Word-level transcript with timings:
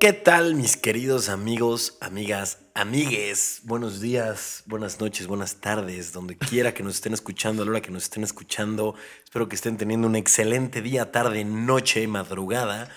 ¿Qué 0.00 0.14
tal 0.14 0.54
mis 0.54 0.78
queridos 0.78 1.28
amigos, 1.28 1.98
amigas, 2.00 2.60
amigues? 2.74 3.60
Buenos 3.64 4.00
días, 4.00 4.62
buenas 4.64 4.98
noches, 4.98 5.26
buenas 5.26 5.56
tardes, 5.56 6.14
donde 6.14 6.38
quiera 6.38 6.72
que 6.72 6.82
nos 6.82 6.94
estén 6.94 7.12
escuchando, 7.12 7.60
a 7.60 7.66
la 7.66 7.72
hora 7.72 7.82
que 7.82 7.90
nos 7.90 8.04
estén 8.04 8.24
escuchando. 8.24 8.94
Espero 9.22 9.46
que 9.50 9.56
estén 9.56 9.76
teniendo 9.76 10.06
un 10.06 10.16
excelente 10.16 10.80
día, 10.80 11.12
tarde, 11.12 11.44
noche, 11.44 12.08
madrugada. 12.08 12.88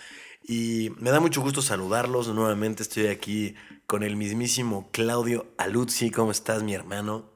Y 0.48 0.92
me 0.98 1.10
da 1.10 1.20
mucho 1.20 1.42
gusto 1.42 1.62
saludarlos. 1.62 2.30
Nuevamente 2.30 2.84
estoy 2.84 3.08
aquí 3.08 3.56
con 3.86 4.04
el 4.04 4.16
mismísimo 4.16 4.90
Claudio 4.94 5.54
Aluzzi. 5.58 6.10
¿Cómo 6.10 6.32
estás, 6.32 6.64
mi 6.64 6.74
hermano? 6.74 7.30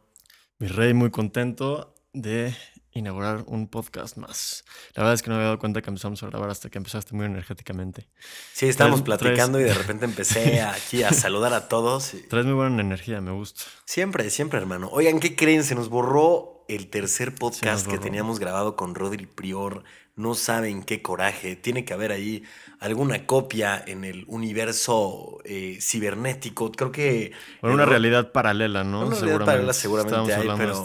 Mi 0.60 0.68
rey, 0.68 0.94
muy 0.94 1.12
contento 1.12 1.94
de 2.14 2.56
inaugurar 2.98 3.44
un 3.48 3.68
podcast 3.68 4.18
más. 4.18 4.66
La 4.94 5.04
verdad 5.04 5.14
es 5.14 5.22
que 5.22 5.30
no 5.30 5.36
me 5.36 5.42
había 5.42 5.48
dado 5.50 5.60
cuenta 5.60 5.82
que 5.82 5.90
empezamos 5.90 6.22
a 6.24 6.28
grabar 6.28 6.50
hasta 6.50 6.70
que 6.70 6.78
empezaste 6.78 7.16
muy 7.16 7.26
energéticamente. 7.26 8.08
Sí, 8.54 8.68
estábamos 8.68 9.02
platicando 9.02 9.60
y 9.60 9.64
de 9.64 9.74
repente 9.76 10.06
empecé 10.06 10.62
aquí 10.62 11.04
a 11.04 11.14
saludar 11.14 11.54
a 11.54 11.68
todos. 11.68 12.14
Traes 12.30 12.46
muy 12.46 12.56
buena 12.56 12.82
energía, 12.82 13.22
me 13.22 13.32
gusta. 13.32 13.64
Siempre, 13.86 14.30
siempre, 14.30 14.60
hermano. 14.60 14.90
Oigan, 14.92 15.20
¿qué 15.20 15.36
creen? 15.36 15.64
Se 15.64 15.76
nos 15.76 15.90
borró 15.90 16.66
el 16.68 16.90
tercer 16.90 17.34
podcast 17.34 17.88
que 17.88 17.98
teníamos 17.98 18.40
grabado 18.40 18.76
con 18.76 18.94
Rodri 18.94 19.26
Prior 19.26 19.84
no 20.18 20.34
saben 20.34 20.84
qué 20.84 21.02
coraje. 21.02 21.56
Tiene 21.56 21.86
que 21.86 21.94
haber 21.94 22.12
ahí 22.12 22.44
alguna 22.80 23.26
copia 23.26 23.82
en 23.86 24.04
el 24.04 24.26
universo 24.28 25.38
eh, 25.46 25.78
cibernético. 25.80 26.72
Creo 26.72 26.92
que. 26.92 27.32
Bueno, 27.62 27.76
una 27.76 27.86
realidad 27.86 28.32
paralela, 28.32 28.84
¿no? 28.84 29.06
Una 29.06 29.16
realidad 29.16 29.46
paralela 29.46 29.74
seguramente 29.74 30.34
hay, 30.34 30.50
pero 30.58 30.84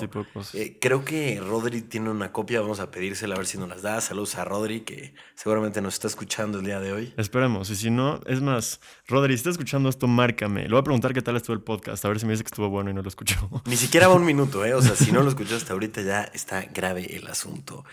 eh, 0.53 0.79
creo 0.79 1.05
que 1.05 1.41
Rodri 1.41 1.81
tiene 1.81 2.11
una 2.11 2.31
copia. 2.31 2.61
Vamos 2.61 2.79
a 2.81 2.91
pedírsela 2.91 3.35
a 3.35 3.39
ver 3.39 3.47
si 3.47 3.57
nos 3.57 3.71
las 3.71 3.81
da. 3.81 4.01
Saludos 4.03 4.37
a 4.37 4.45
Rodri, 4.45 4.83
que 4.83 5.15
seguramente 5.35 5.81
nos 5.81 5.95
está 5.95 6.09
escuchando 6.09 6.59
el 6.59 6.67
día 6.67 6.79
de 6.79 6.93
hoy. 6.93 7.15
Esperemos. 7.17 7.71
Y 7.71 7.77
si 7.77 7.91
no, 7.91 8.21
es 8.27 8.43
más, 8.43 8.81
Rodri, 9.09 9.33
si 9.33 9.39
está 9.39 9.51
escuchando 9.51 9.89
esto, 9.89 10.07
márcame. 10.07 10.65
Le 10.65 10.71
voy 10.71 10.81
a 10.81 10.85
preguntar 10.85 11.15
qué 11.15 11.23
tal 11.23 11.37
estuvo 11.37 11.55
el 11.55 11.63
podcast, 11.63 12.05
a 12.05 12.09
ver 12.09 12.21
si 12.21 12.27
me 12.27 12.33
dice 12.33 12.45
que 12.45 12.49
estuvo 12.49 12.69
bueno 12.69 12.91
y 12.91 12.95
no 12.95 13.01
lo 13.01 13.09
escuchó. 13.09 13.49
Ni 13.65 13.77
siquiera 13.77 14.09
va 14.09 14.15
un 14.15 14.27
minuto, 14.27 14.63
¿eh? 14.67 14.75
O 14.75 14.83
sea, 14.83 14.95
si 14.95 15.11
no 15.11 15.23
lo 15.23 15.29
escuchó 15.31 15.57
hasta 15.57 15.73
ahorita, 15.73 16.03
ya 16.03 16.23
está 16.35 16.67
grave 16.71 17.17
el 17.17 17.27
asunto. 17.29 17.87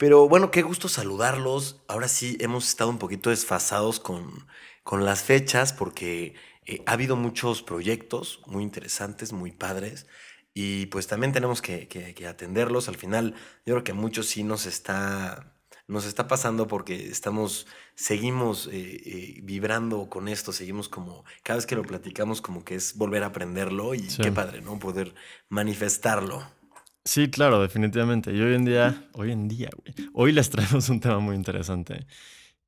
Pero 0.00 0.30
bueno, 0.30 0.50
qué 0.50 0.62
gusto 0.62 0.88
saludarlos. 0.88 1.84
Ahora 1.86 2.08
sí 2.08 2.38
hemos 2.40 2.66
estado 2.66 2.88
un 2.88 2.96
poquito 2.96 3.28
desfasados 3.28 4.00
con, 4.00 4.46
con 4.82 5.04
las 5.04 5.22
fechas 5.22 5.74
porque 5.74 6.32
eh, 6.64 6.82
ha 6.86 6.92
habido 6.92 7.16
muchos 7.16 7.62
proyectos 7.62 8.40
muy 8.46 8.62
interesantes, 8.62 9.34
muy 9.34 9.52
padres. 9.52 10.06
Y 10.54 10.86
pues 10.86 11.06
también 11.06 11.34
tenemos 11.34 11.60
que, 11.60 11.86
que, 11.86 12.26
atenderlos. 12.26 12.88
Al 12.88 12.96
final, 12.96 13.34
yo 13.66 13.74
creo 13.74 13.84
que 13.84 13.92
a 13.92 13.94
muchos 13.94 14.24
sí 14.24 14.42
nos 14.42 14.64
está, 14.64 15.54
nos 15.86 16.06
está 16.06 16.26
pasando 16.26 16.66
porque 16.66 17.08
estamos, 17.10 17.66
seguimos 17.94 18.68
eh, 18.68 19.02
eh, 19.04 19.40
vibrando 19.42 20.08
con 20.08 20.28
esto, 20.28 20.54
seguimos 20.54 20.88
como, 20.88 21.26
cada 21.42 21.58
vez 21.58 21.66
que 21.66 21.76
lo 21.76 21.82
platicamos, 21.82 22.40
como 22.40 22.64
que 22.64 22.76
es 22.76 22.96
volver 22.96 23.22
a 23.22 23.26
aprenderlo 23.26 23.94
y 23.94 24.08
qué 24.08 24.32
padre, 24.32 24.62
¿no? 24.62 24.78
Poder 24.78 25.14
manifestarlo. 25.50 26.58
Sí, 27.04 27.30
claro, 27.30 27.60
definitivamente. 27.62 28.32
Y 28.32 28.40
hoy 28.40 28.54
en 28.54 28.64
día, 28.64 29.08
hoy 29.12 29.32
en 29.32 29.48
día, 29.48 29.70
güey, 29.76 29.94
hoy 30.12 30.32
les 30.32 30.50
traemos 30.50 30.88
un 30.88 31.00
tema 31.00 31.18
muy 31.18 31.34
interesante 31.34 32.06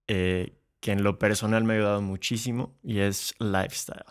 eh, 0.08 0.58
que 0.80 0.92
en 0.92 1.02
lo 1.02 1.18
personal 1.18 1.64
me 1.64 1.74
ha 1.74 1.76
ayudado 1.76 2.02
muchísimo 2.02 2.76
y 2.82 3.00
es 3.00 3.34
lifestyle, 3.38 4.04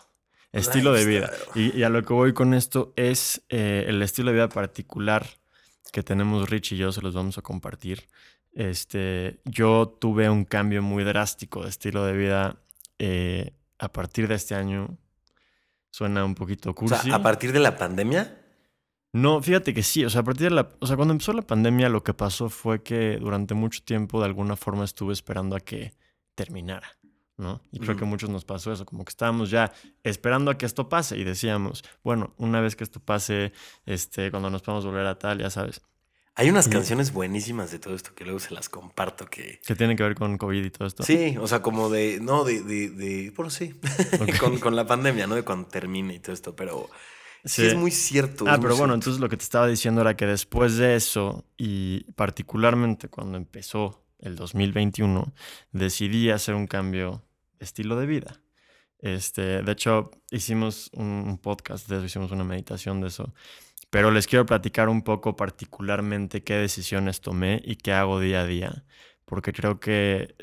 estilo 0.52 0.92
de 0.92 1.04
vida. 1.04 1.30
Y, 1.54 1.82
a 1.82 1.88
lo 1.88 2.02
que 2.02 2.14
voy 2.14 2.32
con 2.32 2.54
esto 2.54 2.92
es 2.96 3.42
eh, 3.48 3.84
el 3.88 4.00
estilo 4.00 4.30
de 4.30 4.36
vida 4.36 4.48
particular 4.48 5.26
que 5.92 6.02
tenemos 6.02 6.48
Rich 6.48 6.72
y 6.72 6.76
yo, 6.78 6.90
se 6.90 7.02
los 7.02 7.14
vamos 7.14 7.36
a 7.36 7.42
compartir. 7.42 8.08
Este, 8.54 9.40
yo 9.44 9.96
tuve 10.00 10.30
un 10.30 10.44
cambio 10.44 10.82
muy 10.82 11.04
drástico 11.04 11.62
de 11.62 11.68
estilo 11.68 12.04
de 12.04 12.12
vida 12.14 12.62
eh, 12.98 13.52
a 13.78 13.92
partir 13.92 14.28
de 14.28 14.36
este 14.36 14.54
año. 14.54 14.96
Suena 15.90 16.24
un 16.24 16.34
poquito 16.34 16.74
cursi. 16.74 16.94
O 16.94 17.02
sea, 17.02 17.16
¿a 17.16 17.22
partir 17.22 17.52
de 17.52 17.60
la 17.60 17.76
pandemia? 17.76 18.41
No, 19.12 19.42
fíjate 19.42 19.74
que 19.74 19.82
sí, 19.82 20.04
o 20.06 20.10
sea, 20.10 20.22
a 20.22 20.24
partir 20.24 20.48
de 20.48 20.54
la, 20.54 20.70
o 20.80 20.86
sea, 20.86 20.96
cuando 20.96 21.12
empezó 21.12 21.34
la 21.34 21.42
pandemia 21.42 21.90
lo 21.90 22.02
que 22.02 22.14
pasó 22.14 22.48
fue 22.48 22.82
que 22.82 23.18
durante 23.18 23.52
mucho 23.52 23.82
tiempo 23.84 24.18
de 24.20 24.26
alguna 24.26 24.56
forma 24.56 24.84
estuve 24.84 25.12
esperando 25.12 25.54
a 25.54 25.60
que 25.60 25.92
terminara, 26.34 26.96
¿no? 27.36 27.60
Y 27.72 27.78
creo 27.80 27.94
que 27.94 28.04
a 28.04 28.06
muchos 28.06 28.30
nos 28.30 28.46
pasó 28.46 28.72
eso, 28.72 28.86
como 28.86 29.04
que 29.04 29.10
estábamos 29.10 29.50
ya 29.50 29.70
esperando 30.02 30.50
a 30.50 30.56
que 30.56 30.64
esto 30.64 30.88
pase 30.88 31.18
y 31.18 31.24
decíamos, 31.24 31.84
bueno, 32.02 32.32
una 32.38 32.62
vez 32.62 32.74
que 32.74 32.84
esto 32.84 33.00
pase, 33.00 33.52
este, 33.84 34.30
cuando 34.30 34.48
nos 34.48 34.62
podamos 34.62 34.86
volver 34.86 35.04
a 35.04 35.18
tal, 35.18 35.40
ya 35.40 35.50
sabes. 35.50 35.82
Hay 36.34 36.48
unas 36.48 36.66
canciones 36.68 37.12
buenísimas 37.12 37.70
de 37.70 37.78
todo 37.78 37.94
esto 37.94 38.14
que 38.14 38.24
luego 38.24 38.40
se 38.40 38.54
las 38.54 38.70
comparto 38.70 39.26
que... 39.26 39.60
Que 39.66 39.74
tienen 39.74 39.98
que 39.98 40.04
ver 40.04 40.14
con 40.14 40.38
COVID 40.38 40.64
y 40.64 40.70
todo 40.70 40.88
esto. 40.88 41.02
Sí, 41.02 41.36
o 41.38 41.46
sea, 41.46 41.60
como 41.60 41.90
de, 41.90 42.18
no, 42.22 42.44
de, 42.44 42.62
de, 42.62 42.88
de 42.88 43.30
bueno, 43.36 43.50
sí, 43.50 43.74
con, 44.40 44.58
con 44.58 44.74
la 44.74 44.86
pandemia, 44.86 45.26
¿no? 45.26 45.34
De 45.34 45.42
cuando 45.42 45.68
termine 45.68 46.14
y 46.14 46.18
todo 46.20 46.32
esto, 46.32 46.56
pero... 46.56 46.88
Sí, 47.44 47.66
es 47.66 47.74
muy 47.74 47.90
cierto. 47.90 48.44
Ah, 48.48 48.58
pero 48.60 48.76
bueno, 48.76 48.94
entonces 48.94 49.20
lo 49.20 49.28
que 49.28 49.36
te 49.36 49.42
estaba 49.42 49.66
diciendo 49.66 50.00
era 50.00 50.16
que 50.16 50.26
después 50.26 50.76
de 50.76 50.94
eso, 50.94 51.44
y 51.56 52.04
particularmente 52.12 53.08
cuando 53.08 53.36
empezó 53.36 54.04
el 54.18 54.36
2021, 54.36 55.32
decidí 55.72 56.30
hacer 56.30 56.54
un 56.54 56.66
cambio 56.66 57.24
de 57.58 57.64
estilo 57.64 57.96
de 57.96 58.06
vida. 58.06 58.40
Este, 59.00 59.62
de 59.62 59.72
hecho, 59.72 60.12
hicimos 60.30 60.90
un 60.94 61.38
podcast 61.38 61.88
de 61.88 61.96
eso, 61.96 62.06
hicimos 62.06 62.30
una 62.30 62.44
meditación 62.44 63.00
de 63.00 63.08
eso. 63.08 63.34
Pero 63.90 64.10
les 64.10 64.26
quiero 64.26 64.46
platicar 64.46 64.88
un 64.88 65.02
poco 65.02 65.36
particularmente 65.36 66.42
qué 66.42 66.54
decisiones 66.54 67.20
tomé 67.20 67.60
y 67.64 67.76
qué 67.76 67.92
hago 67.92 68.20
día 68.20 68.40
a 68.40 68.46
día, 68.46 68.84
porque 69.26 69.52
creo 69.52 69.80
que 69.80 70.34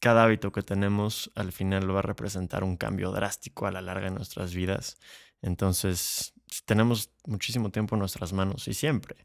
cada 0.00 0.24
hábito 0.24 0.50
que 0.50 0.62
tenemos 0.62 1.30
al 1.34 1.52
final 1.52 1.94
va 1.94 2.00
a 2.00 2.02
representar 2.02 2.64
un 2.64 2.76
cambio 2.76 3.12
drástico 3.12 3.66
a 3.66 3.70
la 3.70 3.82
larga 3.82 4.06
de 4.06 4.16
nuestras 4.16 4.54
vidas. 4.54 4.98
Entonces, 5.42 6.34
tenemos 6.64 7.10
muchísimo 7.26 7.70
tiempo 7.70 7.94
en 7.94 8.00
nuestras 8.00 8.32
manos 8.32 8.66
y 8.68 8.74
siempre, 8.74 9.16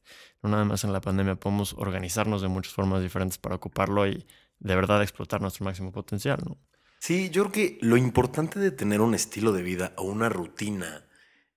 no 0.42 0.50
nada 0.50 0.66
más 0.66 0.84
en 0.84 0.94
la 0.94 1.02
pandemia, 1.02 1.36
podemos 1.36 1.74
organizarnos 1.74 2.42
de 2.42 2.48
muchas 2.48 2.74
formas 2.74 3.02
diferentes 3.02 3.38
para 3.38 3.56
ocuparlo 3.56 4.08
y 4.08 4.26
de 4.60 4.76
verdad 4.76 5.02
explotar 5.02 5.42
nuestro 5.42 5.66
máximo 5.66 5.92
potencial, 5.92 6.40
¿no? 6.46 6.58
Sí, 7.00 7.30
yo 7.30 7.44
creo 7.44 7.52
que 7.52 7.78
lo 7.82 7.98
importante 7.98 8.60
de 8.60 8.72
tener 8.72 9.02
un 9.02 9.14
estilo 9.14 9.52
de 9.52 9.62
vida 9.62 9.94
o 9.98 10.04
una 10.04 10.30
rutina 10.30 11.06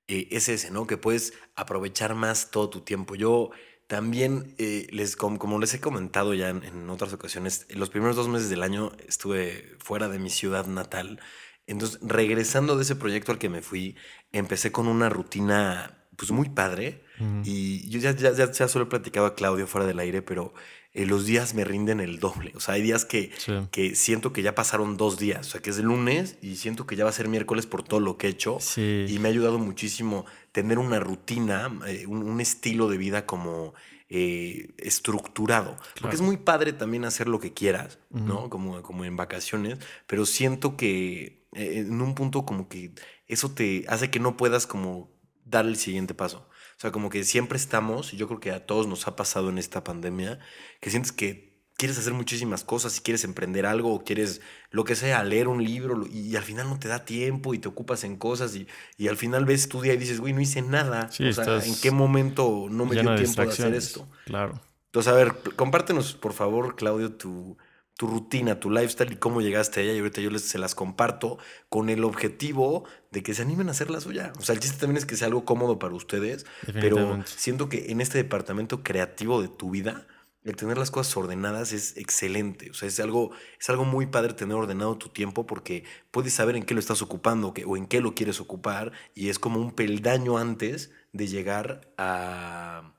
eh, 0.07 0.29
es 0.31 0.49
ese, 0.49 0.71
¿no? 0.71 0.87
Que 0.87 0.97
puedes 0.97 1.33
aprovechar 1.55 2.15
más 2.15 2.51
todo 2.51 2.69
tu 2.69 2.81
tiempo. 2.83 3.15
Yo 3.15 3.51
también, 3.89 4.55
eh, 4.59 4.87
les, 4.93 5.17
como, 5.17 5.59
les 5.59 5.75
he 5.75 5.81
comentado 5.81 6.35
ya 6.35 6.51
en, 6.51 6.63
en 6.63 6.89
otras 6.91 7.13
ocasiones, 7.13 7.67
en 7.69 7.81
los 7.81 7.91
primeros 7.91 8.15
dos 8.15 8.29
meses 8.29 8.49
del 8.49 8.63
año 8.63 8.93
estuve 9.09 9.77
fuera 9.81 10.09
de 10.09 10.21
mi 10.21 10.31
ciudad 10.31 10.67
natal 10.67 11.21
entonces, 11.69 12.01
regresando 12.03 12.77
de 12.77 12.83
ese 12.83 12.97
proyecto 12.97 13.31
al 13.31 13.39
que 13.39 13.51
me 13.51 13.61
fui, 13.61 13.95
empecé 14.33 14.73
con 14.73 14.89
una 14.89 15.11
rutina 15.11 15.99
pues 16.17 16.33
muy 16.33 16.49
padre. 16.49 17.05
Y 17.45 17.89
yo 17.91 17.99
ya, 17.99 18.13
ya, 18.13 18.33
ya, 18.33 18.69
solo 18.69 18.87
he 18.87 18.89
platicado 18.89 19.27
a 19.27 19.35
Claudio 19.35 19.67
fuera 19.67 19.87
del 19.87 19.99
aire, 19.99 20.23
pero 20.23 20.55
eh, 20.95 21.07
los 21.07 21.27
días 21.27 21.55
me 21.55 21.65
rinden 21.65 22.01
el 22.01 22.19
doble. 22.19 22.53
O 22.57 22.61
sea, 22.61 22.75
hay 22.75 22.83
días 22.83 23.05
que, 23.05 23.31
que 23.71 23.95
siento 23.95 24.33
que 24.33 24.43
ya 24.43 24.55
pasaron 24.55 24.97
dos 24.97 25.19
días. 25.19 25.47
O 25.47 25.51
sea, 25.51 25.61
que 25.61 25.71
es 25.71 25.79
el 25.79 25.87
lunes 25.87 26.39
y 26.41 26.57
siento 26.57 26.87
que 26.87 26.97
ya 26.97 27.05
va 27.05 27.11
a 27.11 27.13
ser 27.13 27.29
miércoles 27.29 27.67
por 27.67 27.83
todo 27.83 28.01
lo 28.01 28.17
que 28.17 28.27
he 28.27 28.31
hecho. 28.31 28.59
Y 28.77 29.19
me 29.21 29.29
ha 29.29 29.31
ayudado 29.31 29.59
muchísimo 29.59 30.25
tener 30.53 30.79
una 30.79 30.99
rutina, 30.99 31.71
eh, 31.87 32.07
un, 32.07 32.41
estilo 32.41 32.89
de 32.89 32.97
vida 32.97 33.27
como 33.27 33.75
eh, 34.09 34.71
estructurado. 34.79 35.77
Porque 36.01 36.17
es 36.17 36.23
muy 36.23 36.39
padre 36.39 36.73
también 36.73 37.05
hacer 37.05 37.29
lo 37.29 37.39
que 37.39 37.53
quieras, 37.53 37.99
¿no? 38.11 38.49
Como, 38.49 38.83
como 38.83 39.05
en 39.05 39.17
vacaciones, 39.17 39.79
pero 40.07 40.25
siento 40.25 40.77
que 40.77 41.47
en 41.53 42.01
un 42.01 42.15
punto 42.15 42.45
como 42.45 42.69
que 42.69 42.93
eso 43.27 43.51
te 43.51 43.85
hace 43.89 44.11
que 44.11 44.21
no 44.21 44.37
puedas 44.37 44.67
como 44.67 45.11
dar 45.45 45.67
el 45.67 45.77
siguiente 45.77 46.15
paso. 46.15 46.49
O 46.79 46.81
sea, 46.81 46.93
como 46.93 47.11
que 47.11 47.25
siempre 47.25 47.59
estamos, 47.59 48.15
y 48.15 48.17
yo 48.17 48.29
creo 48.29 48.39
que 48.39 48.53
a 48.53 48.65
todos 48.65 48.87
nos 48.87 49.09
ha 49.09 49.17
pasado 49.17 49.49
en 49.49 49.59
esta 49.59 49.83
pandemia, 49.83 50.39
que 50.81 50.91
sientes 50.91 51.11
que 51.11 51.49
quieres 51.77 51.99
hacer 51.99 52.13
muchísimas 52.13 52.63
cosas 52.63 52.97
y 52.99 53.01
quieres 53.01 53.25
emprender 53.25 53.67
algo 53.67 53.93
o 53.93 54.05
quieres 54.05 54.41
lo 54.71 54.85
que 54.85 54.95
sea, 54.95 55.25
leer 55.25 55.49
un 55.49 55.65
libro 55.65 56.07
y, 56.07 56.37
al 56.37 56.45
final 56.45 56.69
no 56.69 56.79
te 56.79 56.87
da 56.87 57.05
tiempo 57.05 57.53
y 57.53 57.59
te 57.59 57.67
ocupas 57.67 58.05
en 58.05 58.17
cosas 58.17 58.55
y, 58.55 58.69
y 58.97 59.09
al 59.09 59.17
final 59.17 59.45
ves 59.45 59.69
tu 59.69 59.81
día 59.81 59.95
y 59.95 59.97
dices, 59.97 60.21
güey, 60.21 60.33
no 60.33 60.41
hice 60.41 60.63
nada. 60.63 61.09
o 61.09 61.33
sea, 61.33 61.65
¿en 61.65 61.81
qué 61.81 61.91
momento 61.91 62.69
no 62.71 62.87
me 62.87 62.95
dio 62.95 63.13
tiempo 63.17 63.43
de 63.43 63.49
hacer 63.49 63.75
esto? 63.75 64.09
Claro. 64.27 64.61
Entonces, 64.87 65.13
a 65.13 65.17
ver, 65.17 65.35
compártenos, 65.57 66.15
por 66.15 66.33
favor, 66.33 66.77
Claudio, 66.77 67.13
tu, 67.13 67.59
tu 67.99 68.07
rutina, 68.07 68.61
tu 68.61 68.71
lifestyle 68.71 69.13
y 69.13 69.17
cómo 69.17 69.41
llegaste 69.41 69.81
a 69.81 69.83
ella. 69.83 69.93
Y 69.93 69.99
ahorita 69.99 70.21
yo 70.21 70.31
les, 70.31 70.43
se 70.43 70.57
las 70.57 70.77
comparto 70.77 71.37
con 71.69 71.91
el 71.91 72.05
objetivo 72.05 72.85
de 73.11 73.25
que 73.25 73.35
se 73.35 73.43
animen 73.43 73.67
a 73.67 73.73
hacer 73.73 73.91
la 73.91 74.01
suya. 74.01 74.33
O 74.39 74.43
sea, 74.43 74.55
el 74.55 74.61
chiste 74.61 74.79
también 74.79 74.99
es 74.99 75.05
que 75.05 75.17
sea 75.17 75.27
algo 75.27 75.45
cómodo 75.45 75.81
para 75.81 75.95
ustedes, 75.95 76.47
pero 76.73 77.21
siento 77.27 77.69
que 77.69 77.91
en 77.91 78.01
este 78.01 78.17
departamento 78.17 78.85
creativo 78.85 79.43
de 79.43 79.49
tu 79.49 79.71
vida, 79.71 80.07
el 80.45 80.55
tener 80.55 80.79
las 80.79 80.93
cosas 80.93 81.17
ordenadas 81.17 81.73
es 81.73 81.97
excelente. 81.97 82.71
O 82.71 82.75
sea, 82.75 82.87
es 82.87 83.01
algo, 83.01 83.33
es 83.59 83.69
algo 83.69 83.85
muy 83.85 84.07
padre 84.07 84.33
tener 84.33 84.57
ordenado 84.57 84.97
tu 84.97 85.09
tiempo 85.09 85.45
porque 85.45 85.83
puedes 86.13 86.33
saber 86.33 86.55
en 86.55 86.63
qué 86.63 86.75
lo 86.75 86.81
estás 86.81 87.03
ocupando 87.03 87.53
o 87.67 87.77
en 87.77 87.87
qué 87.87 88.01
lo 88.01 88.15
quieres 88.15 88.41
ocupar 88.41 88.93
y 89.17 89.29
es 89.29 89.41
como 89.41 89.59
un 89.59 89.73
peldaño 89.73 90.39
antes 90.39 90.93
de 91.13 91.27
llegar 91.27 91.81
a, 91.99 92.95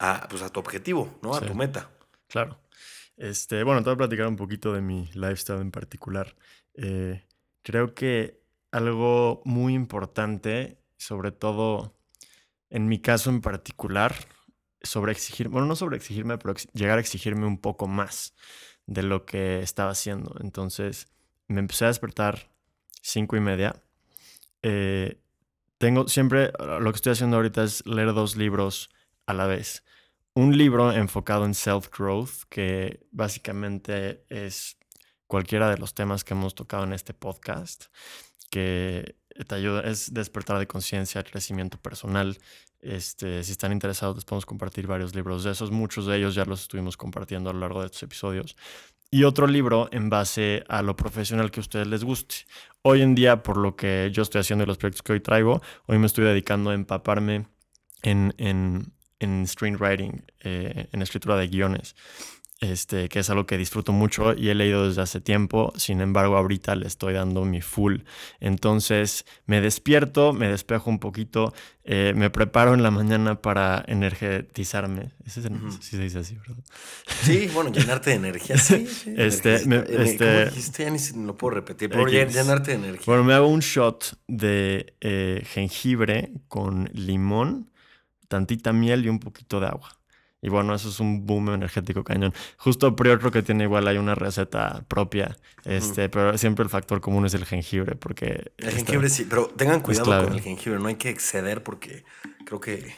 a, 0.00 0.26
pues 0.28 0.42
a 0.42 0.48
tu 0.48 0.58
objetivo, 0.58 1.16
¿no? 1.22 1.36
A 1.36 1.40
tu 1.40 1.54
meta. 1.54 1.92
Claro. 2.26 2.58
Este, 3.16 3.62
bueno, 3.62 3.80
te 3.82 3.90
voy 3.90 3.94
a 3.94 3.98
platicar 3.98 4.26
un 4.26 4.36
poquito 4.36 4.72
de 4.72 4.80
mi 4.80 5.08
lifestyle 5.14 5.60
en 5.60 5.70
particular. 5.70 6.34
Eh, 6.74 7.24
Creo 7.64 7.94
que 7.94 8.42
algo 8.72 9.40
muy 9.46 9.72
importante, 9.74 10.78
sobre 10.98 11.32
todo 11.32 11.96
en 12.68 12.88
mi 12.88 13.00
caso 13.00 13.30
en 13.30 13.40
particular, 13.40 14.14
sobre 14.82 15.12
exigir, 15.12 15.48
bueno, 15.48 15.66
no 15.66 15.74
sobre 15.74 15.96
exigirme, 15.96 16.36
pero 16.36 16.54
llegar 16.74 16.98
a 16.98 17.00
exigirme 17.00 17.46
un 17.46 17.58
poco 17.58 17.86
más 17.88 18.34
de 18.86 19.02
lo 19.02 19.24
que 19.24 19.60
estaba 19.60 19.92
haciendo. 19.92 20.36
Entonces 20.40 21.08
me 21.48 21.60
empecé 21.60 21.86
a 21.86 21.88
despertar 21.88 22.50
cinco 23.00 23.34
y 23.36 23.40
media. 23.40 23.76
Eh, 24.62 25.18
tengo 25.78 26.06
siempre, 26.08 26.52
lo 26.58 26.92
que 26.92 26.96
estoy 26.96 27.12
haciendo 27.12 27.36
ahorita 27.36 27.64
es 27.64 27.86
leer 27.86 28.12
dos 28.12 28.36
libros 28.36 28.90
a 29.26 29.34
la 29.34 29.46
vez. 29.46 29.84
Un 30.36 30.58
libro 30.58 30.90
enfocado 30.90 31.44
en 31.44 31.54
self-growth, 31.54 32.48
que 32.48 33.06
básicamente 33.12 34.24
es 34.28 34.76
cualquiera 35.28 35.70
de 35.70 35.78
los 35.78 35.94
temas 35.94 36.24
que 36.24 36.34
hemos 36.34 36.56
tocado 36.56 36.82
en 36.82 36.92
este 36.92 37.14
podcast, 37.14 37.84
que 38.50 39.16
te 39.46 39.54
ayuda, 39.54 39.82
es 39.82 40.12
despertar 40.12 40.58
de 40.58 40.66
conciencia, 40.66 41.22
crecimiento 41.22 41.78
personal. 41.78 42.36
Este, 42.80 43.44
si 43.44 43.52
están 43.52 43.70
interesados, 43.70 44.16
les 44.16 44.24
podemos 44.24 44.44
compartir 44.44 44.88
varios 44.88 45.14
libros 45.14 45.44
de 45.44 45.52
esos. 45.52 45.70
Muchos 45.70 46.06
de 46.06 46.16
ellos 46.16 46.34
ya 46.34 46.44
los 46.44 46.62
estuvimos 46.62 46.96
compartiendo 46.96 47.50
a 47.50 47.52
lo 47.52 47.60
largo 47.60 47.80
de 47.80 47.86
estos 47.86 48.02
episodios. 48.02 48.56
Y 49.12 49.22
otro 49.22 49.46
libro 49.46 49.88
en 49.92 50.10
base 50.10 50.64
a 50.68 50.82
lo 50.82 50.96
profesional 50.96 51.52
que 51.52 51.60
a 51.60 51.62
ustedes 51.62 51.86
les 51.86 52.02
guste. 52.02 52.34
Hoy 52.82 53.02
en 53.02 53.14
día, 53.14 53.44
por 53.44 53.56
lo 53.56 53.76
que 53.76 54.10
yo 54.12 54.24
estoy 54.24 54.40
haciendo 54.40 54.64
y 54.64 54.66
los 54.66 54.78
proyectos 54.78 55.02
que 55.02 55.12
hoy 55.12 55.20
traigo, 55.20 55.62
hoy 55.86 55.98
me 55.98 56.06
estoy 56.06 56.24
dedicando 56.24 56.70
a 56.70 56.74
empaparme 56.74 57.46
en, 58.02 58.34
en, 58.38 58.92
en 59.24 59.46
screenwriting, 59.46 60.24
eh, 60.40 60.88
en 60.92 61.02
escritura 61.02 61.36
de 61.36 61.48
guiones 61.48 61.96
este, 62.60 63.08
que 63.08 63.20
es 63.20 63.30
algo 63.30 63.46
que 63.46 63.58
disfruto 63.58 63.92
mucho 63.92 64.34
y 64.34 64.48
he 64.48 64.54
leído 64.54 64.88
desde 64.88 65.02
hace 65.02 65.20
tiempo, 65.20 65.72
sin 65.76 66.00
embargo 66.00 66.36
ahorita 66.36 66.74
le 66.76 66.86
estoy 66.86 67.14
dando 67.14 67.44
mi 67.44 67.60
full. 67.60 68.00
Entonces 68.40 69.24
me 69.46 69.60
despierto, 69.60 70.32
me 70.32 70.48
despejo 70.48 70.90
un 70.90 70.98
poquito, 70.98 71.52
eh, 71.84 72.12
me 72.16 72.30
preparo 72.30 72.74
en 72.74 72.82
la 72.82 72.90
mañana 72.90 73.40
para 73.40 73.84
energetizarme. 73.86 75.10
¿Sí 75.26 75.42
se 75.80 75.98
dice 75.98 76.20
así, 76.20 76.36
¿verdad? 76.36 76.64
Sí, 77.22 77.50
bueno, 77.52 77.70
llenarte 77.72 78.10
de 78.10 78.16
energía. 78.16 78.56
Sí, 78.56 78.86
sí 79.04 79.14
este, 79.16 79.66
me, 79.66 79.84
este, 79.88 80.50
ya 80.78 80.90
ni 80.90 81.26
lo 81.26 81.36
puedo 81.36 81.56
repetir, 81.56 81.90
pero 81.90 82.06
llenarte 82.06 82.72
de 82.72 82.76
energía. 82.76 83.04
Bueno, 83.06 83.24
me 83.24 83.34
hago 83.34 83.48
un 83.48 83.60
shot 83.60 84.18
de 84.26 84.94
eh, 85.00 85.42
jengibre 85.46 86.32
con 86.48 86.88
limón, 86.92 87.70
tantita 88.28 88.72
miel 88.72 89.04
y 89.04 89.08
un 89.08 89.20
poquito 89.20 89.60
de 89.60 89.66
agua. 89.66 89.98
Y 90.44 90.50
bueno, 90.50 90.74
eso 90.74 90.90
es 90.90 91.00
un 91.00 91.24
boom 91.24 91.54
energético 91.54 92.04
cañón. 92.04 92.34
Justo 92.58 92.94
Prior 92.94 93.18
creo 93.18 93.32
que 93.32 93.42
tiene 93.42 93.64
igual, 93.64 93.88
hay 93.88 93.96
una 93.96 94.14
receta 94.14 94.84
propia, 94.88 95.38
este, 95.64 96.10
pero 96.10 96.36
siempre 96.36 96.64
el 96.64 96.68
factor 96.68 97.00
común 97.00 97.24
es 97.24 97.32
el 97.32 97.46
jengibre, 97.46 97.96
porque... 97.96 98.52
El 98.58 98.72
jengibre 98.72 99.08
sí, 99.08 99.24
pero 99.24 99.46
tengan 99.46 99.80
cuidado 99.80 100.24
con 100.24 100.34
el 100.34 100.42
jengibre, 100.42 100.78
no 100.78 100.88
hay 100.88 100.96
que 100.96 101.08
exceder 101.08 101.62
porque 101.62 102.04
creo 102.44 102.60
que, 102.60 102.94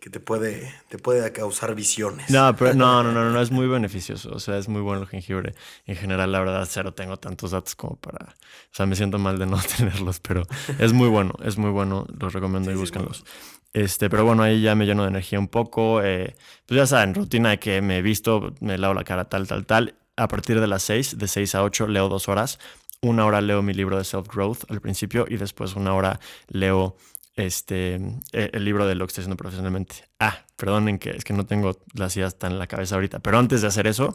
que 0.00 0.10
te, 0.10 0.18
puede, 0.18 0.74
te 0.88 0.98
puede 0.98 1.30
causar 1.30 1.76
visiones. 1.76 2.28
No, 2.28 2.56
pero 2.56 2.74
no, 2.74 3.04
no, 3.04 3.12
no, 3.12 3.30
no, 3.30 3.40
es 3.40 3.50
muy 3.52 3.68
beneficioso, 3.68 4.32
o 4.32 4.40
sea, 4.40 4.58
es 4.58 4.66
muy 4.66 4.80
bueno 4.80 5.02
el 5.02 5.06
jengibre. 5.06 5.54
En 5.86 5.94
general, 5.94 6.32
la 6.32 6.40
verdad, 6.40 6.66
cero 6.68 6.92
tengo 6.92 7.18
tantos 7.18 7.52
datos 7.52 7.76
como 7.76 7.94
para... 8.00 8.24
O 8.24 8.72
sea, 8.72 8.86
me 8.86 8.96
siento 8.96 9.16
mal 9.16 9.38
de 9.38 9.46
no 9.46 9.60
tenerlos, 9.78 10.18
pero 10.18 10.42
es 10.80 10.92
muy 10.92 11.08
bueno, 11.08 11.34
es 11.44 11.56
muy 11.56 11.70
bueno, 11.70 12.04
los 12.18 12.32
recomiendo 12.32 12.72
y 12.72 12.74
búsquenlos. 12.74 13.24
Este, 13.72 14.10
pero 14.10 14.24
bueno, 14.24 14.42
ahí 14.42 14.60
ya 14.62 14.74
me 14.74 14.84
lleno 14.86 15.02
de 15.02 15.10
energía 15.10 15.38
un 15.38 15.48
poco. 15.48 16.02
Eh, 16.02 16.34
pues 16.66 16.78
ya 16.78 16.86
saben, 16.86 17.14
rutina 17.14 17.50
de 17.50 17.58
que 17.58 17.80
me 17.82 18.02
visto, 18.02 18.54
me 18.60 18.78
lavo 18.78 18.94
la 18.94 19.04
cara, 19.04 19.28
tal, 19.28 19.46
tal, 19.46 19.66
tal. 19.66 19.94
A 20.16 20.28
partir 20.28 20.60
de 20.60 20.66
las 20.66 20.82
6, 20.82 21.18
de 21.18 21.28
6 21.28 21.54
a 21.54 21.62
8, 21.62 21.86
leo 21.88 22.08
dos 22.08 22.28
horas. 22.28 22.58
Una 23.02 23.24
hora 23.24 23.40
leo 23.40 23.62
mi 23.62 23.72
libro 23.72 23.96
de 23.96 24.04
self-growth 24.04 24.64
al 24.68 24.80
principio 24.80 25.26
y 25.28 25.36
después 25.36 25.74
una 25.74 25.94
hora 25.94 26.20
leo 26.48 26.96
este, 27.36 27.94
e, 28.32 28.50
el 28.52 28.64
libro 28.64 28.86
de 28.86 28.94
lo 28.94 29.06
que 29.06 29.10
estoy 29.10 29.22
haciendo 29.22 29.36
profesionalmente. 29.36 30.04
Ah, 30.18 30.44
perdonen 30.56 30.98
que 30.98 31.10
es 31.10 31.24
que 31.24 31.32
no 31.32 31.46
tengo 31.46 31.78
las 31.94 32.16
ideas 32.16 32.38
tan 32.38 32.52
en 32.52 32.58
la 32.58 32.66
cabeza 32.66 32.96
ahorita, 32.96 33.20
pero 33.20 33.38
antes 33.38 33.62
de 33.62 33.68
hacer 33.68 33.86
eso, 33.86 34.14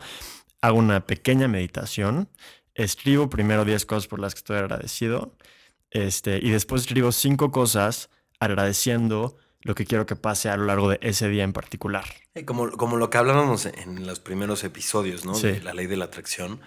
hago 0.62 0.78
una 0.78 1.06
pequeña 1.08 1.48
meditación. 1.48 2.30
Escribo 2.76 3.30
primero 3.30 3.66
10 3.66 3.86
cosas 3.86 4.08
por 4.08 4.20
las 4.20 4.36
que 4.36 4.40
estoy 4.40 4.58
agradecido 4.58 5.36
este, 5.92 6.40
y 6.42 6.50
después 6.50 6.82
escribo 6.82 7.12
5 7.12 7.52
cosas 7.52 8.10
agradeciendo 8.40 9.38
lo 9.66 9.74
que 9.74 9.86
quiero 9.86 10.06
que 10.06 10.16
pase 10.16 10.48
a 10.48 10.56
lo 10.58 10.66
largo 10.66 10.90
de 10.92 11.00
ese 11.02 11.28
día 11.28 11.44
en 11.44 11.52
particular. 11.52 12.06
Como, 12.46 12.70
como 12.70 12.98
lo 12.98 13.10
que 13.10 13.18
hablábamos 13.18 13.66
en 13.66 14.06
los 14.06 14.20
primeros 14.20 14.64
episodios, 14.64 15.26
¿no? 15.26 15.38
De 15.38 15.60
la 15.60 15.74
ley 15.74 15.88
de 15.88 15.98
la 15.98 16.06
atracción. 16.06 16.62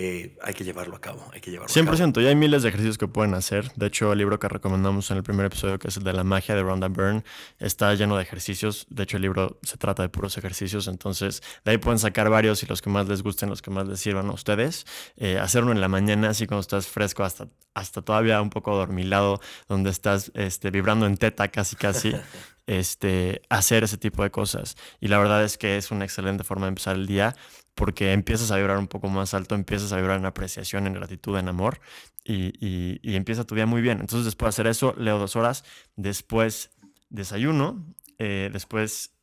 Eh, 0.00 0.38
hay 0.42 0.54
que 0.54 0.62
llevarlo 0.62 0.94
a 0.94 1.00
cabo, 1.00 1.28
hay 1.32 1.40
que 1.40 1.50
llevarlo 1.50 1.74
100%, 1.74 1.82
a 1.82 2.12
cabo. 2.12 2.20
y 2.20 2.28
hay 2.28 2.36
miles 2.36 2.62
de 2.62 2.68
ejercicios 2.68 2.98
que 2.98 3.08
pueden 3.08 3.34
hacer. 3.34 3.72
De 3.74 3.86
hecho, 3.86 4.12
el 4.12 4.18
libro 4.18 4.38
que 4.38 4.46
recomendamos 4.46 5.10
en 5.10 5.16
el 5.16 5.24
primer 5.24 5.46
episodio, 5.46 5.76
que 5.80 5.88
es 5.88 5.96
el 5.96 6.04
de 6.04 6.12
la 6.12 6.22
magia 6.22 6.54
de 6.54 6.62
Rhonda 6.62 6.86
Byrne, 6.86 7.24
está 7.58 7.92
lleno 7.94 8.16
de 8.16 8.22
ejercicios. 8.22 8.86
De 8.90 9.02
hecho, 9.02 9.16
el 9.16 9.24
libro 9.24 9.58
se 9.64 9.76
trata 9.76 10.04
de 10.04 10.08
puros 10.08 10.38
ejercicios, 10.38 10.86
entonces 10.86 11.42
de 11.64 11.72
ahí 11.72 11.78
pueden 11.78 11.98
sacar 11.98 12.30
varios 12.30 12.62
y 12.62 12.66
los 12.66 12.80
que 12.80 12.90
más 12.90 13.08
les 13.08 13.24
gusten, 13.24 13.48
los 13.48 13.60
que 13.60 13.72
más 13.72 13.88
les 13.88 13.98
sirvan 13.98 14.28
a 14.28 14.34
ustedes. 14.34 14.86
Eh, 15.16 15.36
hacerlo 15.36 15.72
en 15.72 15.80
la 15.80 15.88
mañana, 15.88 16.30
así 16.30 16.46
cuando 16.46 16.60
estás 16.60 16.86
fresco, 16.86 17.24
hasta, 17.24 17.48
hasta 17.74 18.00
todavía 18.00 18.40
un 18.40 18.50
poco 18.50 18.76
dormilado, 18.76 19.40
donde 19.66 19.90
estás 19.90 20.30
este, 20.34 20.70
vibrando 20.70 21.06
en 21.06 21.16
teta 21.16 21.48
casi 21.48 21.74
casi. 21.74 22.14
este, 22.68 23.40
hacer 23.48 23.82
ese 23.82 23.96
tipo 23.96 24.22
de 24.22 24.30
cosas. 24.30 24.76
Y 25.00 25.08
la 25.08 25.18
verdad 25.18 25.42
es 25.42 25.58
que 25.58 25.76
es 25.76 25.90
una 25.90 26.04
excelente 26.04 26.44
forma 26.44 26.66
de 26.66 26.68
empezar 26.68 26.94
el 26.94 27.06
día 27.06 27.34
porque 27.78 28.12
empiezas 28.12 28.50
a 28.50 28.56
vibrar 28.56 28.76
un 28.76 28.88
poco 28.88 29.08
más 29.08 29.34
alto, 29.34 29.54
empiezas 29.54 29.92
a 29.92 29.96
vibrar 29.98 30.18
en 30.18 30.26
apreciación, 30.26 30.88
en 30.88 30.94
gratitud, 30.94 31.38
en 31.38 31.46
amor 31.46 31.80
y, 32.24 32.98
empieza 33.14 33.44
tu 33.44 33.54
día 33.54 33.66
muy 33.66 33.80
bien. 33.80 34.00
Entonces 34.00 34.24
después 34.24 34.48
de 34.48 34.62
hacer 34.62 34.66
eso, 34.66 34.96
leo 34.98 35.16
dos 35.20 35.36
horas, 35.36 35.64
después 35.94 36.76
desayuno, 37.08 37.94
eh, 38.18 38.50
después 38.52 39.16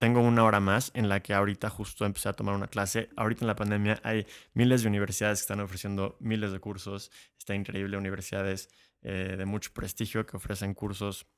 tengo 0.00 0.20
una 0.20 0.42
hora 0.42 0.58
más 0.58 0.90
en 0.94 1.08
la 1.08 1.20
que 1.20 1.34
ahorita 1.34 1.70
justo 1.70 2.04
empecé 2.04 2.28
a 2.28 2.32
tomar 2.32 2.56
una 2.56 2.66
clase. 2.66 3.10
Ahorita 3.14 3.44
en 3.44 3.46
la 3.46 3.54
pandemia 3.54 4.00
hay 4.02 4.26
miles 4.54 4.82
de 4.82 4.88
universidades 4.88 5.38
que 5.38 5.42
están 5.42 5.60
ofreciendo 5.60 6.16
miles 6.18 6.50
de 6.50 6.58
cursos. 6.58 7.12
Está 7.38 7.54
increíble, 7.54 7.96
universidades 7.96 8.70
eh, 9.02 9.36
de 9.38 9.44
mucho 9.44 9.70
prestigio 9.72 10.26
que 10.26 10.36
ofrecen 10.36 10.74
cursos 10.74 11.28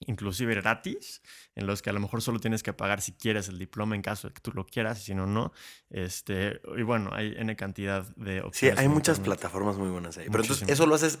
inclusive 0.00 0.54
gratis, 0.54 1.22
en 1.54 1.66
los 1.66 1.82
que 1.82 1.90
a 1.90 1.92
lo 1.92 2.00
mejor 2.00 2.22
solo 2.22 2.38
tienes 2.40 2.62
que 2.62 2.72
pagar 2.72 3.00
si 3.00 3.12
quieres 3.12 3.48
el 3.48 3.58
diploma 3.58 3.94
en 3.94 4.02
caso 4.02 4.28
de 4.28 4.34
que 4.34 4.40
tú 4.40 4.52
lo 4.52 4.66
quieras, 4.66 5.00
y 5.00 5.04
si 5.04 5.14
no, 5.14 5.26
no. 5.26 5.52
Este, 5.90 6.60
y 6.76 6.82
bueno, 6.82 7.10
hay 7.12 7.34
N 7.36 7.54
cantidad 7.56 8.04
de 8.16 8.42
opciones. 8.42 8.78
Sí, 8.78 8.82
hay 8.82 8.88
muchas 8.88 9.20
plataformas 9.20 9.76
muy 9.76 9.90
buenas 9.90 10.18
ahí. 10.18 10.26
Pero 10.30 10.42
entonces, 10.42 10.68
eso 10.68 10.86
lo 10.86 10.94
haces 10.94 11.18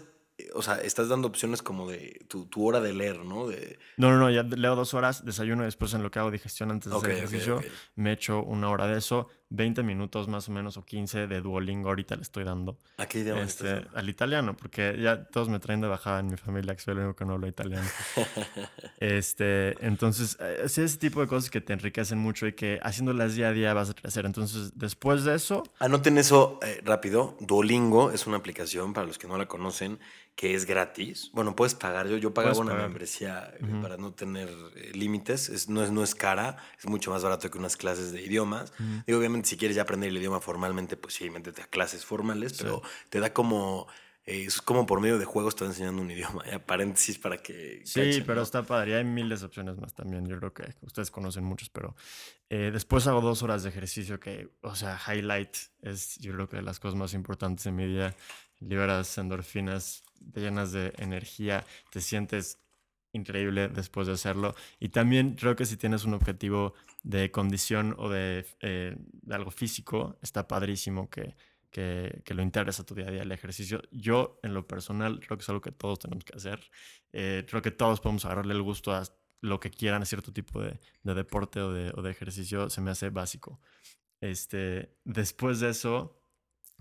o 0.54 0.62
sea, 0.62 0.76
estás 0.80 1.08
dando 1.08 1.28
opciones 1.28 1.62
como 1.62 1.88
de 1.88 2.26
tu, 2.28 2.48
hora 2.56 2.80
de 2.80 2.92
leer, 2.92 3.24
¿no? 3.24 3.46
De... 3.46 3.78
No, 3.96 4.10
no, 4.10 4.18
no, 4.18 4.30
ya 4.30 4.42
leo 4.42 4.74
dos 4.74 4.92
horas, 4.92 5.24
desayuno 5.24 5.62
y 5.62 5.66
después 5.66 5.94
en 5.94 6.02
lo 6.02 6.10
que 6.10 6.18
hago 6.18 6.30
digestión 6.30 6.70
antes 6.72 6.90
de 6.90 6.98
hacer 6.98 7.10
ejercicio, 7.12 7.60
me 7.94 8.12
echo 8.12 8.42
una 8.42 8.68
hora 8.68 8.88
de 8.88 8.98
eso, 8.98 9.28
20 9.50 9.82
minutos 9.82 10.28
más 10.28 10.48
o 10.48 10.52
menos 10.52 10.76
o 10.76 10.84
15 10.84 11.26
de 11.26 11.40
Duolingo 11.40 11.88
ahorita 11.88 12.16
le 12.16 12.22
estoy 12.22 12.44
dando. 12.44 12.78
¿A 12.98 13.06
qué 13.06 13.20
idioma 13.20 13.42
este, 13.42 13.84
Al 13.94 14.08
italiano, 14.08 14.56
porque 14.56 14.96
ya 15.00 15.24
todos 15.24 15.48
me 15.48 15.58
traen 15.58 15.80
de 15.80 15.88
bajada 15.88 16.20
en 16.20 16.28
mi 16.28 16.36
familia, 16.36 16.74
que 16.74 16.82
soy 16.82 16.92
el 16.92 16.98
único 17.00 17.16
que 17.16 17.24
no 17.24 17.34
habla 17.34 17.48
italiano. 17.48 17.88
este, 18.98 19.86
entonces, 19.86 20.36
eh, 20.40 20.62
es 20.64 20.78
ese 20.78 20.98
tipo 20.98 21.20
de 21.20 21.26
cosas 21.26 21.50
que 21.50 21.60
te 21.60 21.72
enriquecen 21.72 22.18
mucho 22.18 22.46
y 22.46 22.54
que 22.54 22.80
haciéndolas 22.82 23.34
día 23.34 23.48
a 23.48 23.52
día 23.52 23.74
vas 23.74 23.90
a 23.90 23.94
crecer. 23.94 24.26
Entonces, 24.26 24.72
después 24.76 25.24
de 25.24 25.34
eso... 25.34 25.62
Anoten 25.78 26.18
eso 26.18 26.58
eh, 26.62 26.80
rápido. 26.84 27.36
Duolingo 27.40 28.10
es 28.10 28.26
una 28.26 28.38
aplicación, 28.38 28.92
para 28.92 29.06
los 29.06 29.18
que 29.18 29.28
no 29.28 29.38
la 29.38 29.46
conocen, 29.46 29.98
que 30.34 30.54
es 30.54 30.66
gratis. 30.66 31.30
Bueno, 31.32 31.54
puedes 31.54 31.74
pagar. 31.74 32.08
Yo, 32.08 32.16
yo 32.16 32.34
pagaba 32.34 32.58
una 32.58 32.74
membresía 32.74 33.54
eh, 33.60 33.66
para 33.80 33.96
no 33.96 34.12
tener 34.12 34.48
eh, 34.74 34.90
límites. 34.92 35.48
Es, 35.48 35.68
no, 35.68 35.82
es, 35.82 35.92
no 35.92 36.02
es 36.02 36.14
cara, 36.14 36.56
es 36.78 36.86
mucho 36.86 37.10
más 37.12 37.22
barato 37.22 37.50
que 37.50 37.58
unas 37.58 37.76
clases 37.76 38.10
de 38.12 38.20
idiomas. 38.22 38.72
Y 39.06 39.12
obviamente, 39.12 39.48
si 39.48 39.56
quieres 39.56 39.76
ya 39.76 39.82
aprender 39.82 40.10
el 40.10 40.16
idioma 40.16 40.40
formalmente, 40.40 40.96
pues 40.96 41.14
sí, 41.14 41.30
métete 41.30 41.62
a 41.62 41.66
clases 41.66 42.04
formales, 42.04 42.54
pero 42.54 42.82
te 43.10 43.20
da 43.20 43.32
como. 43.32 43.86
Eh, 44.26 44.44
es 44.46 44.62
como 44.62 44.86
por 44.86 45.00
medio 45.00 45.18
de 45.18 45.26
juegos 45.26 45.54
te 45.54 45.64
va 45.64 45.70
enseñando 45.70 46.02
un 46.02 46.10
idioma. 46.10 46.44
Ya, 46.50 46.58
paréntesis 46.58 47.16
para 47.18 47.38
que. 47.38 47.82
Sí, 47.84 48.22
pero 48.26 48.42
está 48.42 48.64
padre. 48.64 48.90
Y 48.90 48.94
hay 48.94 49.04
miles 49.04 49.40
de 49.40 49.46
opciones 49.46 49.76
más 49.76 49.94
también. 49.94 50.26
Yo 50.26 50.36
creo 50.38 50.52
que 50.52 50.74
ustedes 50.80 51.12
conocen 51.12 51.44
muchos, 51.44 51.68
pero 51.68 51.94
después 52.48 53.06
hago 53.06 53.20
dos 53.20 53.42
horas 53.42 53.62
de 53.64 53.68
ejercicio 53.68 54.18
que, 54.20 54.48
o 54.62 54.76
sea, 54.76 54.98
highlight 55.08 55.56
es, 55.82 56.18
yo 56.18 56.32
creo 56.34 56.48
que 56.48 56.56
de 56.56 56.62
las 56.62 56.78
cosas 56.78 56.96
más 56.96 57.14
importantes 57.14 57.66
en 57.66 57.76
mi 57.76 57.86
día. 57.86 58.16
Liberas 58.66 59.18
endorfinas 59.18 60.04
te 60.32 60.40
llenas 60.40 60.72
de 60.72 60.92
energía, 60.96 61.64
te 61.90 62.00
sientes 62.00 62.58
increíble 63.12 63.68
después 63.68 64.06
de 64.06 64.14
hacerlo. 64.14 64.54
Y 64.80 64.88
también 64.88 65.34
creo 65.34 65.56
que 65.56 65.66
si 65.66 65.76
tienes 65.76 66.04
un 66.04 66.14
objetivo 66.14 66.74
de 67.02 67.30
condición 67.30 67.94
o 67.98 68.08
de, 68.08 68.46
eh, 68.60 68.96
algo 69.30 69.50
físico, 69.50 70.18
está 70.22 70.48
padrísimo 70.48 71.08
que, 71.08 71.36
que, 71.70 72.34
lo 72.34 72.42
integres 72.42 72.80
a 72.80 72.84
tu 72.84 72.94
día 72.94 73.06
a 73.08 73.10
día 73.10 73.22
el 73.22 73.32
ejercicio. 73.32 73.82
Yo, 73.90 74.40
en 74.42 74.54
lo 74.54 74.66
personal, 74.66 75.20
creo 75.20 75.36
que 75.36 75.42
es 75.42 75.48
algo 75.48 75.60
que 75.60 75.72
todos 75.72 75.98
tenemos 76.00 76.24
que 76.24 76.36
hacer. 76.36 76.60
Eh, 77.12 77.44
creo 77.48 77.62
que 77.62 77.70
todos 77.70 78.00
podemos 78.00 78.24
agarrarle 78.24 78.54
el 78.54 78.62
gusto 78.62 78.92
a 78.92 79.04
lo 79.40 79.60
que 79.60 79.70
quieran, 79.70 80.02
a 80.02 80.06
cierto 80.06 80.32
tipo 80.32 80.60
de, 80.60 80.80
deporte 81.02 81.60
o 81.60 81.72
de, 81.72 81.92
o 81.94 82.02
de, 82.02 82.10
ejercicio, 82.10 82.70
se 82.70 82.80
me 82.80 82.90
hace 82.90 83.10
básico. 83.10 83.60
Este, 84.20 84.96
después 85.04 85.60
de 85.60 85.70
eso, 85.70 86.23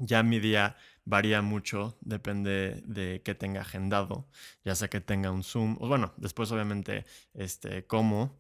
Ya 0.06 0.22
mi 0.22 0.40
día 0.40 0.76
varía 1.06 1.42
mucho, 1.42 1.98
depende 2.02 2.82
de 2.86 3.22
qué 3.24 3.36
tenga 3.36 3.62
agendado, 3.62 4.28
ya 4.66 4.76
sea 4.76 4.90
que 4.90 5.02
tenga 5.02 5.32
un 5.32 5.44
Zoom, 5.44 5.78
o 5.80 5.88
bueno, 5.88 6.14
después 6.18 6.52
obviamente 6.52 7.06
este, 7.34 7.86
como, 7.86 8.38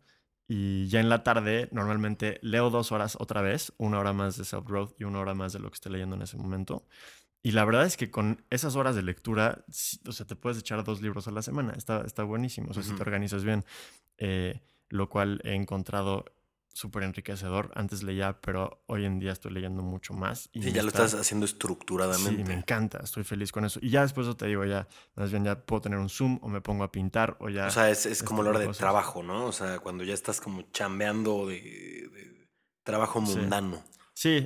y 0.47 0.87
ya 0.87 0.99
en 0.99 1.09
la 1.09 1.23
tarde 1.23 1.69
normalmente 1.71 2.39
leo 2.41 2.69
dos 2.69 2.91
horas 2.91 3.17
otra 3.19 3.41
vez, 3.41 3.73
una 3.77 3.99
hora 3.99 4.11
más 4.11 4.37
de 4.37 4.43
self-growth 4.43 4.95
y 4.99 5.05
una 5.05 5.19
hora 5.19 5.33
más 5.33 5.53
de 5.53 5.59
lo 5.59 5.69
que 5.69 5.75
estoy 5.75 5.93
leyendo 5.93 6.15
en 6.15 6.21
ese 6.21 6.37
momento. 6.37 6.85
Y 7.41 7.51
la 7.51 7.65
verdad 7.65 7.85
es 7.85 7.97
que 7.97 8.09
con 8.09 8.45
esas 8.49 8.75
horas 8.75 8.95
de 8.95 9.03
lectura, 9.03 9.65
o 10.07 10.11
sea, 10.11 10.25
te 10.25 10.35
puedes 10.35 10.57
echar 10.57 10.83
dos 10.83 11.01
libros 11.01 11.27
a 11.27 11.31
la 11.31 11.41
semana, 11.41 11.73
está, 11.75 12.01
está 12.05 12.23
buenísimo, 12.23 12.71
o 12.71 12.73
sea, 12.73 12.83
si 12.83 12.93
te 12.93 13.01
organizas 13.01 13.43
bien, 13.43 13.65
eh, 14.17 14.61
lo 14.89 15.09
cual 15.09 15.41
he 15.43 15.53
encontrado 15.53 16.25
súper 16.73 17.03
enriquecedor. 17.03 17.71
Antes 17.75 18.03
leía, 18.03 18.41
pero 18.41 18.83
hoy 18.87 19.05
en 19.05 19.19
día 19.19 19.31
estoy 19.31 19.51
leyendo 19.53 19.81
mucho 19.83 20.13
más. 20.13 20.49
Y 20.51 20.63
sí, 20.63 20.71
ya 20.71 20.81
lo 20.81 20.89
estás 20.89 21.13
haciendo 21.13 21.45
estructuradamente. 21.45 22.43
Sí, 22.43 22.47
me 22.47 22.55
encanta, 22.55 22.99
estoy 23.03 23.23
feliz 23.23 23.51
con 23.51 23.63
eso. 23.63 23.79
Y 23.81 23.89
ya 23.91 24.01
después 24.01 24.27
te 24.35 24.47
digo, 24.47 24.65
ya, 24.65 24.87
más 25.15 25.31
bien 25.31 25.45
ya 25.45 25.59
puedo 25.65 25.81
tener 25.81 25.99
un 25.99 26.09
Zoom 26.09 26.39
o 26.41 26.49
me 26.49 26.61
pongo 26.61 26.83
a 26.83 26.91
pintar 26.91 27.37
o 27.39 27.49
ya... 27.49 27.67
O 27.67 27.71
sea, 27.71 27.89
es, 27.89 28.23
como 28.23 28.43
la 28.43 28.49
hora 28.49 28.59
de 28.59 28.67
trabajo, 28.69 29.23
¿no? 29.23 29.45
O 29.45 29.51
sea, 29.51 29.79
cuando 29.79 30.03
ya 30.03 30.13
estás 30.13 30.41
como 30.41 30.63
chambeando 30.71 31.47
de, 31.47 32.49
trabajo 32.83 33.21
mundano. 33.21 33.77
Sí, 33.77 33.99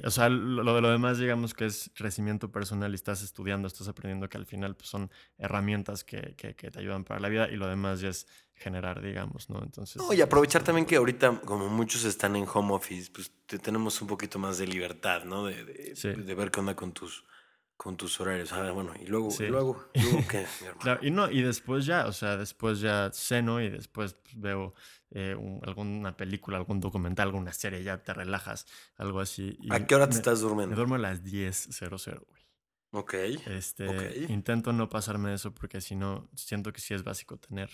o 0.04 0.12
sea, 0.12 0.30
lo 0.30 0.76
de 0.76 0.82
lo 0.82 0.90
demás, 0.90 1.20
digamos 1.20 1.54
que 1.54 1.66
es 1.66 1.92
crecimiento 1.94 2.52
personal 2.52 2.92
y 2.92 2.96
estás 2.96 3.22
estudiando, 3.22 3.68
estás 3.68 3.88
aprendiendo 3.88 4.30
que 4.30 4.38
al 4.38 4.46
final 4.46 4.76
pues, 4.76 4.90
son 4.90 5.12
herramientas 5.38 6.04
que, 6.04 6.36
que, 6.36 6.54
te 6.54 6.80
ayudan 6.80 7.04
para 7.04 7.20
la 7.20 7.30
vida 7.30 7.50
y 7.50 7.58
lo 7.58 7.68
demás 7.68 8.00
ya 8.00 8.10
es 8.10 8.28
generar, 8.56 9.02
digamos, 9.02 9.50
¿no? 9.50 9.62
Entonces. 9.62 9.98
No, 9.98 10.14
y 10.14 10.22
aprovechar 10.22 10.64
también 10.64 10.86
que 10.86 10.96
ahorita, 10.96 11.42
como 11.42 11.68
muchos 11.68 12.06
están 12.06 12.36
en 12.36 12.46
home 12.52 12.74
office, 12.74 13.12
pues 13.14 13.32
tenemos 13.62 14.02
un 14.02 14.08
poquito 14.08 14.40
más 14.40 14.58
de 14.58 14.68
libertad, 14.68 15.26
¿no? 15.26 15.46
De, 15.46 15.64
de, 15.64 16.36
ver 16.36 16.50
qué 16.50 16.60
onda 16.62 16.76
con 16.76 16.94
tus, 16.94 17.26
con 17.76 17.98
tus 17.98 18.20
horarios. 18.22 18.54
Ah, 18.54 18.72
bueno, 18.72 18.94
y 19.00 19.06
luego, 19.06 19.30
y 19.38 19.44
luego, 19.44 19.90
¿qué, 19.94 20.48
mi 20.62 20.68
hermano? 20.68 21.00
y 21.02 21.12
no, 21.12 21.30
y 21.30 21.42
después 21.42 21.86
ya, 21.86 22.08
o 22.08 22.14
sea, 22.14 22.38
después 22.38 22.80
ya 22.80 23.12
ceno 23.14 23.62
y 23.62 23.70
después 23.70 24.14
pues, 24.14 24.40
veo 24.40 24.74
eh, 25.12 25.36
alguna 25.64 26.18
película, 26.18 26.58
algún 26.58 26.80
documental, 26.80 27.28
alguna 27.28 27.54
serie, 27.54 27.84
ya 27.84 28.04
te 28.04 28.14
relajas, 28.14 28.66
algo 28.96 29.20
así. 29.20 29.58
¿A 29.70 29.86
qué 29.86 29.96
hora 29.96 30.10
te 30.10 30.18
estás 30.18 30.42
durmiendo? 30.42 30.72
Me 30.72 30.76
duermo 30.76 30.96
a 30.96 31.00
las 31.00 31.24
10.00, 31.24 32.26
güey. 32.28 32.48
Ok. 32.92 33.14
Este, 33.48 34.26
Intento 34.30 34.74
no 34.74 34.90
pasarme 34.90 35.34
eso 35.34 35.54
porque 35.54 35.82
si 35.82 35.96
no, 35.96 36.30
siento 36.36 36.72
que 36.72 36.82
sí 36.82 36.94
es 36.94 37.04
básico 37.04 37.38
tener 37.38 37.70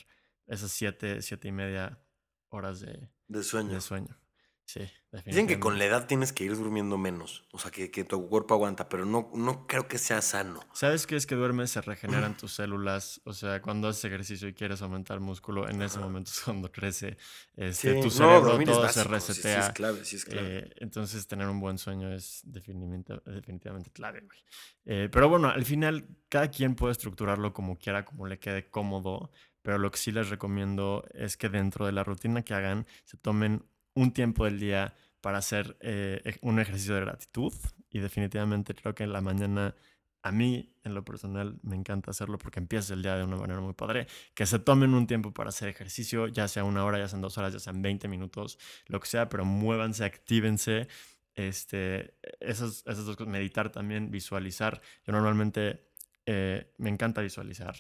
esas 0.48 0.72
7, 0.72 1.22
7 1.22 1.48
y 1.48 1.52
media 1.52 2.04
horas 2.50 2.80
de, 2.80 3.10
de 3.28 3.44
sueño. 3.44 3.74
De 3.74 3.82
sueño. 3.82 4.23
Sí, 4.66 4.82
Dicen 5.26 5.46
que 5.46 5.60
con 5.60 5.78
la 5.78 5.86
edad 5.86 6.08
tienes 6.08 6.34
que 6.34 6.44
ir 6.44 6.56
durmiendo 6.56 6.98
menos, 6.98 7.44
o 7.52 7.60
sea, 7.60 7.70
que, 7.70 7.92
que, 7.92 8.04
tu 8.04 8.28
cuerpo 8.30 8.56
aguanta, 8.56 8.90
pero 8.90 9.06
no, 9.06 9.30
no 9.36 9.68
creo 9.68 9.88
que 9.88 10.00
sea 10.00 10.22
sano. 10.24 10.62
¿Sabes 10.74 11.06
qué 11.06 11.16
es 11.16 11.28
que 11.28 11.36
duermes, 11.36 11.70
se 11.70 11.82
regeneran 11.82 12.36
tus 12.38 12.54
células? 12.54 13.22
O 13.26 13.34
sea, 13.34 13.62
cuando 13.62 13.90
haces 13.90 14.06
ejercicio 14.06 14.48
y 14.48 14.54
quieres 14.54 14.82
aumentar 14.82 15.20
músculo, 15.20 15.70
en 15.70 15.82
ese 15.84 16.00
momento 16.00 16.32
es 16.32 16.42
cuando 16.42 16.72
crece 16.72 17.18
este, 17.56 18.02
tu 18.02 18.10
cerebro, 18.10 18.58
todo 18.64 18.90
se 18.90 19.04
resetea. 19.04 19.62
Sí, 19.62 19.68
es 19.68 19.74
clave, 19.74 20.06
sí 20.06 20.16
es 20.16 20.26
clave. 20.26 20.58
Eh, 20.58 20.74
entonces, 20.78 21.28
tener 21.28 21.48
un 21.48 21.60
buen 21.60 21.78
sueño 21.78 22.12
es 22.12 22.42
definitivamente, 22.46 23.14
definitivamente 23.26 23.92
clave, 23.92 24.22
güey. 24.22 24.40
Eh, 24.86 25.10
pero 25.12 25.30
bueno, 25.30 25.50
al 25.50 25.66
final, 25.66 26.08
cada 26.28 26.50
quien 26.50 26.74
puede 26.74 26.94
estructurarlo 26.94 27.54
como 27.54 27.78
quiera, 27.78 28.04
como 28.04 28.26
le 28.26 28.40
quede 28.40 28.68
cómodo, 28.68 29.30
pero 29.62 29.78
lo 29.78 29.92
que 29.92 29.98
sí 29.98 30.12
les 30.12 30.30
recomiendo 30.30 31.06
es 31.14 31.38
que 31.38 31.50
dentro 31.50 31.86
de 31.86 31.92
la 31.92 32.04
rutina 32.04 32.42
que 32.42 32.54
hagan, 32.56 32.88
se 33.06 33.18
tomen 33.18 33.64
un 33.96 34.12
tiempo 34.12 34.46
del 34.46 34.60
día 34.60 34.94
para 35.22 35.38
hacer 35.38 35.78
eh, 35.80 36.38
un 36.42 36.60
ejercicio 36.60 36.96
de 36.96 37.02
gratitud 37.02 37.54
y 37.90 38.00
definitivamente 38.00 38.76
creo 38.76 38.94
que 38.94 39.04
en 39.04 39.14
la 39.14 39.22
mañana 39.22 39.76
a 40.24 40.32
mí 40.32 40.74
en 40.84 40.94
lo 40.94 41.04
personal 41.04 41.60
me 41.64 41.76
encanta 41.76 42.12
hacerlo 42.12 42.38
porque 42.38 42.60
empieza 42.60 42.94
el 42.94 43.04
día 43.04 43.16
de 43.16 43.24
una 43.24 43.36
manera 43.36 43.60
muy 43.60 43.74
padre. 43.74 44.08
Que 44.34 44.46
se 44.46 44.58
tomen 44.58 44.94
un 44.94 45.06
tiempo 45.06 45.34
para 45.34 45.50
hacer 45.50 45.70
ejercicio, 45.70 46.28
ya 46.28 46.48
sea 46.48 46.64
una 46.64 46.86
hora, 46.86 46.98
ya 46.98 47.08
sean 47.10 47.22
dos 47.22 47.38
horas, 47.38 47.54
ya 47.54 47.60
sean 47.60 47.82
20 47.82 48.08
minutos, 48.08 48.58
lo 48.88 49.00
que 49.00 49.08
sea, 49.08 49.30
pero 49.30 49.46
muévanse, 49.46 50.06
actívense. 50.06 50.88
Este, 51.36 52.16
esas, 52.40 52.84
esas 52.86 53.06
dos 53.06 53.18
cosas, 53.18 53.32
meditar 53.32 53.72
también, 53.72 54.12
visualizar. 54.12 54.82
Yo 55.06 55.14
normalmente 55.14 55.90
eh, 56.26 56.72
me 56.78 56.90
encanta 56.90 57.22
visualizar 57.22 57.76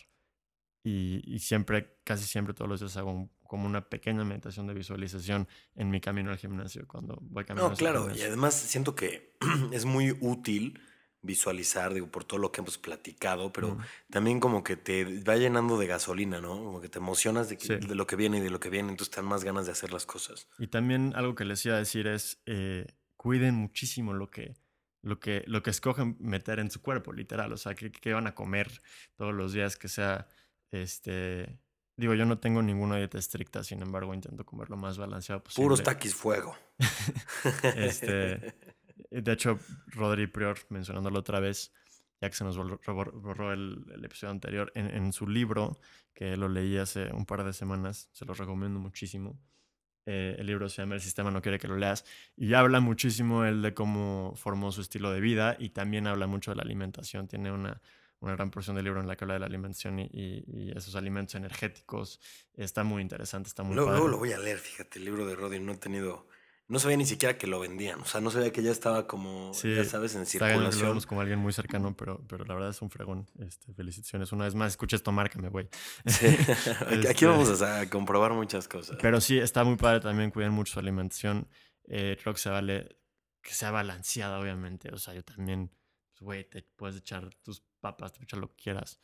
y, 0.83 1.21
y, 1.25 1.39
siempre, 1.39 1.97
casi 2.03 2.25
siempre 2.25 2.53
todos 2.53 2.69
los 2.69 2.79
días 2.81 2.97
hago 2.97 3.11
un 3.11 3.31
como 3.53 3.67
una 3.67 3.87
pequeña 3.87 4.23
meditación 4.23 4.65
de 4.65 4.73
visualización 4.73 5.47
en 5.75 5.91
mi 5.91 6.01
camino 6.01 6.31
al 6.31 6.39
gimnasio, 6.39 6.87
cuando 6.87 7.19
voy 7.21 7.45
caminando. 7.45 7.69
No, 7.69 7.77
claro, 7.77 8.11
y 8.11 8.23
además 8.23 8.55
siento 8.55 8.95
que 8.95 9.35
es 9.71 9.85
muy 9.85 10.09
útil 10.21 10.81
visualizar, 11.21 11.93
digo, 11.93 12.07
por 12.07 12.23
todo 12.23 12.39
lo 12.39 12.51
que 12.51 12.61
hemos 12.61 12.79
platicado, 12.79 13.53
pero 13.53 13.77
también 14.09 14.39
como 14.39 14.63
que 14.63 14.75
te 14.75 15.21
va 15.21 15.35
llenando 15.35 15.77
de 15.77 15.85
gasolina, 15.85 16.41
¿no? 16.41 16.49
Como 16.63 16.81
que 16.81 16.89
te 16.89 16.97
emocionas 16.97 17.47
de, 17.47 17.57
de, 17.57 17.93
lo 17.93 18.07
que 18.07 18.15
viene 18.15 18.39
y 18.39 18.41
de 18.41 18.49
lo 18.49 18.59
que 18.59 18.71
viene, 18.71 18.89
entonces 18.89 19.11
te 19.11 19.17
dan 19.17 19.29
más 19.29 19.43
ganas 19.43 19.67
de 19.67 19.71
hacer 19.73 19.93
las 19.93 20.07
cosas. 20.07 20.47
Y 20.57 20.65
también 20.65 21.13
algo 21.15 21.35
que 21.35 21.45
les 21.45 21.63
iba 21.63 21.75
a 21.75 21.77
decir 21.77 22.07
es, 22.07 22.41
eh, 22.47 22.87
cuiden 23.17 23.53
muchísimo 23.53 24.15
lo 24.15 24.31
que, 24.31 24.55
lo, 25.03 25.19
que, 25.19 25.43
lo 25.45 25.61
que 25.61 25.69
escogen 25.69 26.17
meter 26.19 26.57
en 26.57 26.71
su 26.71 26.81
cuerpo, 26.81 27.13
literal, 27.13 27.53
o 27.53 27.57
sea, 27.57 27.75
que, 27.75 27.91
que 27.91 28.13
van 28.13 28.25
a 28.25 28.33
comer 28.33 28.81
todos 29.15 29.35
los 29.35 29.53
días, 29.53 29.77
que 29.77 29.89
sea, 29.89 30.27
este, 30.73 31.59
Digo, 31.95 32.15
yo 32.15 32.25
no 32.25 32.39
tengo 32.39 32.61
ninguna 32.61 32.97
dieta 32.97 33.19
estricta, 33.19 33.63
sin 33.63 33.81
embargo, 33.81 34.13
intento 34.13 34.45
comer 34.45 34.69
lo 34.69 34.77
más 34.77 34.97
balanceado 34.97 35.43
posible. 35.43 35.63
Puros 35.63 35.83
taquis 35.83 36.15
fuego. 36.15 36.57
este, 37.75 38.55
de 39.11 39.31
hecho, 39.31 39.59
Rodri 39.87 40.25
Prior, 40.25 40.57
mencionándolo 40.69 41.19
otra 41.19 41.39
vez, 41.39 41.71
ya 42.19 42.29
que 42.29 42.35
se 42.35 42.43
nos 42.43 42.57
borró 42.57 43.53
el, 43.53 43.85
episodio 44.03 44.31
anterior, 44.31 44.71
en, 44.73 45.13
su 45.13 45.27
libro, 45.27 45.79
que 46.15 46.35
lo 46.35 46.49
leí 46.49 46.77
hace 46.77 47.13
un 47.13 47.27
par 47.27 47.43
de 47.43 47.53
semanas, 47.53 48.09
se 48.11 48.25
lo 48.25 48.33
recomiendo 48.33 48.79
muchísimo. 48.79 49.39
Eh, 50.05 50.35
el 50.39 50.47
libro 50.47 50.69
se 50.69 50.81
llama 50.81 50.95
El 50.95 51.01
sistema 51.01 51.29
no 51.29 51.41
quiere 51.41 51.59
que 51.59 51.67
lo 51.69 51.77
leas 51.77 52.03
y 52.35 52.55
habla 52.55 52.81
muchísimo 52.81 53.45
él 53.45 53.61
de 53.61 53.73
cómo 53.73 54.33
formó 54.35 54.69
su 54.73 54.81
estilo 54.81 55.13
de 55.13 55.21
vida 55.21 55.55
y 55.57 55.69
también 55.69 56.07
habla 56.07 56.27
mucho 56.27 56.51
de 56.51 56.57
la 56.57 56.63
alimentación. 56.63 57.27
Tiene 57.29 57.51
una 57.53 57.81
una 58.23 58.35
gran 58.35 58.49
porción 58.49 58.75
del 58.77 58.85
libro 58.85 59.01
en 59.01 59.07
la 59.07 59.17
que 59.17 59.25
habla 59.25 59.33
de 59.33 59.41
la 59.41 59.45
alimentación 59.47 59.99
y, 59.99 60.71
esos 60.75 60.95
alimentos 60.95 61.35
energéticos. 61.35 62.19
Está 62.53 62.83
muy 62.83 63.01
interesante, 63.01 63.49
está 63.49 63.63
muy 63.63 63.75
luego, 63.75 63.91
luego, 63.91 64.07
lo 64.07 64.17
voy 64.17 64.31
a 64.31 64.39
leer, 64.39 64.57
fíjate, 64.57 64.99
el 64.99 65.05
libro 65.05 65.27
de 65.27 65.35
Rodin 65.35 65.65
no 65.65 65.73
he 65.73 65.77
tenido... 65.77 66.27
No 66.69 66.79
sabía 66.79 66.95
ni 66.95 67.05
siquiera 67.05 67.37
que 67.37 67.45
lo 67.45 67.59
vendían, 67.59 67.99
o 67.99 68.05
sea, 68.05 68.21
no 68.21 68.31
sabía 68.31 68.53
que 68.53 68.63
ya 68.63 68.71
estaba 68.71 69.05
como, 69.05 69.51
ya 69.51 69.83
sabes, 69.83 70.15
en 70.15 70.25
circulación. 70.25 71.01
como 71.01 71.19
alguien 71.19 71.37
muy 71.37 71.51
cercano, 71.51 71.95
pero, 71.95 72.25
pero 72.25 72.45
la 72.45 72.53
verdad 72.53 72.69
es 72.69 72.81
un 72.81 72.89
fregón. 72.89 73.29
Este, 73.37 73.73
felicitaciones. 73.73 74.31
Una 74.31 74.45
vez 74.45 74.55
más, 74.55 74.71
escucha 74.71 74.95
esto, 74.95 75.11
márcame, 75.11 75.49
güey. 75.49 75.67
Sí. 76.05 76.25
Aquí 76.87 77.07
este, 77.09 77.25
vamos 77.25 77.61
a, 77.61 77.89
comprobar 77.89 78.31
muchas 78.31 78.69
cosas. 78.69 78.97
Pero 79.01 79.19
sí, 79.19 79.37
está 79.37 79.65
muy 79.65 79.75
padre 79.75 79.99
también, 79.99 80.31
cuidan 80.31 80.53
mucho 80.53 80.73
su 80.73 80.79
alimentación. 80.79 81.49
Eh, 81.83 82.17
creo 82.21 82.33
que 82.33 82.39
se 82.39 82.49
vale 82.49 82.97
que 83.41 83.53
sea 83.53 83.69
balanceada, 83.69 84.39
obviamente. 84.39 84.89
O 84.93 84.97
sea, 84.97 85.13
yo 85.13 85.23
también, 85.23 85.69
pues, 86.11 86.21
güey, 86.21 86.49
te 86.49 86.63
puedes 86.63 86.95
echar 86.95 87.29
tus 87.43 87.61
papas, 87.83 88.13
te 88.13 88.23
echa 88.23 88.37
lo 88.37 88.47
que 88.47 88.63
quieras. 88.63 88.99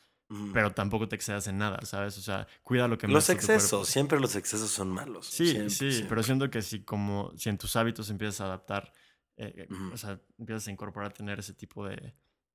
Pero 0.53 0.71
tampoco 0.75 1.09
te 1.09 1.15
excedas 1.15 1.47
en 1.47 1.57
nada, 1.57 1.83
¿sabes? 1.85 2.15
O 2.19 2.21
sea, 2.21 2.47
cuida 2.61 2.87
lo 2.87 2.99
que 2.99 3.07
Los 3.07 3.31
excesos, 3.31 3.87
siempre 3.87 4.19
los 4.19 4.35
excesos 4.35 4.69
son 4.69 4.89
malos. 4.89 5.25
Sí, 5.25 5.71
sí, 5.71 6.05
pero 6.07 6.21
siento 6.21 6.51
que 6.51 6.61
si 6.61 6.83
como, 6.83 7.33
si 7.35 7.49
en 7.49 7.57
tus 7.57 7.75
hábitos 7.75 8.11
empiezas 8.11 8.41
a 8.41 8.45
adaptar, 8.45 8.93
eh, 9.37 9.67
eh, 9.67 9.67
o 9.91 9.97
sea, 9.97 10.21
empiezas 10.37 10.67
a 10.67 10.71
incorporar, 10.71 11.09
a 11.09 11.13
tener 11.15 11.39
ese 11.39 11.55
tipo 11.55 11.87
de, 11.87 12.13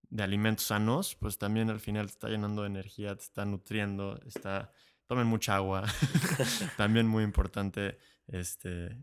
de 0.09 0.23
alimentos 0.23 0.67
sanos, 0.67 1.17
pues 1.17 1.37
también 1.37 1.69
al 1.69 1.81
final 1.81 2.07
te 2.07 2.13
está 2.13 2.29
llenando 2.29 2.63
de 2.63 2.69
energía, 2.69 3.17
te 3.17 3.25
está 3.25 3.45
nutriendo, 3.45 4.21
está... 4.25 4.71
Tomen 5.07 5.27
mucha 5.27 5.57
agua. 5.57 5.85
también 6.77 7.09
muy 7.09 7.25
importante 7.25 7.99
este, 8.29 8.97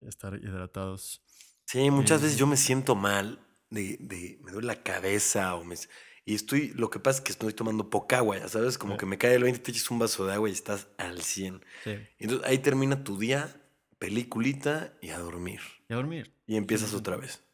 estar 0.00 0.34
hidratados. 0.42 1.22
Sí, 1.66 1.90
muchas 1.90 2.22
veces 2.22 2.38
yo 2.38 2.46
me 2.46 2.56
siento 2.56 2.94
mal 2.94 3.38
de, 3.70 3.98
de, 4.00 4.38
me 4.42 4.52
duele 4.52 4.68
la 4.68 4.82
cabeza 4.82 5.54
o 5.54 5.64
me, 5.64 5.76
y 6.28 6.34
estoy, 6.34 6.72
lo 6.74 6.90
que 6.90 6.98
pasa 6.98 7.18
es 7.18 7.24
que 7.24 7.30
estoy 7.30 7.52
tomando 7.52 7.88
poca 7.88 8.18
agua, 8.18 8.36
ya 8.36 8.48
sabes, 8.48 8.78
como 8.78 8.96
que 8.96 9.06
me 9.06 9.16
cae 9.16 9.36
el 9.36 9.44
20, 9.44 9.60
te 9.60 9.70
echas 9.70 9.88
un 9.92 10.00
vaso 10.00 10.26
de 10.26 10.34
agua 10.34 10.48
y 10.48 10.52
estás 10.52 10.88
al 10.98 11.22
100. 11.22 11.64
Entonces 12.18 12.44
ahí 12.48 12.58
termina 12.58 13.04
tu 13.04 13.16
día, 13.16 13.62
peliculita 14.00 14.92
y 15.00 15.10
a 15.10 15.20
dormir. 15.20 15.60
Y 15.88 15.92
a 15.92 15.96
dormir. 15.96 16.34
Y 16.48 16.56
empiezas 16.56 16.94
otra 16.94 17.16
vez. 17.16 17.44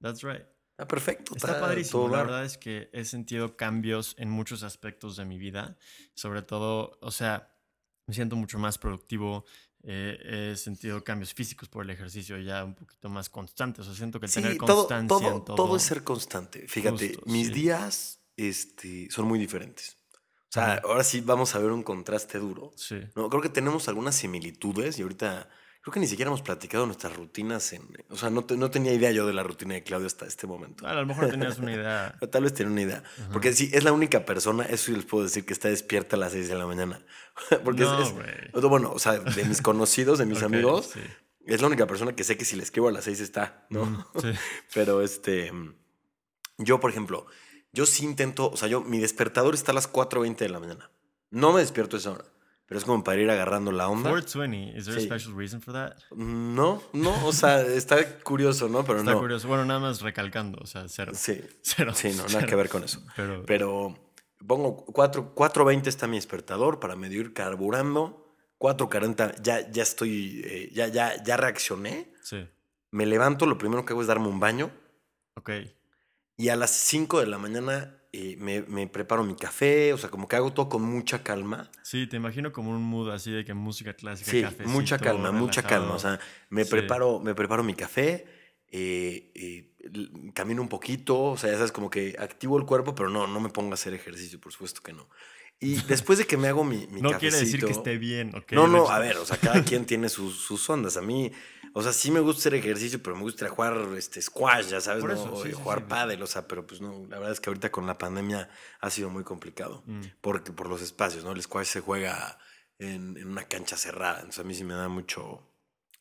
That's 0.00 0.22
right. 0.22 0.42
Está 0.70 0.86
perfecto. 0.86 1.34
Está, 1.34 1.58
padrísimo. 1.58 2.08
La 2.08 2.18
verdad 2.22 2.44
es 2.44 2.56
que 2.56 2.88
he 2.92 3.04
sentido 3.04 3.56
cambios 3.56 4.14
en 4.16 4.30
muchos 4.30 4.62
aspectos 4.62 5.16
de 5.16 5.24
mi 5.24 5.36
vida. 5.36 5.76
Sobre 6.14 6.42
todo, 6.42 6.98
o 7.00 7.10
sea, 7.10 7.52
me 8.06 8.14
siento 8.14 8.36
mucho 8.36 8.60
más 8.60 8.78
productivo. 8.78 9.44
he 9.82 10.54
sentido 10.56 11.02
cambios 11.02 11.34
físicos 11.34 11.68
por 11.68 11.82
el 11.84 11.90
ejercicio 11.90 12.38
ya 12.38 12.64
un 12.64 12.76
poquito 12.76 13.08
más 13.08 13.28
constantes. 13.28 13.80
O 13.80 13.84
sea, 13.86 13.96
siento 13.96 14.20
que 14.20 14.28
tener 14.28 14.56
constancia 14.56 15.08
todo, 15.08 15.36
en 15.36 15.44
todo. 15.44 15.56
Todo 15.56 15.76
es 15.76 15.82
ser 15.82 16.04
constante. 16.04 16.68
Fíjate, 16.68 17.18
mis 17.26 17.52
días 17.52 18.19
este, 18.48 19.08
son 19.10 19.26
muy 19.26 19.38
diferentes. 19.38 19.96
O 20.48 20.52
sea, 20.52 20.80
ahora 20.84 21.04
sí 21.04 21.20
vamos 21.20 21.54
a 21.54 21.58
ver 21.58 21.70
un 21.70 21.82
contraste 21.82 22.38
duro. 22.38 22.72
Sí. 22.76 22.96
No, 23.14 23.28
creo 23.28 23.40
que 23.42 23.48
tenemos 23.50 23.88
algunas 23.88 24.14
similitudes 24.16 24.98
y 24.98 25.02
ahorita 25.02 25.48
Creo 25.82 25.94
que 25.94 26.00
ni 26.00 26.06
siquiera 26.06 26.28
hemos 26.28 26.42
platicado 26.42 26.84
nuestras 26.84 27.16
rutinas 27.16 27.72
en... 27.72 27.88
O 28.10 28.16
sea, 28.18 28.28
no, 28.28 28.44
no 28.54 28.70
tenía 28.70 28.92
idea 28.92 29.12
yo 29.12 29.26
de 29.26 29.32
la 29.32 29.42
rutina 29.42 29.72
de 29.72 29.82
Claudio 29.82 30.08
hasta 30.08 30.26
este 30.26 30.46
momento. 30.46 30.86
A 30.86 30.92
lo 30.92 31.06
mejor 31.06 31.30
tenías 31.30 31.58
una 31.58 31.72
idea. 31.72 32.18
Tal 32.30 32.42
vez 32.42 32.52
tenía 32.52 32.70
una 32.70 32.82
idea. 32.82 33.02
Porque 33.32 33.54
sí, 33.54 33.70
es 33.72 33.82
la 33.82 33.90
única 33.92 34.26
persona, 34.26 34.64
eso 34.64 34.86
sí 34.86 34.92
les 34.92 35.06
puedo 35.06 35.24
decir, 35.24 35.46
que 35.46 35.54
está 35.54 35.68
despierta 35.68 36.16
a 36.16 36.18
las 36.18 36.32
6 36.32 36.48
de 36.50 36.54
la 36.54 36.66
mañana. 36.66 37.02
Porque 37.64 37.84
No, 37.84 37.98
es, 38.02 38.12
es- 38.54 38.62
Bueno, 38.62 38.92
o 38.92 38.98
sea, 38.98 39.20
de 39.20 39.42
mis 39.46 39.62
conocidos, 39.62 40.18
de 40.18 40.26
mis 40.26 40.36
Ok, 40.36 40.44
amigos, 40.44 40.90
sí. 40.92 41.00
es 41.46 41.62
la 41.62 41.68
única 41.68 41.86
persona 41.86 42.14
que 42.14 42.24
sé 42.24 42.36
que 42.36 42.44
si 42.44 42.56
le 42.56 42.62
escribo 42.62 42.88
a 42.88 42.92
las 42.92 43.04
6 43.04 43.18
está, 43.20 43.66
¿no? 43.70 43.86
Mm, 43.86 44.04
sí. 44.20 44.28
Pero 44.74 45.00
este. 45.00 45.50
Yo, 46.58 46.78
por 46.78 46.90
ejemplo, 46.90 47.24
yo 47.72 47.86
sí 47.86 48.04
intento. 48.04 48.50
O 48.50 48.56
sea, 48.56 48.68
yo, 48.68 48.80
mi 48.82 48.98
despertador 48.98 49.54
está 49.54 49.72
a 49.72 49.74
las 49.74 49.90
4.20 49.92 50.36
de 50.38 50.48
la 50.48 50.60
mañana. 50.60 50.90
No 51.30 51.52
me 51.52 51.60
despierto 51.60 51.96
a 51.96 51.98
esa 51.98 52.12
hora. 52.12 52.24
Pero 52.66 52.78
es 52.78 52.84
como 52.84 53.02
para 53.02 53.20
ir 53.20 53.28
agarrando 53.28 53.72
la 53.72 53.88
onda. 53.88 54.10
420, 54.10 54.78
is 54.78 54.84
there 54.84 54.96
a 54.96 55.00
Sí. 55.00 55.06
special 55.06 55.34
reason 55.36 55.60
for 55.60 55.74
that? 55.74 55.96
No, 56.14 56.80
no, 56.92 57.26
o 57.26 57.32
sea, 57.32 57.60
está 57.66 58.20
curioso, 58.20 58.68
¿no? 58.68 58.84
Pero 58.84 59.00
Está 59.00 59.12
no. 59.12 59.18
curioso. 59.18 59.48
Bueno, 59.48 59.64
nada 59.64 59.80
más 59.80 60.00
recalcando, 60.02 60.58
o 60.62 60.66
sea, 60.66 60.84
cero. 60.88 61.12
Sí, 61.14 61.40
Cero. 61.62 61.92
sí, 61.94 62.10
no, 62.10 62.18
nada 62.18 62.28
cero. 62.28 62.46
que 62.48 62.54
ver 62.54 62.68
con 62.68 62.84
eso. 62.84 63.02
Pero, 63.16 63.44
Pero 63.44 63.98
pongo 64.46 64.84
4, 64.86 65.34
4.20 65.34 65.88
está 65.88 66.06
mi 66.06 66.16
despertador 66.16 66.78
para 66.78 66.94
medio 66.94 67.20
ir 67.20 67.32
carburando. 67.34 68.36
4.40 68.58 69.40
ya, 69.42 69.68
ya 69.70 69.82
estoy, 69.82 70.42
eh, 70.44 70.70
ya, 70.72 70.86
ya, 70.88 71.22
ya 71.22 71.36
reaccioné. 71.36 72.12
sí. 72.22 72.46
Me 72.92 73.06
levanto, 73.06 73.46
lo 73.46 73.56
primero 73.56 73.84
que 73.84 73.92
hago 73.92 74.02
es 74.02 74.08
darme 74.08 74.26
un 74.26 74.40
baño. 74.40 74.70
Ok. 75.36 75.50
Y 76.40 76.48
a 76.48 76.56
las 76.56 76.70
5 76.70 77.20
de 77.20 77.26
la 77.26 77.36
mañana 77.36 77.98
eh, 78.12 78.34
me, 78.38 78.62
me 78.62 78.86
preparo 78.86 79.22
mi 79.24 79.34
café, 79.34 79.92
o 79.92 79.98
sea, 79.98 80.08
como 80.08 80.26
que 80.26 80.36
hago 80.36 80.54
todo 80.54 80.70
con 80.70 80.80
mucha 80.80 81.22
calma. 81.22 81.70
Sí, 81.82 82.06
te 82.06 82.16
imagino 82.16 82.50
como 82.50 82.70
un 82.70 82.82
mood 82.82 83.10
así 83.10 83.30
de 83.30 83.44
que 83.44 83.52
música 83.52 83.92
clásica, 83.92 84.30
Sí, 84.30 84.40
cafecito, 84.40 84.70
mucha 84.70 84.98
calma, 84.98 85.32
mucha 85.32 85.62
calma. 85.62 85.92
O 85.96 85.98
sea, 85.98 86.18
me, 86.48 86.64
Sí. 86.64 86.70
preparo, 86.70 87.20
me 87.20 87.34
preparo 87.34 87.62
mi 87.62 87.74
café, 87.74 88.24
eh, 88.68 89.30
eh, 89.34 90.32
camino 90.32 90.62
un 90.62 90.70
poquito, 90.70 91.20
o 91.32 91.36
sea, 91.36 91.50
ya 91.50 91.56
sabes, 91.56 91.72
como 91.72 91.90
que 91.90 92.16
activo 92.18 92.56
el 92.56 92.64
cuerpo, 92.64 92.94
pero 92.94 93.10
no, 93.10 93.26
no 93.26 93.38
me 93.38 93.50
pongo 93.50 93.72
a 93.72 93.74
hacer 93.74 93.92
ejercicio, 93.92 94.40
por 94.40 94.50
supuesto 94.52 94.80
que 94.80 94.94
no. 94.94 95.10
Y 95.62 95.76
después 95.82 96.18
de 96.18 96.26
que 96.26 96.38
me 96.38 96.48
hago 96.48 96.64
mi, 96.64 96.86
mi 96.86 97.02
no 97.02 97.18
quiere 97.18 97.36
decir 97.36 97.60
que 97.60 97.66
cafecito- 97.66 97.76
esté 97.78 97.98
bien, 97.98 98.34
¿ok? 98.34 98.52
No, 98.52 98.66
no, 98.66 98.88
a 98.88 98.98
ver, 98.98 99.18
o 99.18 99.26
sea, 99.26 99.36
cada 99.36 99.62
quien 99.62 99.84
tiene 99.84 100.08
sus, 100.08 100.36
sus 100.40 100.68
ondas. 100.70 100.96
A 100.96 101.02
mí, 101.02 101.30
o 101.74 101.82
sea, 101.82 101.92
sí 101.92 102.10
me 102.10 102.20
gusta 102.20 102.40
hacer 102.40 102.54
ejercicio, 102.54 103.02
pero 103.02 103.14
me 103.14 103.22
gusta 103.22 103.46
jugar 103.50 103.76
este, 103.96 104.22
squash, 104.22 104.68
ya 104.68 104.80
sabes, 104.80 105.02
Por 105.02 105.10
¿no? 105.10 105.20
eso, 105.20 105.34
O 105.34 105.42
sí, 105.42 105.48
sí, 105.50 105.54
jugar 105.54 105.80
sí. 105.80 105.84
pádel, 105.86 106.22
o 106.22 106.26
sea, 106.26 106.48
pero 106.48 106.66
pues 106.66 106.80
no, 106.80 107.04
la 107.10 107.18
verdad 107.18 107.32
es 107.32 107.40
que 107.40 107.50
ahorita 107.50 107.70
con 107.70 107.86
la 107.86 107.98
pandemia 107.98 108.48
ha 108.80 108.88
sido 108.90 109.10
muy 109.10 109.22
complicado. 109.22 109.82
Mm. 109.86 110.00
Porque 110.22 110.50
por 110.50 110.66
los 110.66 110.80
espacios, 110.80 111.24
¿no? 111.24 111.32
El 111.32 111.42
squash 111.42 111.66
se 111.66 111.80
juega 111.80 112.38
en, 112.78 113.18
en 113.18 113.28
una 113.28 113.44
cancha 113.44 113.76
cerrada, 113.76 114.20
entonces 114.20 114.40
a 114.42 114.44
mí 114.44 114.54
sí 114.54 114.64
me 114.64 114.72
da 114.72 114.88
mucho, 114.88 115.46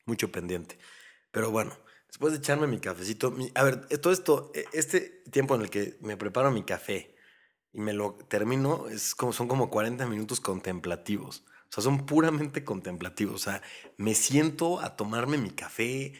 mucho 0.05 0.31
pendiente. 0.31 0.77
Pero 1.31 1.51
bueno, 1.51 1.77
después 2.07 2.31
de 2.31 2.39
echarme 2.39 2.65
mi 2.65 2.79
cafecito, 2.79 3.29
mi- 3.29 3.51
a 3.55 3.63
ver, 3.63 3.81
eh, 3.89 3.97
todo 3.97 4.13
esto, 4.13 4.53
eh, 4.55 4.63
este 4.71 5.01
tiempo 5.31 5.53
en 5.55 5.61
el 5.63 5.69
que 5.69 5.97
me 5.99 6.15
preparo 6.15 6.49
mi 6.49 6.63
café 6.63 7.13
y 7.73 7.79
me 7.81 7.93
lo 7.93 8.13
termino, 8.29 8.87
es 8.89 9.15
como, 9.15 9.33
son 9.33 9.47
como 9.47 9.69
40 9.69 10.05
minutos 10.07 10.39
contemplativos. 10.41 11.45
O 11.69 11.71
sea, 11.71 11.83
son 11.83 12.05
puramente 12.05 12.63
contemplativos. 12.63 13.35
O 13.35 13.37
sea, 13.51 13.61
me 13.97 14.15
siento 14.15 14.79
a 14.79 14.95
tomarme 14.95 15.37
mi 15.37 15.51
café, 15.51 16.13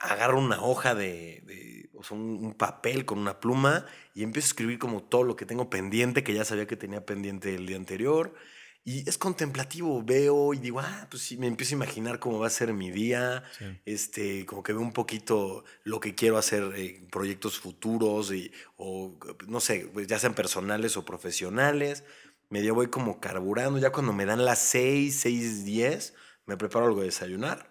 agarro 0.00 0.38
una 0.38 0.62
hoja 0.62 0.94
de, 0.94 1.42
de- 1.46 1.90
o 1.94 2.02
sea, 2.04 2.16
un, 2.16 2.44
un 2.44 2.54
papel 2.54 3.04
con 3.04 3.18
una 3.18 3.40
pluma 3.40 3.86
y 4.14 4.22
empiezo 4.24 4.46
a 4.46 4.50
escribir 4.50 4.78
como 4.78 5.02
todo 5.02 5.22
lo 5.24 5.36
que 5.36 5.46
tengo 5.46 5.70
pendiente, 5.70 6.24
que 6.24 6.34
ya 6.34 6.44
sabía 6.44 6.66
que 6.66 6.76
tenía 6.76 7.04
pendiente 7.06 7.54
el 7.54 7.66
día 7.66 7.76
anterior. 7.76 8.34
Y 8.88 9.06
es 9.08 9.18
contemplativo, 9.18 10.00
veo 10.04 10.54
y 10.54 10.58
digo, 10.58 10.78
ah, 10.78 11.08
pues 11.10 11.20
sí, 11.24 11.36
me 11.36 11.48
empiezo 11.48 11.74
a 11.74 11.78
imaginar 11.78 12.20
cómo 12.20 12.38
va 12.38 12.46
a 12.46 12.50
ser 12.50 12.72
mi 12.72 12.92
día, 12.92 13.42
Sí. 13.58 13.64
este, 13.84 14.46
como 14.46 14.62
que 14.62 14.72
veo 14.72 14.80
un 14.80 14.92
poquito 14.92 15.64
lo 15.82 15.98
que 15.98 16.14
quiero 16.14 16.38
hacer, 16.38 16.72
eh, 16.76 17.04
proyectos 17.10 17.58
futuros, 17.58 18.32
y, 18.32 18.52
o 18.76 19.18
no 19.48 19.58
sé, 19.58 19.90
pues, 19.92 20.06
ya 20.06 20.20
sean 20.20 20.34
personales 20.34 20.96
o 20.96 21.04
profesionales. 21.04 22.04
Medio 22.48 22.76
voy 22.76 22.86
como 22.86 23.18
carburando, 23.18 23.80
ya 23.80 23.90
cuando 23.90 24.12
me 24.12 24.24
dan 24.24 24.44
las 24.44 24.60
6, 24.60 25.18
6, 25.20 25.64
10, 25.64 26.14
me 26.46 26.56
preparo 26.56 26.86
algo 26.86 27.00
de 27.00 27.06
desayunar. 27.06 27.68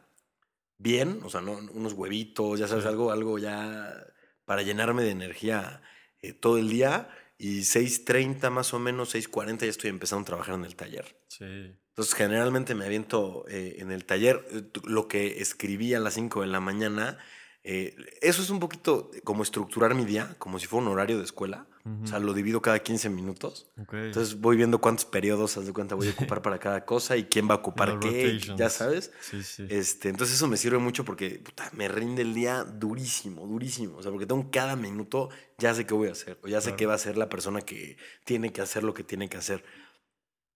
Bien, 0.77 1.21
o 1.23 1.29
sea, 1.29 1.39
no, 1.39 1.53
unos 1.53 1.93
huevitos, 1.93 2.59
ya 2.59 2.67
sabes, 2.67 2.83
Sí. 2.83 2.89
algo, 2.89 3.13
algo 3.13 3.39
ya 3.39 4.05
para 4.43 4.63
llenarme 4.63 5.03
de 5.03 5.11
energía 5.11 5.81
eh, 6.21 6.33
todo 6.33 6.57
el 6.57 6.67
día. 6.67 7.07
Y 7.37 7.61
6.30 7.61 8.49
más 8.49 8.73
o 8.73 8.79
menos, 8.79 9.13
6.40 9.13 9.59
ya 9.61 9.67
estoy 9.67 9.89
empezando 9.89 10.23
a 10.23 10.25
trabajar 10.25 10.55
en 10.55 10.65
el 10.65 10.75
taller. 10.75 11.19
Sí. 11.27 11.45
Entonces, 11.89 12.13
generalmente 12.13 12.75
me 12.75 12.85
aviento 12.85 13.45
eh, 13.47 13.77
en 13.79 13.91
el 13.91 14.05
taller 14.05 14.45
eh, 14.51 14.63
lo 14.83 15.07
que 15.07 15.41
escribí 15.41 15.93
a 15.93 15.99
las 15.99 16.15
5 16.15 16.41
de 16.41 16.47
la 16.47 16.59
mañana. 16.59 17.17
Eh, 17.67 17.95
eso 18.21 18.43
es 18.43 18.49
un 18.51 18.59
poquito 18.59 19.09
como 19.23 19.41
estructurar 19.41 19.95
mi 19.95 20.05
día, 20.05 20.35
como 20.37 20.59
si 20.59 20.67
fuera 20.67 20.85
un 20.85 20.91
horario 20.93 21.17
de 21.17 21.23
escuela. 21.23 21.67
O 22.03 22.07
sea, 22.07 22.17
lo 22.17 22.33
divido 22.33 22.63
cada 22.63 22.79
15 22.79 23.09
minutos. 23.11 23.69
Entonces, 23.77 24.39
voy 24.41 24.55
viendo 24.57 24.81
cuántos 24.81 25.05
periodos, 25.05 25.55
haz 25.57 25.67
de 25.67 25.73
cuenta, 25.73 25.93
voy 25.93 26.07
a 26.07 26.11
ocupar 26.17 26.41
para 26.41 26.57
cada 26.57 26.83
cosa 26.83 27.15
y 27.15 27.25
quién 27.25 27.47
va 27.47 27.53
a 27.53 27.57
ocupar 27.57 27.99
qué, 27.99 28.07
rotations. 28.07 28.59
ya 28.59 28.69
sabes. 28.71 29.11
Sí, 29.21 29.43
sí. 29.43 29.67
Este, 29.69 30.09
entonces, 30.09 30.35
eso 30.35 30.47
me 30.47 30.57
sirve 30.57 30.79
mucho 30.79 31.05
porque 31.05 31.39
puta, 31.39 31.69
me 31.73 31.87
rinde 31.87 32.23
el 32.23 32.33
día 32.33 32.63
durísimo, 32.63 33.45
durísimo. 33.45 33.97
O 33.97 34.01
sea, 34.01 34.09
porque 34.11 34.25
tengo 34.25 34.49
cada 34.51 34.75
minuto, 34.75 35.29
ya 35.59 35.75
sé 35.75 35.85
qué 35.85 35.93
voy 35.93 36.07
a 36.07 36.13
hacer, 36.13 36.39
o 36.43 36.47
ya 36.47 36.59
sé 36.59 36.69
Claro. 36.69 36.77
qué 36.77 36.85
va 36.87 36.93
a 36.93 36.95
hacer 36.95 37.17
la 37.17 37.29
persona 37.29 37.61
que 37.61 37.97
tiene 38.25 38.51
que 38.51 38.61
hacer 38.61 38.83
lo 38.83 38.95
que 38.95 39.03
tiene 39.03 39.29
que 39.29 39.37
hacer. 39.37 39.63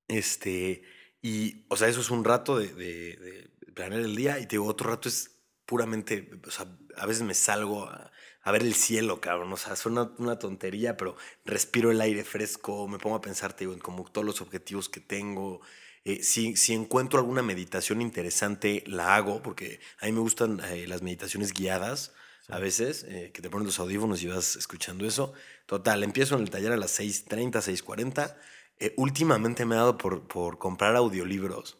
Este, 0.07 0.81
y, 1.21 1.65
o 1.69 1.77
sea, 1.77 1.87
eso 1.89 2.01
es 2.01 2.09
un 2.09 2.23
rato 2.23 2.57
de, 2.57 2.73
de- 2.73 3.15
de 3.17 3.49
planear 3.73 4.01
el 4.01 4.15
día 4.15 4.39
y 4.39 4.43
te 4.47 4.55
digo, 4.55 4.65
otro 4.65 4.89
rato 4.89 5.07
es 5.07 5.38
puramente, 5.69 6.31
o 6.47 6.49
sea, 6.49 6.65
a 6.97 7.05
veces 7.05 7.21
me 7.21 7.35
salgo 7.35 7.83
a, 7.85 8.11
a 8.41 8.51
ver 8.51 8.63
el 8.63 8.73
cielo, 8.73 9.21
cabrón, 9.21 9.53
o 9.53 9.57
sea, 9.57 9.75
suena 9.75 10.11
una 10.17 10.39
tontería, 10.39 10.97
pero 10.97 11.15
respiro 11.45 11.91
el 11.91 12.01
aire 12.01 12.23
fresco, 12.23 12.87
me 12.87 12.97
pongo 12.97 13.17
a 13.17 13.21
pensar, 13.21 13.53
te 13.53 13.65
digo, 13.65 13.73
en 13.73 13.79
como 13.79 14.03
todos 14.11 14.25
los 14.25 14.41
objetivos 14.41 14.89
que 14.89 14.99
tengo. 14.99 15.61
Eh, 16.05 16.23
si, 16.23 16.55
si 16.55 16.73
encuentro 16.73 17.19
alguna 17.19 17.43
meditación 17.43 18.01
interesante, 18.01 18.83
la 18.87 19.15
hago, 19.15 19.43
porque 19.43 19.79
a 20.01 20.07
mí 20.07 20.11
me 20.11 20.21
gustan 20.21 20.59
eh, 20.71 20.87
las 20.87 21.03
meditaciones 21.03 21.53
guiadas 21.53 22.13
a 22.47 22.57
veces, 22.57 23.05
eh, 23.07 23.29
que 23.31 23.43
te 23.43 23.49
ponen 23.51 23.67
los 23.67 23.77
audífonos 23.79 24.23
y 24.23 24.27
vas 24.27 24.55
escuchando 24.55 25.05
eso. 25.05 25.33
Total, 25.67 26.03
empiezo 26.03 26.35
en 26.35 26.41
el 26.41 26.49
taller 26.49 26.71
a 26.71 26.77
las 26.77 26.99
6.30, 26.99 27.61
6.40. 27.61 28.35
Eh, 28.79 28.95
últimamente 28.97 29.65
me 29.65 29.75
ha 29.75 29.79
dado 29.79 29.99
por, 29.99 30.27
por 30.27 30.57
comprar 30.57 30.95
audiolibros. 30.95 31.77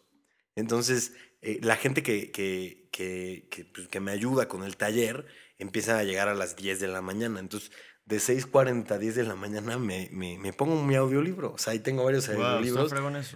Entonces, 0.56 1.14
eh, 1.42 1.60
la 1.62 1.76
gente 1.76 2.04
que, 2.04 2.32
que, 2.32 2.88
que, 2.92 3.48
que, 3.50 3.66
pues, 3.66 3.88
que 3.88 4.00
me 4.00 4.12
ayuda 4.12 4.48
con 4.48 4.64
el 4.64 4.78
taller 4.78 5.26
empieza 5.58 5.98
a 5.98 6.04
llegar 6.04 6.28
a 6.30 6.36
las 6.36 6.56
10 6.56 6.80
de 6.80 6.88
la 6.88 7.02
mañana. 7.02 7.40
Entonces, 7.40 7.72
de 8.06 8.18
6.40 8.18 8.92
a 8.92 8.98
10 8.98 9.16
de 9.16 9.24
la 9.24 9.36
mañana 9.36 9.78
me, 9.78 10.10
me, 10.12 10.38
me 10.40 10.52
pongo 10.54 10.82
mi 10.84 10.96
audiolibro. 10.96 11.54
O 11.54 11.58
sea, 11.58 11.74
ahí 11.74 11.80
tengo 11.80 12.04
varios 12.04 12.28
Wow, 12.28 12.44
audiolibros. 12.44 12.92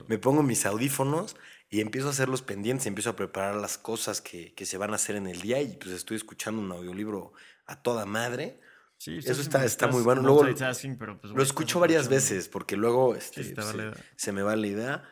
Me 0.08 0.18
pongo 0.18 0.42
mis 0.44 0.66
audífonos 0.66 1.36
y 1.70 1.82
empiezo 1.82 2.08
a 2.08 2.12
hacer 2.12 2.30
los 2.30 2.42
pendientes, 2.42 2.88
empiezo 2.88 3.12
a 3.12 3.16
preparar 3.16 3.56
las 3.56 3.78
cosas 3.78 4.22
que, 4.22 4.54
que 4.54 4.66
se 4.66 4.78
van 4.78 4.92
a 4.92 4.96
hacer 4.96 5.16
en 5.16 5.28
el 5.28 5.42
día 5.42 5.62
y 5.62 5.76
pues 5.78 5.92
estoy 5.92 6.18
escuchando 6.18 6.62
un 6.62 6.72
audiolibro 6.72 7.34
a 7.66 7.82
toda 7.82 8.06
madre. 8.06 8.60
Sí, 8.98 9.18
Eso 9.18 9.32
estás- 9.32 9.40
está- 9.42 9.66
está 9.66 9.88
muy 9.88 10.02
bueno. 10.02 10.22
Luego- 10.22 10.42
pero, 10.98 11.20
pues, 11.20 11.34
Lo 11.34 11.44
escucho 11.44 11.80
varias 11.80 12.08
veces 12.08 12.48
porque 12.48 12.78
luego 12.78 13.16
este, 13.16 13.44
Sí, 13.44 13.50
se 13.56 13.92
se 14.16 14.32
me 14.32 14.42
va 14.44 14.56
la 14.56 14.68
idea. 14.68 15.04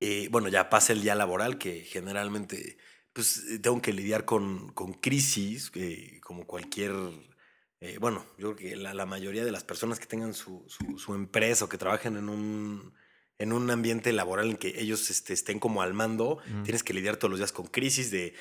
Eh, 0.00 0.28
bueno, 0.30 0.48
ya 0.48 0.70
pasa 0.70 0.92
el 0.92 1.02
día 1.02 1.14
laboral 1.14 1.58
que 1.58 1.82
generalmente 1.82 2.78
pues 3.12 3.38
eh, 3.50 3.58
tengo 3.58 3.82
que 3.82 3.92
lidiar 3.92 4.24
con, 4.24 4.72
con 4.72 4.92
crisis, 4.94 5.70
eh, 5.74 6.20
como 6.22 6.46
cualquier... 6.46 6.92
eh, 7.80 7.98
bueno, 8.00 8.24
yo 8.38 8.54
creo 8.54 8.56
que 8.56 8.76
la, 8.76 8.94
la 8.94 9.06
mayoría 9.06 9.44
de 9.44 9.52
las 9.52 9.64
personas 9.64 9.98
que 10.00 10.06
tengan 10.06 10.34
su, 10.34 10.64
su- 10.68 10.98
su 10.98 11.14
empresa 11.14 11.64
o 11.64 11.68
que 11.68 11.78
trabajen 11.78 12.16
en 12.16 12.28
un, 12.28 12.94
en 13.38 13.52
un 13.52 13.70
ambiente 13.70 14.12
laboral 14.12 14.50
en 14.50 14.56
que 14.56 14.80
ellos 14.80 15.10
este, 15.10 15.32
estén 15.32 15.58
como 15.60 15.82
al 15.82 15.94
mando, 15.94 16.38
tienes 16.62 16.82
que 16.84 16.92
lidiar 16.94 17.16
todos 17.16 17.30
los 17.30 17.38
días 17.40 17.52
con 17.52 17.66
crisis 17.66 18.10
de 18.10 18.34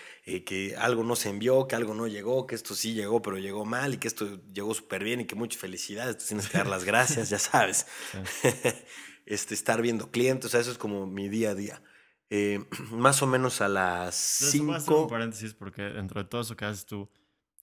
que 0.45 0.75
algo 0.77 1.03
no 1.03 1.15
se 1.15 1.29
envió, 1.29 1.67
que 1.67 1.75
algo 1.75 1.93
no 1.93 2.07
llegó, 2.07 2.47
que 2.47 2.55
esto 2.55 2.75
sí 2.75 2.93
llegó, 2.93 3.21
pero 3.21 3.37
llegó 3.37 3.65
mal 3.65 3.93
y 3.93 3.97
que 3.97 4.07
esto 4.07 4.39
llegó 4.53 4.73
súper 4.73 5.03
bien 5.03 5.21
y 5.21 5.25
que 5.25 5.35
muchas 5.35 5.59
felicidades, 5.61 6.17
tienes 6.25 6.49
que 6.49 6.57
dar 6.57 6.67
las 6.67 6.83
gracias, 6.83 7.29
ya 7.29 7.39
sabes. 7.39 7.85
este, 9.27 9.53
estar 9.53 9.81
viendo 9.81 10.09
clientes, 10.11 10.45
o 10.47 10.49
sea, 10.49 10.59
eso 10.61 10.71
es 10.71 10.77
como 10.77 11.05
mi 11.07 11.29
día 11.29 11.51
a 11.51 11.55
día. 11.55 11.81
Eh, 12.29 12.65
más 12.91 13.21
o 13.21 13.27
menos 13.27 13.61
a 13.61 13.67
las 13.67 14.37
Pero 14.39 14.49
eso 14.51 14.63
voy 14.65 14.73
a 14.73 14.77
hacer 14.77 14.89
un 14.93 14.95
5. 14.99 15.07
paréntesis 15.07 15.53
porque 15.53 15.81
dentro 15.83 16.21
de 16.23 16.29
todo 16.29 16.41
eso 16.41 16.55
que 16.55 16.65
haces 16.65 16.85
tú, 16.85 17.09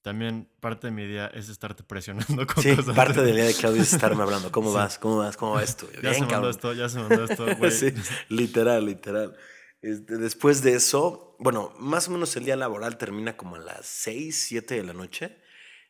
también 0.03 0.49
parte 0.61 0.87
de 0.87 0.91
mi 0.93 1.03
idea 1.03 1.27
es 1.29 1.49
estarte 1.49 1.83
presionando 1.83 2.47
con 2.47 2.63
Sí, 2.63 2.77
cosas. 2.77 2.95
parte 2.95 3.23
del 3.23 3.35
día 3.37 3.45
de 3.47 3.55
Claudio 3.55 3.83
es 3.83 3.93
estarme 3.93 4.23
hablando. 4.23 4.53
¿Cómo 4.53 4.69
Sí. 4.71 4.75
vas? 4.77 4.99
¿Cómo 4.99 5.17
vas? 5.19 5.37
¿Cómo 5.37 5.53
va 5.55 5.63
esto? 5.63 5.91
Ya 5.95 6.11
Bien, 6.11 6.15
se 6.15 6.21
mandó 6.31 6.51
esto, 6.51 6.73
ya 6.75 6.89
se 6.89 6.99
mandó 6.99 7.25
esto, 7.25 7.47
güey. 7.59 7.71
Sí, 7.71 7.93
literal, 8.29 8.85
literal. 8.87 9.35
Este, 9.81 10.17
después 10.17 10.63
de 10.63 10.75
eso, 10.75 11.37
bueno, 11.39 11.73
más 11.79 12.09
o 12.09 12.11
menos 12.11 12.35
el 12.37 12.45
día 12.45 12.57
laboral 12.57 12.97
termina 12.97 13.37
como 13.37 13.57
a 13.57 13.59
las 13.59 13.85
6, 13.87 14.35
7 14.49 14.75
de 14.77 14.83
la 14.83 14.93
noche. 14.95 15.39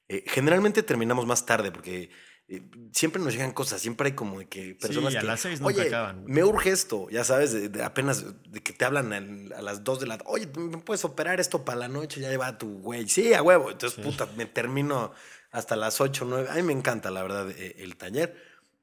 Eh, 0.09 0.25
generalmente 0.27 0.83
terminamos 0.83 1.27
más 1.27 1.47
tarde 1.47 1.71
porque 1.73 2.11
eh, 2.47 2.63
siempre 2.93 3.23
nos 3.23 3.33
llegan 3.33 3.53
cosas, 3.53 3.81
siempre 3.81 4.09
hay 4.09 4.15
como 4.15 4.39
de 4.39 4.47
que 4.47 4.75
personas 4.75 5.13
Sí, 5.13 5.17
a 5.17 5.21
que, 5.21 5.27
las 5.27 5.41
seis 5.41 5.61
nunca 5.61 5.81
oye, 5.81 5.89
acaban, 5.89 6.23
güey". 6.23 6.35
me 6.35 6.45
urge 6.45 6.71
esto, 6.71 7.09
ya 7.11 7.25
sabes, 7.25 7.53
de, 7.53 7.69
de 7.71 7.83
apenas 7.83 8.25
de 8.51 8.63
que 8.63 8.73
te 8.73 8.85
hablan 8.85 9.53
a, 9.53 9.63
las 9.63 9.83
2 9.83 10.01
de 10.01 10.07
la 10.07 10.19
oye, 10.27 10.47
¿me 10.57 10.79
puedes 10.79 11.05
operar 11.05 11.41
esto 11.41 11.65
para 11.65 11.79
la 11.79 11.89
noche? 11.89 12.21
Ya 12.21 12.29
lleva 12.29 12.59
tu 12.59 12.81
güey. 12.81 13.09
Sí, 13.09 13.33
a 13.33 13.43
huevo. 13.43 13.71
Entonces, 13.71 13.99
puta, 14.05 14.29
me 14.37 14.47
termino 14.47 15.13
hasta 15.53 15.77
las 15.77 16.01
8, 16.01 16.27
9. 16.29 16.49
A 16.51 16.55
mí 16.55 16.63
me 16.63 16.73
encanta, 16.73 17.11
la 17.11 17.23
verdad, 17.23 17.51
eh, 17.51 17.77
el 17.79 17.97
taller. 17.97 18.37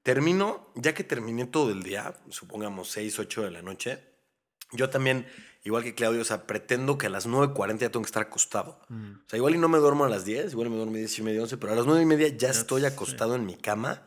Termino, 0.04 0.72
ya 0.76 0.94
que 0.96 1.04
terminé 1.04 1.46
todo 1.46 1.72
el 1.72 1.84
día, 1.84 2.16
supongamos 2.30 2.90
6, 2.90 3.20
8 3.20 3.44
de 3.44 3.52
la 3.52 3.62
noche, 3.62 4.00
yo 4.72 4.90
también, 4.90 5.28
igual 5.64 5.84
que 5.84 5.96
Claudio, 5.96 6.22
o 6.22 6.26
sea, 6.26 6.48
pretendo 6.48 6.98
que 6.98 7.08
a 7.08 7.10
las 7.10 7.28
9.40 7.28 7.78
ya 7.78 7.90
tengo 7.90 8.04
que 8.04 8.08
estar 8.08 8.24
acostado. 8.24 8.80
Mm. 8.90 9.12
O 9.26 9.30
sea, 9.30 9.38
igual 9.38 9.56
y 9.56 9.58
no 9.58 9.70
me 9.70 9.78
duermo 9.78 10.06
a 10.06 10.10
las 10.10 10.26
10, 10.26 10.52
igual 10.52 10.70
me 10.70 10.76
duermo 10.76 10.94
a 10.94 10.98
10 10.98 11.20
y 11.20 11.22
media, 11.24 11.42
11, 11.42 11.58
pero 11.58 11.74
a 11.74 11.76
las 11.76 11.86
9 11.86 12.02
y 12.02 12.06
media 12.06 12.28
ya 12.30 12.50
estoy 12.50 12.86
acostado 12.86 13.36
en 13.36 13.46
mi 13.46 13.56
cama. 13.56 14.04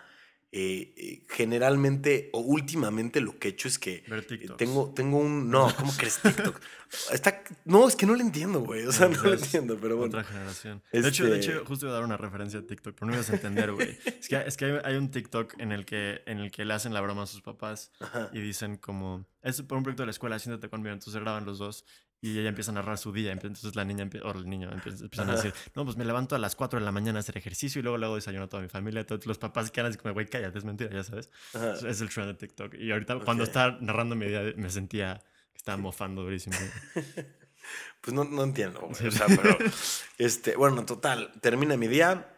Eh, 0.57 0.95
eh, 0.97 1.27
generalmente 1.31 2.31
o 2.33 2.38
últimamente 2.38 3.21
lo 3.21 3.37
que 3.40 3.49
he 3.49 3.51
hecho 3.51 3.67
es 3.67 3.77
que 3.77 4.05
eh, 4.07 4.49
tengo, 4.57 4.93
tengo 4.95 5.19
un... 5.19 5.51
No, 5.51 5.75
¿cómo 5.77 5.93
crees 5.99 6.21
TikTok? 6.23 6.61
Está, 7.11 7.43
no, 7.64 7.88
es 7.88 7.97
que 7.97 8.07
no 8.07 8.14
lo 8.14 8.21
entiendo, 8.21 8.61
güey. 8.61 8.87
O 8.87 8.93
sea, 8.93 9.09
no 9.09 9.21
lo 9.21 9.35
entiendo, 9.35 9.77
pero 9.81 9.97
bueno. 9.97 10.17
Otra 10.17 10.23
generación. 10.23 10.81
De, 10.93 11.09
hecho, 11.09 11.25
de 11.25 11.40
Este- 11.40 11.51
hecho, 11.55 11.64
justo 11.64 11.87
iba 11.87 11.93
a 11.95 11.97
dar 11.97 12.05
una 12.05 12.17
referencia 12.17 12.61
a 12.61 12.62
TikTok, 12.62 12.95
pero 12.95 13.09
no 13.09 13.14
ibas 13.14 13.31
a 13.31 13.33
entender, 13.33 13.73
güey. 13.73 13.99
Es 14.21 14.29
que, 14.29 14.37
es 14.47 14.57
que 14.57 14.64
hay, 14.67 14.79
hay 14.85 14.95
un 14.95 15.11
TikTok 15.11 15.59
en 15.59 15.73
el, 15.73 15.85
que, 15.85 16.23
en 16.27 16.38
el 16.38 16.53
que 16.53 16.64
le 16.64 16.73
hacen 16.73 16.95
la 16.95 17.01
broma 17.01 17.25
a 17.25 17.27
sus 17.27 17.43
papás 17.43 17.90
Ajá. 17.99 18.31
y 18.33 18.40
dicen 18.40 18.77
como, 18.77 19.27
es 19.43 19.61
por 19.62 19.77
un 19.77 19.83
proyecto 19.83 20.05
de 20.05 20.07
la 20.07 20.12
escuela, 20.12 20.38
siéntate 20.38 20.69
conmigo, 20.69 20.93
entonces 20.93 21.21
graban 21.21 21.45
los 21.47 21.59
dos 21.59 21.85
y 22.27 22.39
ella 22.39 22.49
empieza 22.49 22.71
a 22.71 22.75
narrar 22.75 22.97
su 22.97 23.13
día, 23.13 23.33
entonces 23.33 23.75
la 23.77 23.85
niña 23.85 24.09
o 24.23 24.31
el 24.33 24.49
niño 24.49 24.71
empie- 24.71 24.99
empiezan 25.01 25.29
a 25.31 25.37
decir, 25.37 25.53
no, 25.75 25.85
pues 25.85 25.97
me 25.97 26.05
levanto 26.05 26.35
a 26.35 26.39
las 26.39 26.57
4 26.57 26.79
de 26.79 26.85
la 26.85 26.93
mañana 26.93 27.19
a 27.19 27.21
hacer 27.21 27.37
ejercicio 27.37 27.81
y 27.81 27.83
luego 27.83 27.99
luego 27.99 28.15
desayuno 28.15 28.45
a 28.45 28.49
toda 28.49 28.63
mi 28.63 28.69
familia, 28.69 29.01
entonces 29.01 29.27
los 29.27 29.39
papás 29.39 29.71
quedan 29.71 29.91
así 29.91 29.99
como, 29.99 30.15
güey, 30.15 30.27
cállate, 30.27 30.57
es 30.59 30.65
mentira, 30.65 30.91
ya 30.91 31.03
sabes. 31.05 31.29
Ajá. 31.53 31.75
Es, 31.89 32.01
el 32.01 32.09
trend 32.09 32.29
de 32.29 32.35
TikTok. 32.35 32.75
Y 32.75 32.91
ahorita 32.93 33.19
cuando 33.21 33.43
Ok. 33.45 33.49
estaba 33.49 33.79
narrando 33.81 34.17
mi 34.17 34.27
día 34.27 34.41
me 34.57 34.71
sentía 34.71 35.23
que 35.53 35.59
estaba 35.59 35.77
mofando 35.77 36.23
durísimo. 36.23 36.57
Pues 38.01 38.13
no, 38.15 38.25
no 38.25 38.43
entiendo, 38.45 38.81
güey. 38.81 38.95
Sí. 38.95 39.07
O 39.07 39.11
sea, 39.11 39.27
pero. 39.27 39.57
Este, 40.19 40.55
bueno, 40.57 40.85
total, 40.85 41.33
termina 41.41 41.77
mi 41.79 41.89
día. 41.89 42.31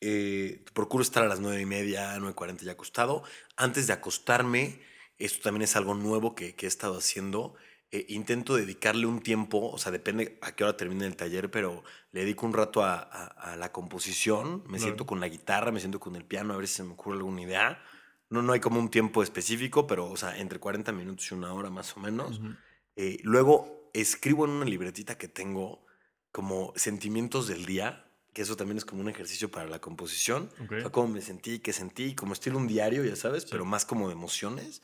eh, 0.00 0.64
procuro 0.72 1.02
estar 1.02 1.22
a 1.22 1.28
las 1.28 1.38
nueve 1.40 1.60
y 1.60 1.66
media, 1.66 2.16
9.40 2.18 2.62
ya 2.64 2.72
acostado. 2.72 3.22
Antes 3.56 3.86
de 3.86 3.92
acostarme, 3.92 4.80
esto 5.18 5.40
también 5.42 5.62
es 5.62 5.76
algo 5.76 5.94
nuevo 5.94 6.34
que, 6.34 6.54
que 6.56 6.66
he 6.66 6.68
estado 6.68 6.98
haciendo. 6.98 7.54
Eh, 7.92 8.06
intento 8.08 8.54
dedicarle 8.54 9.06
un 9.06 9.20
tiempo, 9.20 9.70
o 9.70 9.78
sea, 9.78 9.90
depende 9.92 10.38
a 10.42 10.52
qué 10.54 10.64
hora 10.64 10.76
termine 10.76 11.06
el 11.06 11.16
taller, 11.16 11.50
pero 11.50 11.82
le 12.12 12.20
dedico 12.20 12.46
un 12.46 12.52
rato 12.52 12.84
a, 12.84 12.94
a- 13.00 13.52
a 13.52 13.56
la 13.56 13.72
composición. 13.72 14.58
Me 14.62 14.78
Claro. 14.78 14.82
siento 14.82 15.06
con 15.06 15.20
la 15.20 15.28
guitarra, 15.28 15.72
me 15.72 15.80
siento 15.80 15.98
con 16.00 16.14
el 16.16 16.24
piano, 16.24 16.54
a 16.54 16.56
ver 16.56 16.68
si 16.68 16.74
se 16.76 16.82
me 16.84 16.92
ocurre 16.92 17.16
alguna 17.16 17.42
idea. 17.42 17.82
No, 18.28 18.42
no 18.42 18.52
hay 18.52 18.60
como 18.60 18.78
un 18.78 18.90
tiempo 18.90 19.22
específico, 19.24 19.86
pero, 19.88 20.08
o 20.08 20.16
sea, 20.16 20.38
entre 20.38 20.60
40 20.60 20.92
minutos 20.92 21.30
y 21.30 21.34
una 21.34 21.52
hora 21.52 21.68
más 21.70 21.96
o 21.96 22.00
menos. 22.00 22.38
Ujú. 22.38 22.54
Eh, 22.96 23.18
luego 23.24 23.90
escribo 23.92 24.44
en 24.44 24.52
una 24.52 24.64
libretita 24.66 25.18
que 25.18 25.26
tengo 25.26 25.84
como 26.30 26.72
sentimientos 26.76 27.48
del 27.48 27.66
día, 27.66 28.06
que 28.32 28.42
eso 28.42 28.56
también 28.56 28.78
es 28.78 28.84
como 28.84 29.00
un 29.00 29.08
ejercicio 29.08 29.50
para 29.50 29.68
la 29.68 29.80
composición. 29.80 30.48
Ok. 30.62 30.72
O 30.78 30.80
sea, 30.80 30.90
cómo 30.90 31.08
me 31.08 31.22
sentí, 31.22 31.58
qué 31.58 31.72
sentí, 31.72 32.14
como 32.14 32.34
estilo 32.34 32.56
un 32.58 32.68
diario, 32.68 33.04
ya 33.04 33.16
sabes, 33.16 33.42
Sí. 33.42 33.48
pero 33.50 33.64
más 33.64 33.84
como 33.84 34.06
de 34.06 34.12
emociones. 34.12 34.82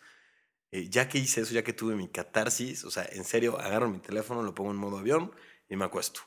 Eh, 0.77 0.91
ya 0.91 1.09
que 1.09 1.17
hice 1.17 1.41
eso, 1.41 1.55
ya 1.55 1.65
que 1.65 1.73
tuve 1.73 1.97
mi 1.97 2.07
catarsis, 2.07 2.85
o 2.85 2.91
sea, 2.91 3.09
en 3.11 3.25
serio, 3.25 3.59
agarro 3.59 3.89
mi 3.89 3.99
teléfono, 3.99 4.43
lo 4.43 4.55
pongo 4.55 4.73
en 4.73 4.77
modo 4.77 4.99
avión 4.99 5.33
y 5.71 5.77
me 5.77 5.87
acuesto. 5.87 6.21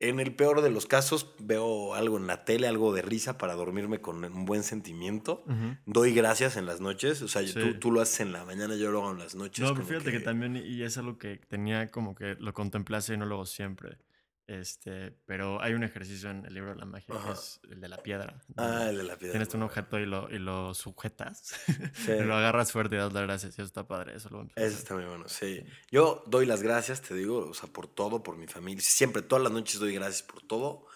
En 0.00 0.18
el 0.18 0.34
peor 0.34 0.62
de 0.62 0.70
los 0.70 0.86
casos, 0.86 1.34
veo 1.40 1.94
algo 1.94 2.16
en 2.16 2.26
la 2.26 2.46
tele, 2.46 2.66
algo 2.68 2.94
de 2.94 3.02
risa 3.02 3.36
para 3.36 3.54
dormirme 3.54 4.00
con 4.00 4.24
un 4.24 4.44
buen 4.46 4.62
sentimiento. 4.62 5.44
Ujú. 5.46 5.76
Doy 5.84 6.14
gracias 6.14 6.56
en 6.56 6.64
las 6.64 6.80
noches, 6.80 7.20
o 7.20 7.28
sea, 7.28 7.46
Sí. 7.46 7.52
tú, 7.52 7.78
tú 7.78 7.90
lo 7.92 8.00
haces 8.00 8.20
en 8.20 8.32
la 8.32 8.46
mañana, 8.46 8.76
yo 8.76 8.90
lo 8.90 9.02
hago 9.02 9.12
en 9.12 9.18
las 9.18 9.34
noches. 9.34 9.62
No, 9.62 9.74
pero 9.74 9.86
fíjate 9.86 10.10
que... 10.10 10.20
también, 10.20 10.56
y 10.56 10.82
es 10.82 10.96
algo 10.96 11.18
que 11.18 11.36
tenía 11.36 11.88
como 11.90 12.14
que 12.14 12.34
lo 12.40 12.54
contemplé 12.54 12.98
y 13.12 13.16
no 13.18 13.26
lo 13.26 13.34
hago 13.34 13.46
siempre. 13.46 13.98
Este, 14.46 15.12
pero 15.24 15.62
hay 15.62 15.72
un 15.72 15.84
ejercicio 15.84 16.28
en 16.28 16.44
el 16.44 16.52
libro 16.52 16.70
de 16.70 16.76
la 16.76 16.84
magia 16.84 17.14
Ajá. 17.14 17.28
que 17.28 17.32
es 17.32 17.60
el 17.70 17.80
de 17.80 17.88
la 17.88 17.98
piedra. 17.98 18.42
Ah, 18.56 18.66
donde 18.66 18.90
el 18.90 18.96
de 18.98 19.02
la 19.04 19.16
piedra. 19.16 19.32
Tienes 19.32 19.54
un 19.54 19.62
objeto 19.62 19.98
y 19.98 20.06
lo, 20.06 20.28
y 20.30 20.38
lo 20.38 20.74
sujetas. 20.74 21.54
Sí. 21.94 22.12
lo 22.18 22.34
agarras 22.34 22.72
fuerte 22.72 22.96
y 22.96 22.98
das 22.98 23.12
las 23.12 23.22
gracias. 23.22 23.54
Eso 23.54 23.62
está 23.62 23.86
padre. 23.86 24.16
Eso 24.16 24.28
lo 24.30 24.42
Eso 24.56 24.76
está 24.78 24.94
muy 24.94 25.04
bueno, 25.04 25.28
sí. 25.28 25.64
Yo 25.90 26.24
doy 26.26 26.46
las 26.46 26.62
gracias, 26.62 27.02
te 27.02 27.14
digo, 27.14 27.48
o 27.48 27.54
sea, 27.54 27.68
por 27.68 27.86
todo, 27.86 28.22
por 28.22 28.36
mi 28.36 28.46
familia. 28.46 28.82
Siempre, 28.82 29.22
todas 29.22 29.42
las 29.44 29.52
noches 29.52 29.78
doy 29.78 29.94
gracias 29.94 30.22
por 30.22 30.42
todo. 30.42 30.86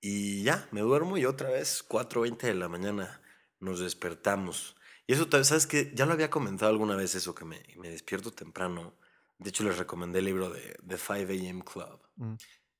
Y 0.00 0.42
ya, 0.42 0.68
me 0.70 0.80
duermo 0.80 1.16
y 1.18 1.24
otra 1.24 1.50
vez, 1.50 1.84
4.20 1.88 2.38
de 2.38 2.54
la 2.54 2.68
mañana, 2.68 3.20
nos 3.60 3.80
despertamos. 3.80 4.76
Y 5.06 5.12
eso, 5.12 5.28
¿sabes 5.44 5.66
que 5.66 5.92
Ya 5.94 6.06
lo 6.06 6.12
había 6.12 6.30
comentado 6.30 6.70
alguna 6.70 6.96
vez 6.96 7.14
eso, 7.14 7.34
que 7.34 7.44
me, 7.44 7.62
me 7.76 7.90
despierto 7.90 8.30
temprano. 8.30 8.94
De 9.38 9.50
hecho, 9.50 9.64
les 9.64 9.76
recomendé 9.76 10.20
el 10.20 10.26
libro 10.26 10.50
de 10.50 10.76
The 10.86 10.96
5 10.96 11.12
a.m. 11.32 11.64
Club. 11.64 12.00
Mm. 12.16 12.34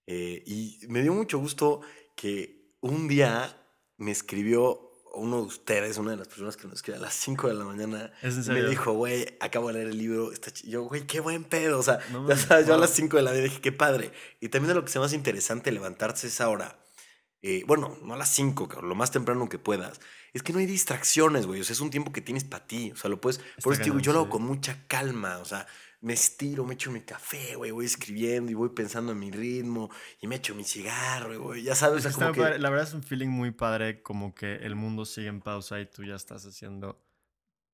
Eh, 0.07 0.43
y 0.47 0.81
me 0.89 1.03
dio 1.03 1.13
mucho 1.15 1.39
gusto 1.39 1.81
que 2.17 2.75
un 2.81 3.09
día 3.09 3.57
me 3.97 4.11
escribió 4.11 4.81
uno 5.15 5.37
de 5.37 5.43
ustedes, 5.45 5.97
una 5.99 6.11
de 6.11 6.17
las 6.17 6.27
personas 6.29 6.57
que 6.57 6.65
nos 6.65 6.75
escribe 6.75 6.99
a 6.99 7.01
las 7.01 7.15
5 7.15 7.47
de 7.49 7.55
la 7.55 7.65
mañana. 7.65 8.13
Me 8.23 8.63
dijo, 8.71 8.93
güey, 8.95 9.37
acabo 9.41 9.69
de 9.69 9.75
leer 9.75 9.87
el 9.89 9.99
libro. 9.99 10.33
Está 10.33 10.51
chi-". 10.51 10.69
yo, 10.69 10.83
güey, 10.83 11.07
qué 11.07 11.21
buen 11.21 11.45
pedo. 11.45 11.79
O 11.79 11.83
sea, 11.85 12.01
No 12.11 12.29
ya 12.29 12.37
sabes, 12.37 12.67
yo 12.67 12.73
a 12.73 12.77
wow. 12.77 12.83
las 12.83 12.91
5 12.91 13.17
de 13.17 13.23
la 13.23 13.31
mañana 13.31 13.45
dije, 13.49 13.61
qué 13.61 13.71
padre. 13.73 14.11
Y 14.41 14.49
también 14.49 14.69
de 14.71 14.75
lo 14.75 14.85
que 14.85 14.91
se 14.91 14.99
me 14.99 15.05
hace 15.05 15.15
interesante 15.17 15.71
levantarse 15.71 16.27
esa 16.27 16.49
hora. 16.49 16.81
eh, 17.43 17.63
bueno, 17.67 17.97
no 18.03 18.15
a 18.15 18.17
las 18.17 18.31
5, 18.31 18.69
cabrón, 18.69 18.89
lo 18.89 18.95
más 18.97 19.11
temprano 19.13 19.49
que 19.49 19.59
puedas. 19.59 20.01
Es 20.33 20.43
que 20.43 20.53
no 20.53 20.59
hay 20.59 20.67
distracciones, 20.67 21.47
güey. 21.47 21.61
O 21.61 21.65
sea, 21.65 21.75
es 21.75 21.81
un 21.81 21.91
tiempo 21.91 22.11
que 22.11 22.21
tienes 22.21 22.43
para 22.43 22.67
ti. 22.67 22.91
O 22.93 22.97
sea, 22.97 23.09
lo 23.09 23.21
puedes. 23.21 23.39
Está 23.39 23.63
por 23.63 23.75
eso 23.75 23.85
digo, 23.85 24.01
yo 24.01 24.13
lo 24.13 24.21
hago 24.21 24.31
con 24.31 24.43
mucha 24.43 24.85
calma. 24.89 25.39
O 25.39 25.45
sea, 25.45 25.67
me 26.05 26.13
estiro, 26.13 26.67
me 26.67 26.75
echo 26.75 26.91
mi 26.91 27.01
café, 27.01 27.57
güey, 27.57 27.71
voy 27.71 27.87
escribiendo 27.87 28.53
y 28.53 28.55
voy 28.55 28.69
pensando 28.69 29.13
en 29.13 29.19
mi 29.19 29.31
ritmo 29.31 29.91
y 30.21 30.27
me 30.27 30.37
echo 30.37 30.55
mi 30.55 30.63
cigarro, 30.63 31.41
güey. 31.41 31.63
Ya 31.63 31.75
sabes, 31.75 32.05
o 32.05 32.11
sea, 32.11 32.13
como 32.13 32.33
que. 32.33 32.59
La 32.59 32.69
verdad 32.69 32.87
es 32.87 32.93
un 32.93 33.03
feeling 33.03 33.29
muy 33.29 33.53
padre, 33.53 34.03
como 34.03 34.35
que 34.35 34.57
el 34.57 34.77
mundo 34.77 35.07
sigue 35.07 35.29
en 35.29 35.41
pausa 35.41 35.81
y 35.81 35.87
tú 35.87 36.05
ya 36.05 36.15
estás 36.15 36.45
haciendo 36.45 37.03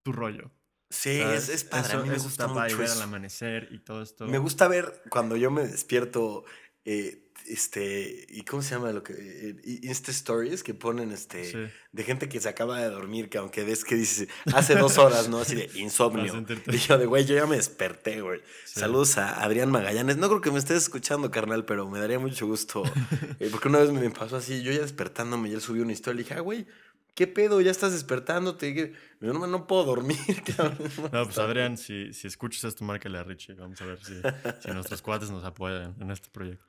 tu 0.05 0.13
rollo. 0.13 0.53
Sí, 0.91 1.21
es, 1.21 1.49
es 1.49 1.65
padre. 1.65 1.89
Eso, 1.89 1.99
a 1.99 2.03
mí 2.03 2.09
me 2.09 2.19
gusta 2.19 2.47
mucho 2.47 2.79
ver 2.79 2.91
al 2.91 3.03
amanecer 3.03 3.69
y 3.73 3.81
todo 3.81 4.03
esto. 4.03 4.27
Me 4.27 4.39
gusta 4.39 4.69
ver 4.69 5.03
cuando 5.11 5.37
yo 5.37 5.51
me 5.51 5.67
despierto, 5.67 6.45
eh, 6.85 7.27
este, 7.47 8.27
¿y 8.29 8.43
cómo 8.43 8.63
se 8.63 8.75
llama 8.75 8.93
lo 8.93 9.03
que? 9.03 9.15
eh, 9.15 9.79
Insta 9.83 10.11
Stories 10.11 10.63
que 10.63 10.75
ponen, 10.75 11.11
este, 11.11 11.45
Sí. 11.45 11.59
de 11.93 12.05
gente 12.05 12.29
que 12.29 12.39
se 12.41 12.49
acaba 12.49 12.79
de 12.81 12.89
dormir, 12.91 13.29
que 13.29 13.39
aunque 13.39 13.65
ves 13.65 13.83
que 13.85 13.95
dice, 13.95 14.29
hace 14.55 14.75
dos 14.77 14.99
horas, 14.99 15.29
¿no? 15.29 15.39
Así 15.39 15.55
de 15.57 15.71
insomnio. 15.79 16.45
Y 16.69 16.77
yo 16.79 16.99
de, 16.99 17.07
güey, 17.07 17.25
yo 17.25 17.35
ya 17.35 17.47
me 17.47 17.57
desperté, 17.57 18.21
güey. 18.21 18.41
Sí. 18.67 18.81
Saludos 18.81 19.17
a 19.19 19.43
Adrián 19.43 19.71
Magallanes. 19.71 20.17
No 20.19 20.29
creo 20.29 20.41
que 20.41 20.51
me 20.51 20.59
estés 20.59 20.83
escuchando, 20.85 21.31
carnal, 21.31 21.65
pero 21.65 21.89
me 21.89 21.99
daría 21.99 22.19
mucho 22.19 22.47
gusto. 22.47 22.83
eh, 23.41 23.49
porque 23.51 23.69
una 23.69 23.79
vez 23.79 23.91
me 23.91 24.09
pasó 24.11 24.37
así, 24.37 24.63
yo 24.63 24.71
ya 24.73 24.81
despertándome 24.81 25.49
y 25.49 25.55
él 25.55 25.61
subió 25.61 25.83
una 25.83 25.93
historia 25.93 26.21
y 26.21 26.25
dije, 26.25 26.35
ah, 26.35 26.41
güey, 26.41 26.67
¿qué 27.15 27.27
pedo? 27.27 27.61
¿Ya 27.63 27.71
estás 27.71 27.93
despertándote? 27.93 28.95
Yo, 29.21 29.33
no, 29.33 29.47
no 29.47 29.67
puedo 29.67 29.85
dormir. 29.85 30.19
No, 31.13 31.25
pues 31.25 31.39
Adrián, 31.39 31.77
si, 31.79 32.13
si 32.13 32.27
escuchas 32.27 32.65
esto, 32.65 32.85
márcale 32.85 33.19
a 33.19 33.25
Richie. 33.25 33.55
Vamos 33.55 33.81
a 33.81 33.87
ver 33.87 33.99
si, 34.05 34.15
si 34.61 34.71
nuestros 34.73 35.01
cuates 35.03 35.31
nos 35.31 35.43
apoyan 35.45 35.97
en 36.01 36.11
este 36.11 36.29
proyecto. 36.29 36.67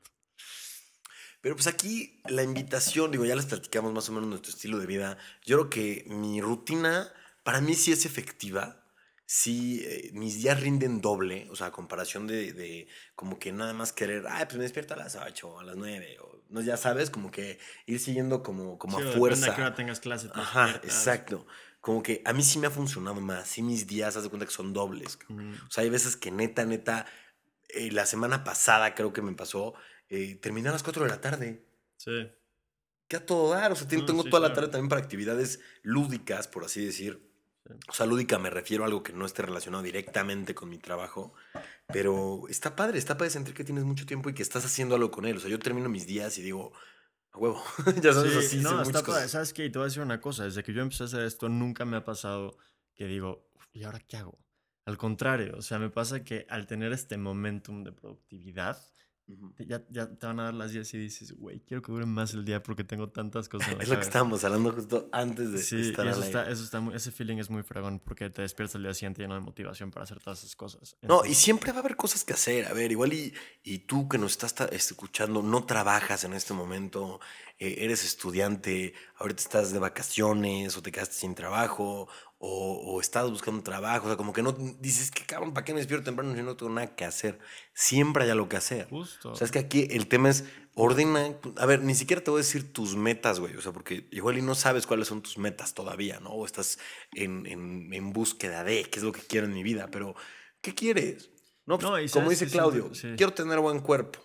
Pero 1.41 1.55
pues 1.55 1.67
aquí 1.67 2.21
la 2.29 2.43
invitación, 2.43 3.11
digo, 3.11 3.25
ya 3.25 3.35
les 3.35 3.45
platicamos 3.47 3.93
más 3.93 4.07
o 4.09 4.11
menos 4.13 4.29
nuestro 4.29 4.51
estilo 4.51 4.77
de 4.79 4.85
vida. 4.85 5.17
Yo 5.43 5.57
creo 5.57 5.69
que 5.69 6.03
mi 6.07 6.39
rutina, 6.41 7.11
para 7.43 7.61
mí 7.61 7.73
sí 7.73 7.91
es 7.91 8.05
efectiva. 8.05 8.77
Sí, 9.25 9.81
eh, 9.85 10.11
mis 10.13 10.35
días 10.41 10.59
rinden 10.59 10.99
doble, 11.01 11.47
o 11.51 11.55
sea, 11.55 11.67
a 11.67 11.71
comparación 11.71 12.27
de, 12.27 12.51
de 12.51 12.87
como 13.15 13.39
que 13.39 13.53
nada 13.53 13.71
más 13.73 13.93
querer, 13.93 14.25
ay, 14.27 14.43
pues 14.45 14.57
me 14.57 14.63
despierto 14.63 14.93
a 14.93 14.97
las 14.97 15.15
8 15.15 15.47
o 15.47 15.59
a 15.61 15.63
las 15.63 15.77
9, 15.77 16.17
o 16.19 16.43
no, 16.49 16.59
ya 16.59 16.75
sabes, 16.75 17.09
como 17.09 17.31
que 17.31 17.57
ir 17.85 17.99
siguiendo 18.01 18.43
como, 18.43 18.77
como 18.77 18.99
Sí, 18.99 19.07
a 19.07 19.11
fuerza. 19.13 19.55
hora 19.55 19.73
tengas 19.73 20.01
clase. 20.01 20.27
te 20.27 20.37
Ajá, 20.37 20.81
exacto. 20.83 21.47
Como 21.79 22.03
que 22.03 22.21
a 22.25 22.33
mí 22.33 22.43
sí 22.43 22.59
me 22.59 22.67
ha 22.67 22.71
funcionado 22.71 23.21
más. 23.21 23.47
Sí, 23.47 23.61
mis 23.61 23.87
días, 23.87 24.17
haz 24.17 24.23
de 24.23 24.29
cuenta 24.29 24.45
que 24.45 24.51
son 24.51 24.73
dobles. 24.73 25.17
Mm, 25.29 25.53
O 25.53 25.71
sea, 25.71 25.83
hay 25.85 25.89
veces 25.89 26.17
que 26.17 26.29
neta, 26.29 26.65
neta, 26.65 27.05
eh, 27.69 27.89
la 27.89 28.05
semana 28.05 28.43
pasada 28.43 28.95
creo 28.95 29.13
que 29.13 29.21
me 29.21 29.31
pasó, 29.33 29.73
eh, 30.11 30.35
terminé 30.35 30.69
a 30.69 30.73
las 30.73 30.83
4 30.83 31.03
de 31.05 31.09
la 31.09 31.19
tarde. 31.21 31.65
Sí. 31.97 32.29
Que 33.07 33.15
a 33.17 33.25
todo 33.25 33.49
dar. 33.51 33.71
O 33.71 33.75
sea, 33.75 33.87
No, 33.97 34.05
tengo 34.05 34.23
sí, 34.23 34.29
toda 34.29 34.47
la 34.47 34.53
tarde 34.53 34.69
también 34.69 34.89
para 34.89 35.01
actividades 35.01 35.59
lúdicas, 35.81 36.47
por 36.47 36.65
así 36.65 36.85
decir. 36.85 37.27
Sí. 37.65 37.73
O 37.89 37.93
sea, 37.93 38.05
lúdica 38.05 38.37
me 38.39 38.49
refiero 38.49 38.83
a 38.83 38.87
algo 38.87 39.03
que 39.03 39.13
no 39.13 39.25
esté 39.25 39.41
relacionado 39.43 39.83
directamente 39.83 40.53
con 40.53 40.69
mi 40.69 40.77
trabajo. 40.77 41.33
Pero 41.87 42.43
está 42.49 42.75
padre, 42.75 42.97
está 42.97 43.17
padre 43.17 43.31
sentir 43.31 43.53
que 43.53 43.63
tienes 43.63 43.83
mucho 43.85 44.05
tiempo 44.05 44.29
y 44.29 44.33
que 44.33 44.43
estás 44.43 44.65
haciendo 44.65 44.95
algo 44.95 45.11
con 45.11 45.25
él. 45.25 45.37
O 45.37 45.39
sea, 45.39 45.49
yo 45.49 45.59
termino 45.59 45.87
mis 45.89 46.05
días 46.07 46.37
y 46.37 46.41
digo, 46.41 46.73
a 47.31 47.37
huevo. 47.37 47.63
ya 48.01 48.13
sabes, 48.13 48.33
Sí, 48.33 48.39
así. 48.39 48.57
no, 48.57 48.81
está 48.81 49.03
padre. 49.03 49.27
¿Sabes 49.29 49.53
qué? 49.53 49.65
Y 49.65 49.71
te 49.71 49.77
voy 49.79 49.85
a 49.85 49.87
decir 49.89 50.01
una 50.01 50.19
cosa. 50.21 50.43
Desde 50.45 50.63
que 50.63 50.73
yo 50.73 50.81
empecé 50.81 51.03
a 51.03 51.05
hacer 51.07 51.21
esto, 51.23 51.49
nunca 51.49 51.85
me 51.85 51.97
ha 51.97 52.03
pasado 52.03 52.57
que 52.95 53.05
digo, 53.05 53.49
"Uf, 53.55 53.65
¿y 53.73 53.83
ahora 53.83 53.99
qué 53.99 54.17
hago? 54.17 54.37
Al 54.85 54.97
contrario, 54.97 55.55
o 55.57 55.61
sea, 55.61 55.77
me 55.79 55.89
pasa 55.89 56.23
que 56.23 56.45
al 56.49 56.65
tener 56.65 56.91
este 56.91 57.15
momentum 57.17 57.83
de 57.83 57.91
productividad, 57.91 58.83
ya, 59.59 59.83
ya, 59.89 60.07
te 60.07 60.25
van 60.25 60.39
a 60.39 60.43
dar 60.45 60.53
las 60.53 60.71
10 60.71 60.93
y 60.93 60.97
dices, 60.97 61.33
güey, 61.33 61.59
quiero 61.61 61.81
que 61.81 61.91
dure 61.91 62.05
más 62.05 62.33
el 62.33 62.45
día 62.45 62.61
porque 62.63 62.83
tengo 62.83 63.09
tantas 63.09 63.49
cosas 63.49 63.75
Es 63.79 63.89
lo 63.89 63.95
que 63.95 64.01
estábamos 64.01 64.43
hablando 64.43 64.71
justo 64.71 65.09
antes 65.11 65.51
de 65.51 65.59
sí, 65.59 65.89
estar 65.89 66.07
eso 66.07 66.23
está, 66.23 66.49
eso 66.49 66.63
está 66.63 66.81
ese 66.93 67.11
feeling 67.11 67.37
es 67.37 67.49
muy 67.49 67.63
fregón 67.63 67.99
porque 67.99 68.29
te 68.29 68.41
despiertas 68.41 68.75
el 68.75 68.83
día 68.83 68.93
siguiente 68.93 69.21
lleno 69.21 69.35
de 69.35 69.41
motivación 69.41 69.91
para 69.91 70.03
hacer 70.03 70.19
todas 70.19 70.39
esas 70.39 70.55
cosas. 70.55 70.97
no, 71.01 71.25
y 71.25 71.33
siempre 71.33 71.71
va 71.71 71.77
a 71.77 71.81
haber 71.81 71.95
cosas 71.95 72.23
que 72.23 72.33
hacer. 72.33 72.65
A 72.65 72.73
ver, 72.73 72.91
igual 72.91 73.13
y, 73.13 73.33
y 73.63 73.79
tú 73.79 74.07
que 74.07 74.17
nos 74.17 74.31
estás 74.31 74.55
escuchando, 74.71 75.41
no 75.41 75.65
trabajas 75.65 76.23
en 76.23 76.33
este 76.33 76.53
momento, 76.53 77.19
eh, 77.59 77.85
eres 77.85 78.03
estudiante, 78.03 78.93
ahorita 79.17 79.41
estás 79.41 79.71
de 79.71 79.79
vacaciones 79.79 80.75
o 80.77 80.81
te 80.81 80.91
quedaste 80.91 81.15
sin 81.15 81.35
trabajo 81.35 82.07
o, 82.43 82.99
estás 82.99 83.29
buscando 83.29 83.61
trabajo, 83.61 84.05
o 84.05 84.09
sea, 84.09 84.17
como 84.17 84.33
que 84.33 84.41
no 84.41 84.51
dices 84.79 85.11
que 85.11 85.23
cabrón, 85.25 85.53
¿para 85.53 85.63
qué 85.63 85.73
me 85.73 85.79
despierto 85.79 86.05
temprano 86.05 86.35
si 86.35 86.41
no 86.41 86.55
tengo 86.55 86.71
nada 86.71 86.95
que 86.95 87.05
hacer? 87.05 87.37
Siempre 87.73 88.23
hay 88.23 88.31
algo 88.31 88.49
que 88.49 88.57
hacer. 88.57 88.89
Justo. 88.89 89.31
O 89.31 89.35
sea, 89.35 89.45
es 89.45 89.51
que 89.51 89.59
aquí 89.59 89.87
el 89.91 90.07
tema 90.07 90.29
es 90.29 90.45
ordena, 90.73 91.35
a 91.57 91.65
ver, 91.67 91.83
ni 91.83 91.93
siquiera 91.93 92.23
te 92.23 92.31
voy 92.31 92.39
a 92.39 92.43
decir 92.43 92.73
tus 92.73 92.95
metas, 92.95 93.39
güey, 93.39 93.55
o 93.55 93.61
sea, 93.61 93.71
porque 93.71 94.07
igual 94.11 94.39
y 94.39 94.41
no 94.41 94.55
sabes 94.55 94.87
cuáles 94.87 95.07
son 95.07 95.21
tus 95.21 95.37
metas 95.37 95.75
todavía, 95.75 96.19
¿no? 96.19 96.31
O 96.31 96.45
estás 96.45 96.79
en, 97.13 97.45
en, 97.45 97.93
en 97.93 98.11
búsqueda 98.11 98.63
de 98.63 98.85
qué 98.85 98.97
es 98.97 99.03
lo 99.03 99.11
que 99.11 99.21
quiero 99.21 99.45
en 99.45 99.53
mi 99.53 99.61
vida, 99.61 99.89
pero 99.91 100.15
¿qué 100.61 100.73
quieres? 100.73 101.29
No, 101.67 101.77
pues, 101.77 102.11
como 102.11 102.31
dice 102.31 102.47
Claudio, 102.47 102.91
quiero 103.17 103.33
tener 103.33 103.59
buen 103.59 103.81
cuerpo. 103.81 104.19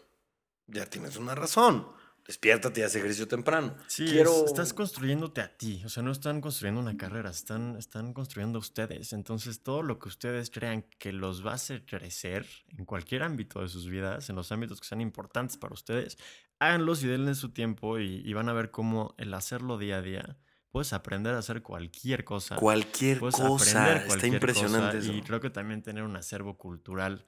Ya 0.69 0.87
tienes 0.87 1.17
una 1.17 1.35
razón 1.35 1.87
despiértate 2.27 2.81
y 2.81 2.83
haz 2.83 2.95
ejercicio 2.97 3.29
temprano. 3.29 3.75
Sí, 3.87 4.07
Quiero... 4.07 4.45
estás 4.45 4.73
construyéndote 4.73 5.41
a 5.41 5.57
ti, 5.57 5.83
o 5.85 5.89
sea, 5.89 6.03
no 6.03 6.11
están 6.11 6.41
construyendo 6.41 6.81
una 6.81 6.97
carrera, 6.97 7.31
están, 7.31 7.77
están 7.77 8.13
construyendo 8.13 8.59
ustedes. 8.59 9.13
Entonces, 9.13 9.63
todo 9.63 9.83
lo 9.83 9.99
que 9.99 10.09
ustedes 10.09 10.51
crean 10.51 10.85
que 10.99 11.13
los 11.13 11.47
va 11.47 11.53
a 11.53 11.55
hacer 11.55 11.85
crecer 11.87 12.47
en 12.77 12.85
cualquier 12.85 13.23
ámbito 13.23 13.61
de 13.61 13.69
sus 13.69 13.89
vidas, 13.89 14.29
en 14.29 14.37
los 14.37 14.51
ámbitos 14.53 14.81
que 14.81 14.89
sean 14.89 15.01
importantes 15.01 15.57
para 15.57 15.75
ustedes, 15.75 16.19
háganlos 16.59 17.03
y 17.03 17.09
denle 17.09 17.35
su 17.35 17.51
tiempo 17.51 17.99
y, 17.99 18.33
van 18.33 18.49
a 18.49 18.53
ver 18.53 18.71
cómo 18.71 19.15
el 19.19 19.35
hacerlo 19.35 19.79
día 19.79 19.99
a 19.99 20.03
día. 20.03 20.39
Puedes 20.71 20.93
aprender 20.93 21.35
a 21.35 21.39
hacer 21.39 21.63
cualquier 21.63 22.25
cosa. 22.25 22.57
Cualquier 22.57 23.19
cosa. 23.19 23.97
Está 23.97 24.27
impresionante 24.27 24.99
Y 24.99 25.23
creo 25.23 25.41
que 25.41 25.49
también 25.49 25.83
tener 25.83 26.03
un 26.03 26.17
acervo 26.17 26.59
cultural 26.59 27.27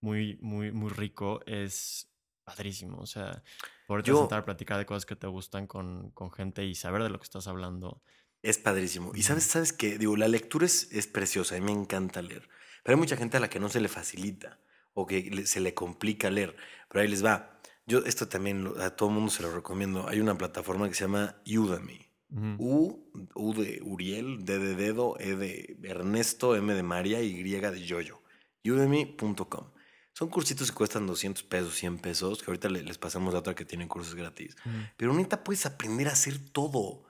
muy, 0.00 0.38
muy, 0.40 0.70
muy 0.70 0.90
rico 0.90 1.40
es 1.46 2.08
padrísimo. 2.44 2.98
O 2.98 3.06
sea, 3.06 3.42
Poderte 3.86 4.08
Yo, 4.08 4.20
sentar 4.20 4.40
a 4.40 4.44
platicar 4.44 4.78
de 4.78 4.86
cosas 4.86 5.06
que 5.06 5.16
te 5.16 5.26
gustan 5.26 5.66
con, 5.66 6.10
con, 6.10 6.30
gente 6.32 6.64
y 6.64 6.74
saber 6.74 7.02
de 7.02 7.10
lo 7.10 7.18
que 7.18 7.24
estás 7.24 7.46
hablando. 7.46 8.02
Es 8.42 8.58
padrísimo. 8.58 9.12
Y 9.14 9.22
sabes, 9.22 9.44
sabes 9.44 9.72
que, 9.72 9.98
digo, 9.98 10.16
la 10.16 10.28
lectura 10.28 10.66
es, 10.66 10.90
es 10.92 11.06
preciosa, 11.06 11.56
a 11.56 11.60
mí 11.60 11.64
me 11.64 11.72
encanta 11.72 12.22
leer. 12.22 12.48
Pero 12.82 12.96
hay 12.96 13.00
mucha 13.00 13.16
gente 13.16 13.36
a 13.36 13.40
la 13.40 13.48
que 13.48 13.60
no 13.60 13.68
se 13.68 13.80
le 13.80 13.88
facilita 13.88 14.58
o 14.92 15.06
que 15.06 15.46
se 15.46 15.60
le 15.60 15.74
complica 15.74 16.30
leer. 16.30 16.56
Pero 16.88 17.02
ahí 17.02 17.08
les 17.08 17.24
va. 17.24 17.58
Yo 17.86 17.98
esto 18.06 18.28
también 18.28 18.72
a 18.80 18.90
todo 18.90 19.10
el 19.10 19.14
mundo 19.14 19.30
se 19.30 19.42
lo 19.42 19.54
recomiendo. 19.54 20.08
Hay 20.08 20.20
una 20.20 20.38
plataforma 20.38 20.88
que 20.88 20.94
se 20.94 21.04
llama 21.04 21.36
Udemy. 21.46 22.06
U, 22.58 23.12
U 23.34 23.54
de 23.54 23.80
Uriel, 23.84 24.44
D 24.44 24.58
de 24.58 24.74
dedo, 24.74 25.16
E 25.20 25.36
de 25.36 25.76
Ernesto, 25.84 26.56
M 26.56 26.74
de 26.74 26.82
María 26.82 27.22
y 27.22 27.28
Y 27.28 27.42
de 27.42 27.84
Yoyo. 27.84 28.22
Udemy.com. 28.64 29.73
Son 30.14 30.28
cursitos 30.28 30.70
que 30.70 30.76
cuestan 30.76 31.08
200 31.08 31.42
pesos, 31.42 31.74
100 31.74 31.98
pesos, 31.98 32.40
que 32.40 32.50
ahorita 32.50 32.68
les 32.68 32.98
pasamos 32.98 33.34
a 33.34 33.38
otra 33.38 33.56
que 33.56 33.64
tienen 33.64 33.88
cursos 33.88 34.14
gratis. 34.14 34.56
Pero 34.96 35.10
ahorita 35.10 35.42
puedes 35.42 35.66
aprender 35.66 36.06
a 36.08 36.12
hacer 36.12 36.38
todo. 36.38 37.02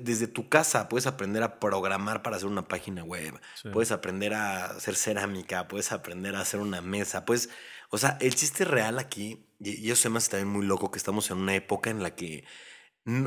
Desde 0.00 0.26
tu 0.26 0.48
casa 0.48 0.88
puedes 0.88 1.06
aprender 1.06 1.42
a 1.42 1.60
programar 1.60 2.22
para 2.22 2.36
hacer 2.36 2.48
una 2.48 2.66
página 2.66 3.04
web. 3.04 3.38
Puedes 3.74 3.92
aprender 3.92 4.32
a 4.32 4.68
hacer 4.68 4.96
cerámica, 4.96 5.68
puedes 5.68 5.92
aprender 5.92 6.34
a 6.34 6.40
hacer 6.40 6.60
una 6.60 6.80
mesa. 6.80 7.26
Pues, 7.26 7.50
o 7.90 7.98
sea, 7.98 8.16
el 8.22 8.34
chiste 8.34 8.64
real 8.64 8.98
aquí, 8.98 9.46
y, 9.60 9.90
eso 9.90 10.04
se 10.04 10.08
me 10.08 10.16
hace 10.16 10.30
también 10.30 10.48
muy 10.48 10.64
loco 10.64 10.90
que 10.90 10.98
estamos 10.98 11.30
en 11.30 11.36
una 11.36 11.54
época 11.54 11.90
en 11.90 12.02
la 12.02 12.14
que, 12.14 12.46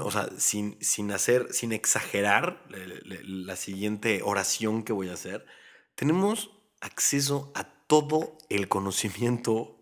o 0.02 0.10
sea, 0.10 0.28
sin, 0.40 0.76
sin 0.82 1.12
hacer, 1.12 1.54
sin 1.54 1.72
exagerar 1.72 2.66
la 2.68 3.56
siguiente 3.56 4.22
oración 4.24 4.82
que 4.82 4.92
voy 4.92 5.10
a 5.10 5.14
hacer, 5.14 5.46
tenemos 5.94 6.50
acceso 6.82 7.52
a 7.54 7.79
todo 7.90 8.38
el 8.50 8.68
conocimiento 8.68 9.82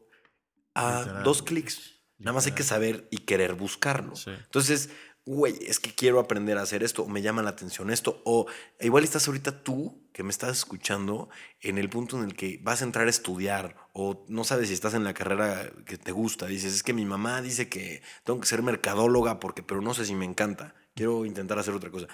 a 0.73 1.21
dos 1.25 1.43
clics. 1.43 1.99
Nada 2.17 2.31
más 2.33 2.45
hay 2.45 2.53
que 2.53 2.63
saber 2.63 3.05
y 3.11 3.17
querer 3.17 3.53
buscarlo. 3.55 4.13
Entonces, 4.25 4.89
güey, 5.25 5.59
es 5.67 5.81
que 5.81 5.93
quiero 5.93 6.21
aprender 6.21 6.57
a 6.57 6.61
hacer 6.61 6.83
esto, 6.83 7.03
o 7.03 7.09
me 7.09 7.21
llama 7.21 7.43
la 7.43 7.49
atención 7.49 7.91
esto, 7.91 8.21
o 8.23 8.47
igual 8.79 9.03
estás 9.03 9.27
ahorita 9.27 9.61
tú, 9.61 10.09
que 10.13 10.23
me 10.23 10.29
estás 10.29 10.57
escuchando, 10.57 11.27
en 11.59 11.77
el 11.77 11.89
punto 11.89 12.17
en 12.17 12.23
el 12.23 12.33
que 12.33 12.61
vas 12.63 12.81
a 12.81 12.85
entrar 12.85 13.07
a 13.07 13.09
estudiar, 13.09 13.75
o 13.91 14.25
no 14.29 14.45
sabes 14.45 14.69
si 14.69 14.73
estás 14.73 14.93
en 14.93 15.03
la 15.03 15.13
carrera 15.13 15.69
que 15.85 15.97
te 15.97 16.13
gusta, 16.13 16.45
dices, 16.45 16.73
es 16.73 16.83
que 16.83 16.93
mi 16.93 17.03
mamá 17.03 17.41
dice 17.41 17.67
que 17.67 18.01
tengo 18.23 18.39
que 18.39 18.47
ser 18.47 18.63
mercadóloga, 18.63 19.41
porque, 19.41 19.63
pero 19.63 19.81
no 19.81 19.93
sé 19.93 20.05
si 20.05 20.15
me 20.15 20.23
encanta, 20.23 20.75
quiero 20.95 21.25
intentar 21.25 21.59
hacer 21.59 21.73
otra 21.73 21.91
cosa. 21.91 22.07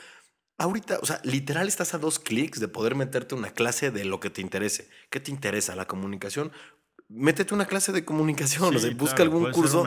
Ahorita, 0.57 0.99
o 1.01 1.05
sea, 1.05 1.19
literal 1.23 1.67
estás 1.67 1.93
a 1.93 1.97
dos 1.97 2.19
clics 2.19 2.59
de 2.59 2.67
poder 2.67 2.95
meterte 2.95 3.35
una 3.35 3.51
clase 3.51 3.91
de 3.91 4.05
lo 4.05 4.19
que 4.19 4.29
te 4.29 4.41
interese. 4.41 4.89
¿Qué 5.09 5.19
te 5.19 5.31
interesa? 5.31 5.75
La 5.75 5.85
comunicación. 5.85 6.51
Métete 7.09 7.53
una 7.53 7.65
clase 7.65 7.91
de 7.91 8.05
comunicación, 8.05 8.75
o 8.75 8.79
sea, 8.79 8.93
busca 8.95 9.23
algún 9.23 9.51
curso, 9.51 9.83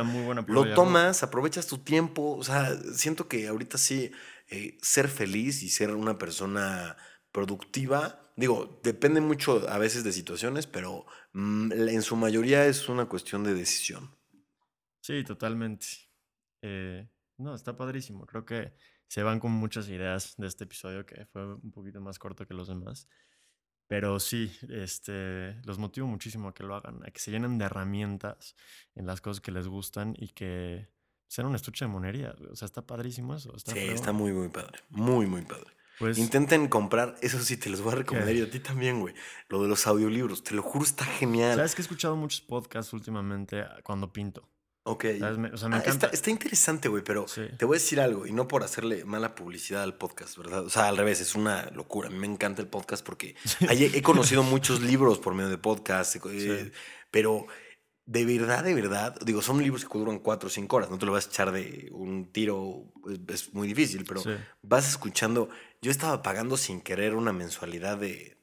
lo 0.46 0.74
tomas, 0.74 1.22
aprovechas 1.22 1.66
tu 1.66 1.78
tiempo. 1.78 2.36
O 2.36 2.44
sea, 2.44 2.76
siento 2.94 3.26
que 3.26 3.48
ahorita 3.48 3.78
sí, 3.78 4.12
eh, 4.48 4.76
ser 4.82 5.08
feliz 5.08 5.62
y 5.62 5.68
ser 5.68 5.92
una 5.92 6.18
persona 6.18 6.96
productiva, 7.32 8.32
digo, 8.36 8.80
depende 8.82 9.20
mucho 9.20 9.68
a 9.68 9.78
veces 9.78 10.04
de 10.04 10.12
situaciones, 10.12 10.66
pero 10.66 11.06
mm, 11.32 11.72
en 11.72 12.02
su 12.02 12.16
mayoría 12.16 12.66
es 12.66 12.88
una 12.88 13.06
cuestión 13.06 13.44
de 13.44 13.54
decisión. 13.54 14.14
Sí, 15.00 15.24
totalmente. 15.24 15.86
Eh, 16.62 17.08
no, 17.38 17.54
está 17.54 17.76
padrísimo. 17.76 18.26
Creo 18.26 18.44
que 18.44 18.72
se 19.08 19.22
van 19.22 19.40
con 19.40 19.52
muchas 19.52 19.88
ideas 19.88 20.34
de 20.36 20.46
este 20.46 20.64
episodio 20.64 21.06
que 21.06 21.26
fue 21.26 21.54
un 21.54 21.70
poquito 21.70 22.00
más 22.00 22.18
corto 22.18 22.46
que 22.46 22.54
los 22.54 22.68
demás. 22.68 23.08
Pero 23.88 24.18
sí, 24.18 24.52
este, 24.68 25.54
los 25.64 25.78
motivo 25.78 26.06
muchísimo 26.08 26.48
a 26.48 26.54
que 26.54 26.64
lo 26.64 26.74
hagan, 26.74 27.06
a 27.06 27.10
que 27.10 27.20
se 27.20 27.30
llenen 27.30 27.56
de 27.56 27.66
herramientas 27.66 28.56
en 28.96 29.06
las 29.06 29.20
cosas 29.20 29.40
que 29.40 29.52
les 29.52 29.68
gustan 29.68 30.14
y 30.18 30.28
que 30.28 30.88
sean 31.28 31.46
un 31.46 31.54
estuche 31.54 31.84
de 31.84 31.90
monería. 31.90 32.34
O 32.50 32.56
sea, 32.56 32.66
está 32.66 32.84
padrísimo 32.84 33.34
eso. 33.36 33.56
sí, 33.58 33.78
está 33.78 34.12
muy, 34.12 34.32
muy 34.32 34.48
padre. 34.48 34.80
Muy, 34.90 35.26
muy 35.26 35.42
padre. 35.42 35.70
Pues, 35.98 36.18
Intenten 36.18 36.68
comprar, 36.68 37.14
eso 37.22 37.38
sí, 37.40 37.56
te 37.56 37.70
los 37.70 37.80
voy 37.80 37.92
a 37.92 37.96
recomendar 37.96 38.34
y 38.34 38.42
a 38.42 38.50
ti 38.50 38.60
también, 38.60 39.00
güey. 39.00 39.14
Lo 39.48 39.62
de 39.62 39.68
los 39.68 39.86
audiolibros, 39.86 40.42
te 40.42 40.54
lo 40.54 40.62
juro, 40.62 40.84
está 40.84 41.04
genial. 41.04 41.56
Sabes 41.56 41.74
que 41.74 41.80
he 41.80 41.84
escuchado 41.84 42.16
muchos 42.16 42.42
podcasts 42.42 42.92
últimamente 42.92 43.64
cuando 43.82 44.12
pinto. 44.12 44.46
Ok. 44.88 45.04
O 45.52 45.56
sea, 45.56 45.68
me 45.68 45.76
ah, 45.76 45.78
encanta. 45.80 46.06
Está, 46.12 46.30
interesante, 46.30 46.88
güey, 46.88 47.02
pero 47.02 47.26
te 47.58 47.64
voy 47.64 47.76
a 47.76 47.80
decir 47.80 48.00
algo, 48.00 48.24
y 48.24 48.32
no 48.32 48.46
por 48.46 48.62
hacerle 48.62 49.04
mala 49.04 49.34
publicidad 49.34 49.82
al 49.82 49.96
podcast, 49.96 50.38
¿verdad? 50.38 50.64
O 50.64 50.70
sea, 50.70 50.86
al 50.86 50.96
revés, 50.96 51.20
es 51.20 51.34
una 51.34 51.70
locura. 51.70 52.08
A 52.08 52.12
mí 52.12 52.18
me 52.18 52.28
encanta 52.28 52.62
el 52.62 52.68
podcast 52.68 53.04
porque 53.04 53.34
he 53.68 54.02
conocido 54.02 54.44
muchos 54.44 54.80
libros 54.80 55.18
por 55.18 55.34
medio 55.34 55.50
de 55.50 55.58
podcast, 55.58 56.14
eh, 56.30 56.70
pero 57.10 57.48
de 58.04 58.24
verdad, 58.24 58.62
de 58.62 58.74
verdad, 58.74 59.18
digo, 59.24 59.42
son 59.42 59.60
libros 59.60 59.84
que 59.84 59.98
duran 59.98 60.20
cuatro 60.20 60.46
o 60.46 60.50
cinco 60.50 60.76
horas, 60.76 60.88
no 60.88 60.98
te 60.98 61.06
lo 61.06 61.10
vas 61.10 61.26
a 61.26 61.30
echar 61.30 61.50
de 61.50 61.88
un 61.90 62.30
tiro, 62.30 62.84
es, 63.28 63.52
muy 63.54 63.66
difícil, 63.66 64.04
pero 64.06 64.22
vas 64.62 64.88
escuchando. 64.88 65.48
Yo 65.82 65.90
estaba 65.90 66.22
pagando 66.22 66.56
sin 66.56 66.80
querer 66.80 67.16
una 67.16 67.32
mensualidad 67.32 67.98
de, 67.98 68.36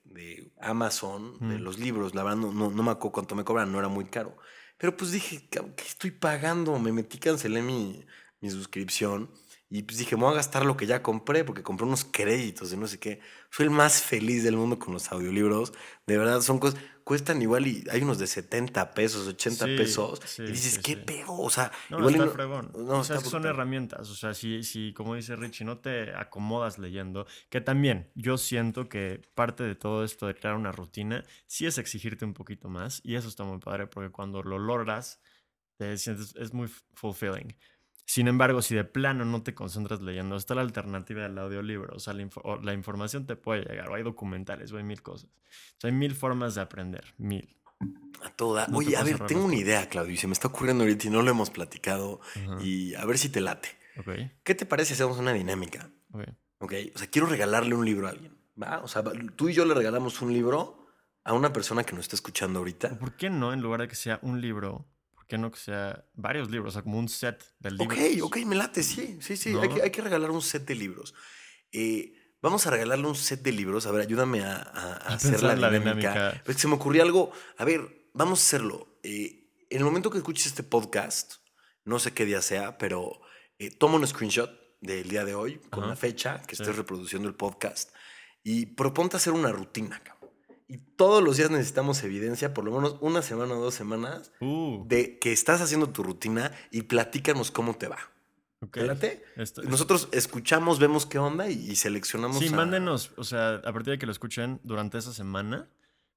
Amazon, 0.59 1.37
de 1.39 1.57
los 1.57 1.79
libros, 1.79 2.13
la 2.15 2.23
verdad 2.23 2.37
no, 2.37 2.51
no, 2.51 2.69
no 2.69 2.83
me 2.83 2.91
acuerdo 2.91 3.13
cuánto 3.13 3.35
me 3.35 3.45
cobran, 3.45 3.71
no 3.71 3.79
era 3.79 3.87
muy 3.87 4.05
caro. 4.05 4.37
Pero 4.77 4.97
pues 4.97 5.11
dije, 5.11 5.47
¿qué 5.49 5.61
estoy 5.85 6.11
pagando? 6.11 6.77
Me 6.79 6.91
metí, 6.91 7.17
cancelé 7.17 7.61
mi, 7.61 8.05
mi 8.41 8.49
suscripción. 8.49 9.29
Y 9.69 9.83
pues 9.83 9.97
dije, 9.97 10.15
me 10.15 10.23
voy 10.23 10.33
a 10.33 10.35
gastar 10.35 10.65
lo 10.65 10.77
que 10.77 10.85
ya 10.85 11.01
compré, 11.01 11.43
porque 11.43 11.63
compré 11.63 11.87
unos 11.87 12.05
créditos 12.05 12.69
de 12.69 12.77
no 12.77 12.87
sé 12.87 12.99
qué. 12.99 13.21
Soy 13.49 13.65
el 13.65 13.71
más 13.71 14.01
feliz 14.03 14.43
del 14.43 14.55
mundo 14.55 14.77
con 14.77 14.93
los 14.93 15.11
audiolibros. 15.11 15.73
De 16.05 16.17
verdad, 16.17 16.41
son 16.41 16.59
cosas, 16.59 16.79
cuestan 17.03 17.41
igual 17.41 17.67
y 17.67 17.83
hay 17.91 18.01
unos 18.01 18.17
de 18.17 18.27
70 18.27 18.93
pesos, 18.93 19.27
80 19.27 19.65
pesos. 19.65 20.39
y 20.39 20.43
dices, 20.43 20.79
¿qué 20.79 20.97
pedo? 20.97 21.33
O 21.33 21.49
sea, 21.49 21.71
igual 21.89 22.15
está 22.15 22.27
fregón. 22.29 22.71
o 22.75 23.03
sea, 23.03 23.19
son 23.19 23.45
herramientas. 23.45 24.09
O 24.09 24.15
sea, 24.15 24.33
si, 24.33 24.63
si, 24.63 24.93
como 24.93 25.15
dice 25.15 25.35
Richie, 25.35 25.65
no 25.65 25.77
te 25.79 26.15
acomodas 26.15 26.79
leyendo, 26.79 27.25
que 27.49 27.61
también 27.61 28.09
yo 28.15 28.37
siento 28.37 28.89
que 28.89 29.21
parte 29.35 29.63
de 29.63 29.75
todo 29.75 30.03
esto 30.03 30.27
de 30.27 30.35
crear 30.35 30.55
una 30.55 30.71
rutina, 30.71 31.23
sí 31.45 31.65
es 31.65 31.77
exigirte 31.77 32.25
un 32.25 32.33
poquito 32.33 32.69
más. 32.69 33.01
Y 33.03 33.15
eso 33.15 33.27
está 33.27 33.43
muy 33.43 33.59
padre, 33.59 33.87
porque 33.87 34.11
cuando 34.11 34.43
lo 34.43 34.59
logras, 34.59 35.21
te 35.77 35.97
sientes, 35.97 36.35
es 36.35 36.53
muy 36.53 36.67
fulfilling. 36.93 37.55
Sin 38.05 38.27
embargo, 38.27 38.61
si 38.61 38.75
de 38.75 38.83
plano 38.83 39.25
no 39.25 39.43
te 39.43 39.55
concentras 39.55 40.01
leyendo, 40.01 40.35
está 40.35 40.55
la 40.55 40.61
alternativa 40.61 41.23
del 41.23 41.37
audiolibro. 41.37 41.95
O 41.95 41.99
sea, 41.99 42.13
la, 42.13 42.73
información 42.73 43.25
te 43.25 43.35
puede 43.35 43.63
llegar, 43.63 43.89
o 43.89 43.95
hay 43.95 44.03
documentales, 44.03 44.71
o 44.71 44.77
hay 44.77 44.83
mil 44.83 45.01
cosas. 45.01 45.29
O 45.29 45.79
sea, 45.79 45.89
hay 45.89 45.95
mil 45.95 46.13
formas 46.13 46.55
de 46.55 46.61
aprender, 46.61 47.13
mil. 47.17 47.57
A 48.21 48.29
toda. 48.29 48.67
Oye, 48.73 48.95
a 48.95 49.03
ver, 49.03 49.25
tengo 49.25 49.45
una 49.45 49.55
idea, 49.55 49.87
Claudio, 49.89 50.13
y 50.13 50.17
se 50.17 50.27
me 50.27 50.33
está 50.33 50.49
ocurriendo 50.49 50.83
ahorita 50.83 51.07
y 51.07 51.09
no 51.09 51.21
lo 51.21 51.31
hemos 51.31 51.49
platicado. 51.49 52.21
Y 52.61 52.93
a 52.95 53.05
ver 53.05 53.17
si 53.17 53.29
te 53.29 53.41
late. 53.41 53.69
¿Qué 54.43 54.55
te 54.55 54.65
parece 54.65 54.89
si 54.89 54.93
hacemos 54.95 55.17
una 55.17 55.33
dinámica? 55.33 55.89
ok. 56.59 56.73
O 56.95 56.97
sea, 56.97 57.07
quiero 57.09 57.27
regalarle 57.27 57.75
un 57.75 57.85
libro 57.85 58.07
a 58.07 58.11
alguien. 58.11 58.37
¿va? 58.61 58.81
O 58.83 58.87
sea, 58.87 59.03
tú 59.35 59.49
y 59.49 59.53
yo 59.53 59.65
le 59.65 59.73
regalamos 59.73 60.21
un 60.21 60.33
libro 60.33 60.87
a 61.23 61.33
una 61.33 61.53
persona 61.53 61.83
que 61.83 61.93
nos 61.93 62.05
está 62.05 62.15
escuchando 62.15 62.59
ahorita. 62.59 62.97
¿Por 62.99 63.15
qué 63.15 63.29
no, 63.29 63.53
en 63.53 63.61
lugar 63.61 63.81
de 63.81 63.87
que 63.87 63.95
sea 63.95 64.19
un 64.21 64.41
libro, 64.41 64.85
qué 65.33 65.37
no 65.39 65.51
que 65.51 65.57
sea 65.59 66.05
varios 66.13 66.51
libros? 66.51 66.69
O 66.69 66.73
sea, 66.73 66.83
como 66.83 66.99
un 66.99 67.09
set 67.09 67.43
de 67.59 67.71
libros. 67.71 67.87
Ok, 67.97 68.21
ok, 68.21 68.37
me 68.45 68.55
late, 68.55 68.83
sí, 68.83 69.17
sí, 69.19 69.35
sí. 69.35 69.55
Hay, 69.59 69.67
que, 69.69 69.81
hay 69.81 69.89
que 69.89 70.01
regalar 70.01 70.29
un 70.29 70.41
set 70.43 70.63
de 70.67 70.75
libros. 70.75 71.15
Eh, 71.71 72.13
vamos 72.39 72.67
a 72.67 72.69
regalarle 72.69 73.07
un 73.07 73.15
set 73.15 73.41
de 73.41 73.51
libros. 73.51 73.87
A 73.87 73.91
ver, 73.91 74.01
ayúdame 74.01 74.43
a, 74.43 74.57
a- 74.57 74.93
a 74.93 74.93
A 74.93 75.13
hacer 75.15 75.41
la 75.41 75.55
la 75.55 75.71
dinámica. 75.71 76.13
dinámica. 76.13 76.41
Pues 76.45 76.57
se 76.57 76.67
me 76.67 76.75
ocurrió 76.75 77.01
algo. 77.01 77.31
A 77.57 77.65
ver, 77.65 78.09
vamos 78.13 78.39
a 78.39 78.43
hacerlo. 78.43 78.99
Eh, 79.01 79.49
en 79.71 79.79
el 79.79 79.83
momento 79.85 80.11
que 80.11 80.19
escuches 80.19 80.45
este 80.45 80.61
podcast, 80.61 81.33
no 81.83 81.97
sé 81.97 82.13
qué 82.13 82.25
día 82.25 82.41
sea, 82.43 82.77
pero 82.77 83.19
eh, 83.57 83.71
toma 83.71 83.95
un 83.95 84.05
screenshot 84.05 84.51
del 84.81 85.09
día 85.09 85.25
de 85.25 85.33
hoy 85.33 85.57
con 85.71 85.83
Ajá. 85.85 85.89
la 85.91 85.95
fecha 85.95 86.41
que 86.45 86.55
Sí. 86.55 86.61
estés 86.61 86.75
reproduciendo 86.77 87.27
el 87.27 87.33
podcast 87.35 87.89
y 88.43 88.67
proponte 88.67 89.17
hacer 89.17 89.33
una 89.33 89.51
rutina, 89.51 89.99
cabrón. 90.03 90.22
Y 90.73 90.77
todos 90.97 91.21
los 91.23 91.37
días 91.37 91.51
necesitamos 91.51 92.03
evidencia, 92.03 92.51
por 92.53 92.63
lo 92.65 92.71
menos 92.71 92.95
una 92.99 93.21
semana 93.21 93.53
o 93.53 93.61
dos 93.61 93.75
semanas, 93.75 94.31
Uh, 94.41 94.83
de 94.87 95.19
que 95.19 95.31
estás 95.31 95.61
haciendo 95.61 95.89
tu 95.89 96.01
rutina 96.01 96.51
y 96.71 96.81
platícanos 96.83 97.51
cómo 97.51 97.75
te 97.75 97.87
va. 97.87 97.99
ok. 98.61 98.71
¿Te 98.71 98.83
late? 98.85 99.23
Esto- 99.35 99.61
Nosotros 99.63 100.07
escuchamos, 100.11 100.79
vemos 100.79 101.05
qué 101.05 101.19
onda 101.19 101.47
y, 101.49 101.53
y 101.69 101.75
seleccionamos. 101.75 102.39
Sí, 102.39 102.47
a- 102.47 102.51
mándenos, 102.55 103.11
o 103.17 103.23
sea, 103.23 103.55
a 103.55 103.71
partir 103.73 103.91
de 103.91 103.99
que 103.99 104.07
lo 104.07 104.11
escuchen 104.11 104.59
durante 104.63 104.97
esa 104.97 105.13
semana, 105.13 105.69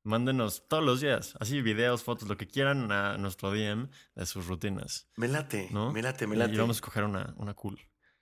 mándenos 0.05 0.63
todos 0.69 0.85
los 0.85 1.01
días, 1.03 1.35
así 1.41 1.61
videos, 1.61 2.03
fotos, 2.03 2.27
lo 2.29 2.37
que 2.37 2.47
quieran 2.47 2.91
a 2.93 3.19
nuestro 3.19 3.51
DM 3.51 3.89
de 4.15 4.25
sus 4.27 4.47
rutinas, 4.47 5.07
Me 5.17 5.29
late, 5.29 5.69
¿no? 5.73 5.93
me 5.93 6.01
late, 6.01 6.27
me 6.27 6.37
Y- 6.37 6.39
late. 6.39 6.55
Y 6.55 6.59
vamos 6.59 6.77
a 6.77 6.79
escoger 6.79 7.05
una, 7.05 7.35
una 7.37 7.53
cool. 7.55 7.79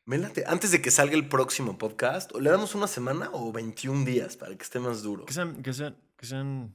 Me 0.07 0.19
late. 0.19 0.45
Antes 0.47 0.71
de 0.71 0.83
que 0.83 0.91
salga 0.91 1.15
el 1.15 1.29
próximo 1.29 1.79
podcast, 1.79 2.35
¿le 2.37 2.51
damos 2.51 2.75
una 2.75 2.87
semana 2.87 3.31
o 3.33 3.53
21 3.53 4.05
días 4.05 4.37
para 4.37 4.55
que 4.57 4.63
esté 4.63 4.79
más 4.79 5.03
duro? 5.03 5.25
Que 5.25 5.33
sean, 5.33 5.63
que 5.63 5.73
sean, 5.73 5.97
que 6.25 6.29
sean, 6.31 6.75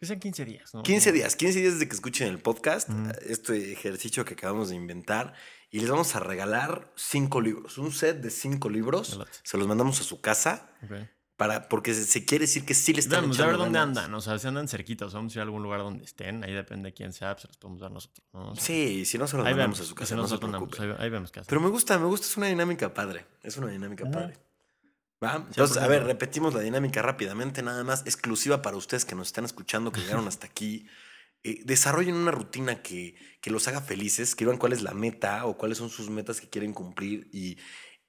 que 0.00 0.06
sean 0.06 0.18
15 0.18 0.44
días, 0.44 0.74
¿no? 0.74 0.82
15 0.82 1.12
días, 1.12 1.36
15 1.36 1.60
días 1.60 1.72
desde 1.74 1.88
que 1.88 1.94
escuchen 1.94 2.28
el 2.28 2.38
podcast, 2.40 2.88
este 3.26 3.72
ejercicio 3.72 4.24
que 4.24 4.34
acabamos 4.34 4.68
de 4.70 4.74
inventar, 4.76 5.34
y 5.70 5.78
les 5.80 5.88
vamos 5.88 6.14
a 6.16 6.20
regalar 6.20 6.92
cinco 6.96 7.40
libros, 7.40 7.78
un 7.78 7.92
set 7.92 8.20
de 8.20 8.30
cinco 8.30 8.68
libros. 8.68 9.20
Se 9.42 9.56
los 9.58 9.66
mandamos 9.68 10.00
a 10.00 10.04
su 10.04 10.20
casa 10.20 10.70
Ok. 10.84 11.08
para, 11.36 11.68
porque 11.68 11.94
se, 11.94 12.04
se 12.04 12.24
quiere 12.24 12.44
decir 12.44 12.64
que 12.64 12.74
sí 12.74 12.92
le 12.92 13.00
están 13.00 13.22
Vamos 13.22 13.40
a 13.40 13.46
ver 13.46 13.56
dónde 13.56 13.78
ganas. 13.78 13.96
andan, 13.98 14.14
o 14.14 14.20
sea, 14.20 14.38
si 14.38 14.46
andan 14.48 14.68
cerquitos, 14.68 15.14
vamos 15.14 15.32
a 15.34 15.38
ir 15.38 15.40
a 15.40 15.42
algún 15.44 15.62
lugar 15.62 15.80
donde 15.80 16.04
estén, 16.04 16.42
ahí 16.44 16.52
depende 16.52 16.88
de 16.90 16.94
quién 16.94 17.12
sea, 17.12 17.34
pues 17.34 17.42
se 17.42 17.48
los 17.48 17.56
podemos 17.58 17.80
dar 17.80 17.90
nosotros, 17.92 18.26
¿no? 18.32 18.50
O 18.50 18.54
sea, 18.56 18.64
Sí, 18.64 19.04
si 19.04 19.18
no 19.18 19.26
se 19.28 19.36
los 19.36 19.44
mandamos 19.44 19.78
vemos, 19.78 19.80
a 19.80 19.84
su 19.88 19.94
casa, 19.94 20.14
no, 20.16 20.26
se 20.28 20.38
preocupe. 20.38 20.82
ahí, 20.82 20.94
ahí 20.98 21.10
vemos 21.10 21.30
qué 21.32 21.40
hacer. 21.40 21.48
Pero 21.48 21.60
me 21.60 21.68
gusta, 21.68 21.98
me 21.98 22.06
gusta, 22.06 22.26
es 22.26 22.36
una 22.36 22.46
dinámica 22.48 22.92
padre. 22.92 23.24
Es 23.42 23.56
una 23.56 23.68
dinámica 23.68 24.04
Ujú. 24.04 24.12
padre. 24.12 24.34
¿Va? 25.22 25.36
Entonces, 25.46 25.76
a 25.78 25.86
ver, 25.88 26.02
100%. 26.02 26.06
repetimos 26.06 26.54
la 26.54 26.60
dinámica 26.60 27.00
rápidamente, 27.02 27.62
nada 27.62 27.82
más, 27.84 28.02
exclusiva 28.04 28.62
para 28.62 28.76
ustedes 28.76 29.04
que 29.04 29.14
nos 29.14 29.28
están 29.28 29.44
escuchando, 29.44 29.92
que 29.92 30.00
llegaron 30.02 30.28
hasta 30.28 30.46
aquí. 30.46 30.86
Eh, 31.42 31.62
desarrollen 31.64 32.14
una 32.14 32.30
rutina 32.30 32.82
que, 32.82 33.16
que 33.40 33.50
los 33.50 33.68
haga 33.68 33.80
felices, 33.80 34.30
escriban 34.30 34.58
cuál 34.58 34.72
es 34.72 34.82
la 34.82 34.94
meta 34.94 35.46
o 35.46 35.56
cuáles 35.58 35.78
son 35.78 35.90
sus 35.90 36.10
metas 36.10 36.40
que 36.40 36.48
quieren 36.48 36.72
cumplir 36.72 37.28
y, 37.32 37.58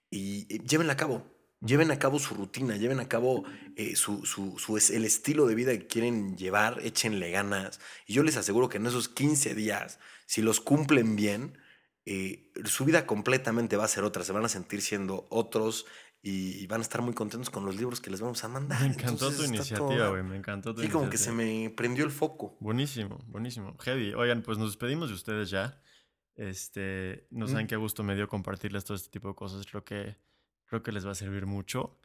y, 0.10 0.54
eh, 0.54 0.60
llévenla 0.68 0.94
a 0.94 0.98
cabo. 0.98 1.32
Lleven 1.62 1.92
a 1.92 2.00
cabo 2.00 2.20
su 2.20 2.36
rutina, 2.36 2.78
lleven 2.78 3.00
a 3.00 3.08
cabo 3.10 3.44
eh, 3.76 3.96
su, 3.96 4.26
su- 4.26 4.58
su 4.60 4.78
el 4.78 5.06
estilo 5.06 5.48
de 5.48 5.56
vida 5.56 5.72
que 5.74 5.88
quieren 5.88 6.38
llevar, 6.38 6.80
échenle 6.84 7.32
ganas. 7.32 7.80
Y 8.06 8.14
yo 8.14 8.24
les 8.24 8.38
aseguro 8.38 8.70
que 8.70 8.78
en 8.78 8.86
esos 8.88 9.10
15 9.10 9.56
días, 9.56 10.00
si 10.28 10.42
los 10.42 10.60
cumplen 10.62 11.16
bien, 11.16 11.58
eh, 12.06 12.52
su 12.66 12.86
vida 12.86 13.08
completamente 13.08 13.78
va 13.78 13.86
a 13.86 13.88
ser 13.88 14.04
otra, 14.04 14.24
se 14.24 14.32
van 14.34 14.46
a 14.46 14.50
sentir 14.50 14.82
siendo 14.82 15.26
otros 15.32 15.86
y 16.28 16.66
van 16.68 16.80
a 16.80 16.82
estar 16.82 17.02
muy 17.02 17.14
contentos 17.14 17.50
con 17.52 17.66
los 17.66 17.76
libros 17.76 18.02
que 18.02 18.10
les 18.10 18.20
vamos 18.20 18.44
a 18.44 18.48
mandar. 18.48 18.80
Me 18.82 18.88
encantó 18.88 19.12
Entonces, 19.30 19.40
tu 19.50 19.54
iniciativa, 19.56 20.10
güey, 20.10 20.24
me 20.24 20.36
encantó 20.38 20.74
tu 20.74 20.82
Sí, 20.82 20.90
como 20.90 21.10
que 21.10 21.18
se 21.18 21.32
iniciativa. 21.32 21.64
me 21.64 21.70
prendió 21.76 22.04
el 22.06 22.12
foco. 22.12 22.58
Buenísimo, 22.60 23.20
buenísimo. 23.28 23.76
Heavy. 23.80 24.14
Oigan, 24.14 24.42
pues 24.42 24.58
nos 24.58 24.70
despedimos 24.72 25.10
de 25.10 25.16
ustedes 25.16 25.50
ya. 25.52 25.80
Este, 26.36 27.28
no 27.32 27.48
saben 27.48 27.66
Mm. 27.66 27.68
qué 27.70 27.76
gusto 27.76 28.04
me 28.04 28.16
dio 28.16 28.28
compartirles 28.28 28.84
todo 28.84 28.96
este 28.98 29.10
tipo 29.10 29.28
de 29.30 29.36
cosas. 29.36 29.66
Creo 29.66 29.84
que, 29.86 30.18
creo 30.66 30.84
que 30.84 30.92
les 30.92 31.06
va 31.06 31.12
a 31.12 31.16
servir 31.16 31.46
mucho. 31.46 31.98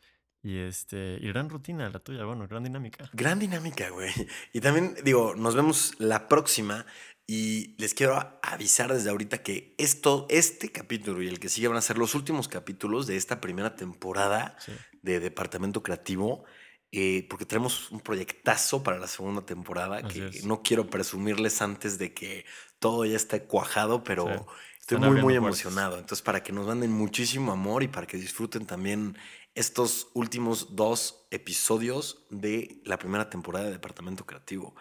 Y 0.43 0.59
este, 0.59 1.19
y 1.21 1.29
gran 1.29 1.51
rutina 1.51 1.89
la 1.91 1.99
tuya, 1.99 2.25
bueno, 2.25 2.49
gran 2.49 2.65
dinámica. 2.65 3.11
Gran 3.13 3.39
dinámica, 3.39 3.91
güey. 3.91 4.11
Y 4.53 4.61
también 4.61 4.97
digo, 5.05 5.35
nos 5.37 5.55
vemos 5.55 5.95
la 5.99 6.29
próxima 6.29 6.87
y 7.27 7.77
les 7.79 7.93
quiero 7.95 8.39
avisar 8.43 8.93
desde 8.93 9.11
ahorita 9.11 9.43
que 9.43 9.75
esto, 9.79 10.27
este 10.31 10.73
capítulo 10.73 11.23
y 11.23 11.29
el 11.29 11.39
que 11.39 11.49
sigue 11.49 11.69
van 11.69 11.77
a 11.77 11.83
ser 11.83 11.99
los 11.99 12.15
últimos 12.15 12.49
capítulos 12.49 13.07
de 13.07 13.17
esta 13.17 13.41
primera 13.41 13.77
temporada 13.77 14.57
Sí. 14.59 14.73
de 15.03 15.21
Departamento 15.21 15.83
Creativo, 15.83 16.45
eh, 16.91 17.27
porque 17.29 17.45
tenemos 17.47 17.91
un 17.93 18.01
proyectazo 18.01 18.83
para 18.83 18.99
la 18.99 19.07
segunda 19.07 19.43
temporada 19.47 19.99
Así 19.99 20.21
que 20.21 20.27
es. 20.39 20.45
no 20.47 20.63
quiero 20.63 20.89
presumirles 20.89 21.61
antes 21.63 21.99
de 21.99 22.15
que 22.15 22.47
todo 22.81 23.05
ya 23.05 23.15
esté 23.17 23.45
cuajado, 23.45 24.03
pero 24.03 24.25
Sí. 24.27 24.33
estoy 24.81 24.97
Están 24.97 25.13
muy, 25.13 25.23
muy 25.23 25.35
puertas. 25.39 25.61
emocionado. 25.65 25.99
Entonces, 25.99 26.23
para 26.23 26.43
que 26.43 26.53
nos 26.53 26.67
manden 26.67 26.91
muchísimo 26.91 27.53
amor 27.53 27.83
y 27.85 27.89
para 27.89 28.07
que 28.09 28.17
disfruten 28.17 28.67
también 28.67 29.17
estos 29.55 30.09
últimos 30.15 30.77
dos 30.77 31.27
episodios 31.31 32.27
de 32.31 32.81
la 32.85 32.99
primera 32.99 33.31
temporada 33.31 33.67
de 33.67 33.73
Departamento 33.73 34.27
Creativo. 34.27 34.75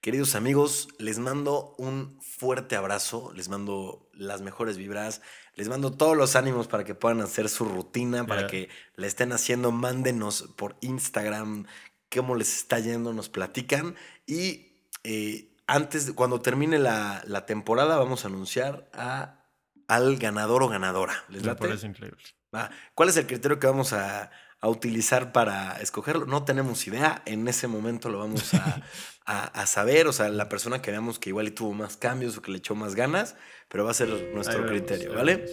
Queridos 0.00 0.34
amigos, 0.36 0.88
les 0.98 1.18
mando 1.18 1.74
un 1.76 2.20
fuerte 2.20 2.76
abrazo, 2.76 3.32
les 3.34 3.48
mando 3.48 4.08
las 4.12 4.42
mejores 4.42 4.76
vibras, 4.76 5.22
les 5.54 5.68
mando 5.68 5.90
todos 5.92 6.16
los 6.16 6.36
ánimos 6.36 6.68
para 6.68 6.84
que 6.84 6.94
puedan 6.94 7.20
hacer 7.20 7.48
su 7.48 7.64
rutina, 7.64 8.24
para 8.24 8.42
Yeah. 8.42 8.50
que 8.50 8.68
la 8.94 9.06
estén 9.08 9.32
haciendo, 9.32 9.72
mándenos 9.72 10.42
por 10.56 10.76
Instagram 10.82 11.66
cómo 12.14 12.36
les 12.36 12.56
está 12.56 12.78
yendo, 12.78 13.12
nos 13.12 13.28
platican 13.28 13.96
y 14.26 14.84
eh, 15.04 15.54
antes, 15.66 16.06
de- 16.06 16.14
cuando 16.14 16.40
termine 16.40 16.78
la, 16.78 17.22
la 17.26 17.44
temporada, 17.44 17.96
vamos 17.98 18.24
a 18.24 18.28
anunciar 18.28 18.88
a, 18.94 19.44
al 19.88 20.16
ganador 20.16 20.62
o 20.62 20.68
ganadora. 20.68 21.24
¿Les 21.28 21.42
Me 21.42 21.48
late? 21.48 21.60
parece 21.66 21.86
increíble. 21.88 22.22
¿Cuál 22.94 23.08
es 23.08 23.16
el 23.16 23.26
criterio 23.26 23.58
que 23.58 23.66
vamos 23.66 23.92
a, 23.92 24.30
a 24.60 24.68
utilizar 24.68 25.32
para 25.32 25.80
escogerlo? 25.80 26.26
No 26.26 26.44
tenemos 26.44 26.86
idea. 26.86 27.22
En 27.26 27.46
ese 27.48 27.68
momento 27.68 28.08
lo 28.08 28.18
vamos 28.18 28.54
a, 28.54 28.82
a- 29.26 29.44
a 29.62 29.66
saber. 29.66 30.06
O 30.06 30.12
sea, 30.12 30.28
la 30.28 30.48
persona 30.48 30.80
que 30.82 30.90
veamos 30.90 31.18
que 31.18 31.30
igual 31.30 31.52
tuvo 31.52 31.74
más 31.74 31.96
cambios 31.96 32.36
o 32.38 32.42
que 32.42 32.50
le 32.50 32.58
echó 32.58 32.74
más 32.74 32.94
ganas, 32.94 33.36
pero 33.68 33.84
va 33.84 33.90
a 33.90 33.94
ser 33.94 34.08
nuestro 34.34 34.62
vemos, 34.62 34.70
criterio, 34.70 35.14
¿vale? 35.14 35.44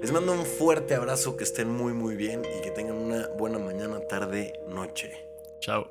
Les 0.00 0.12
mando 0.12 0.32
un 0.32 0.46
fuerte 0.46 0.94
abrazo, 0.94 1.36
que 1.36 1.44
estén 1.44 1.70
muy, 1.70 1.92
muy 1.92 2.16
bien 2.16 2.42
y 2.58 2.62
que 2.62 2.70
tengan 2.70 2.96
una 2.96 3.28
buena 3.28 3.58
mañana, 3.58 4.00
tarde, 4.08 4.52
noche. 4.68 5.12
Chao. 5.60 5.90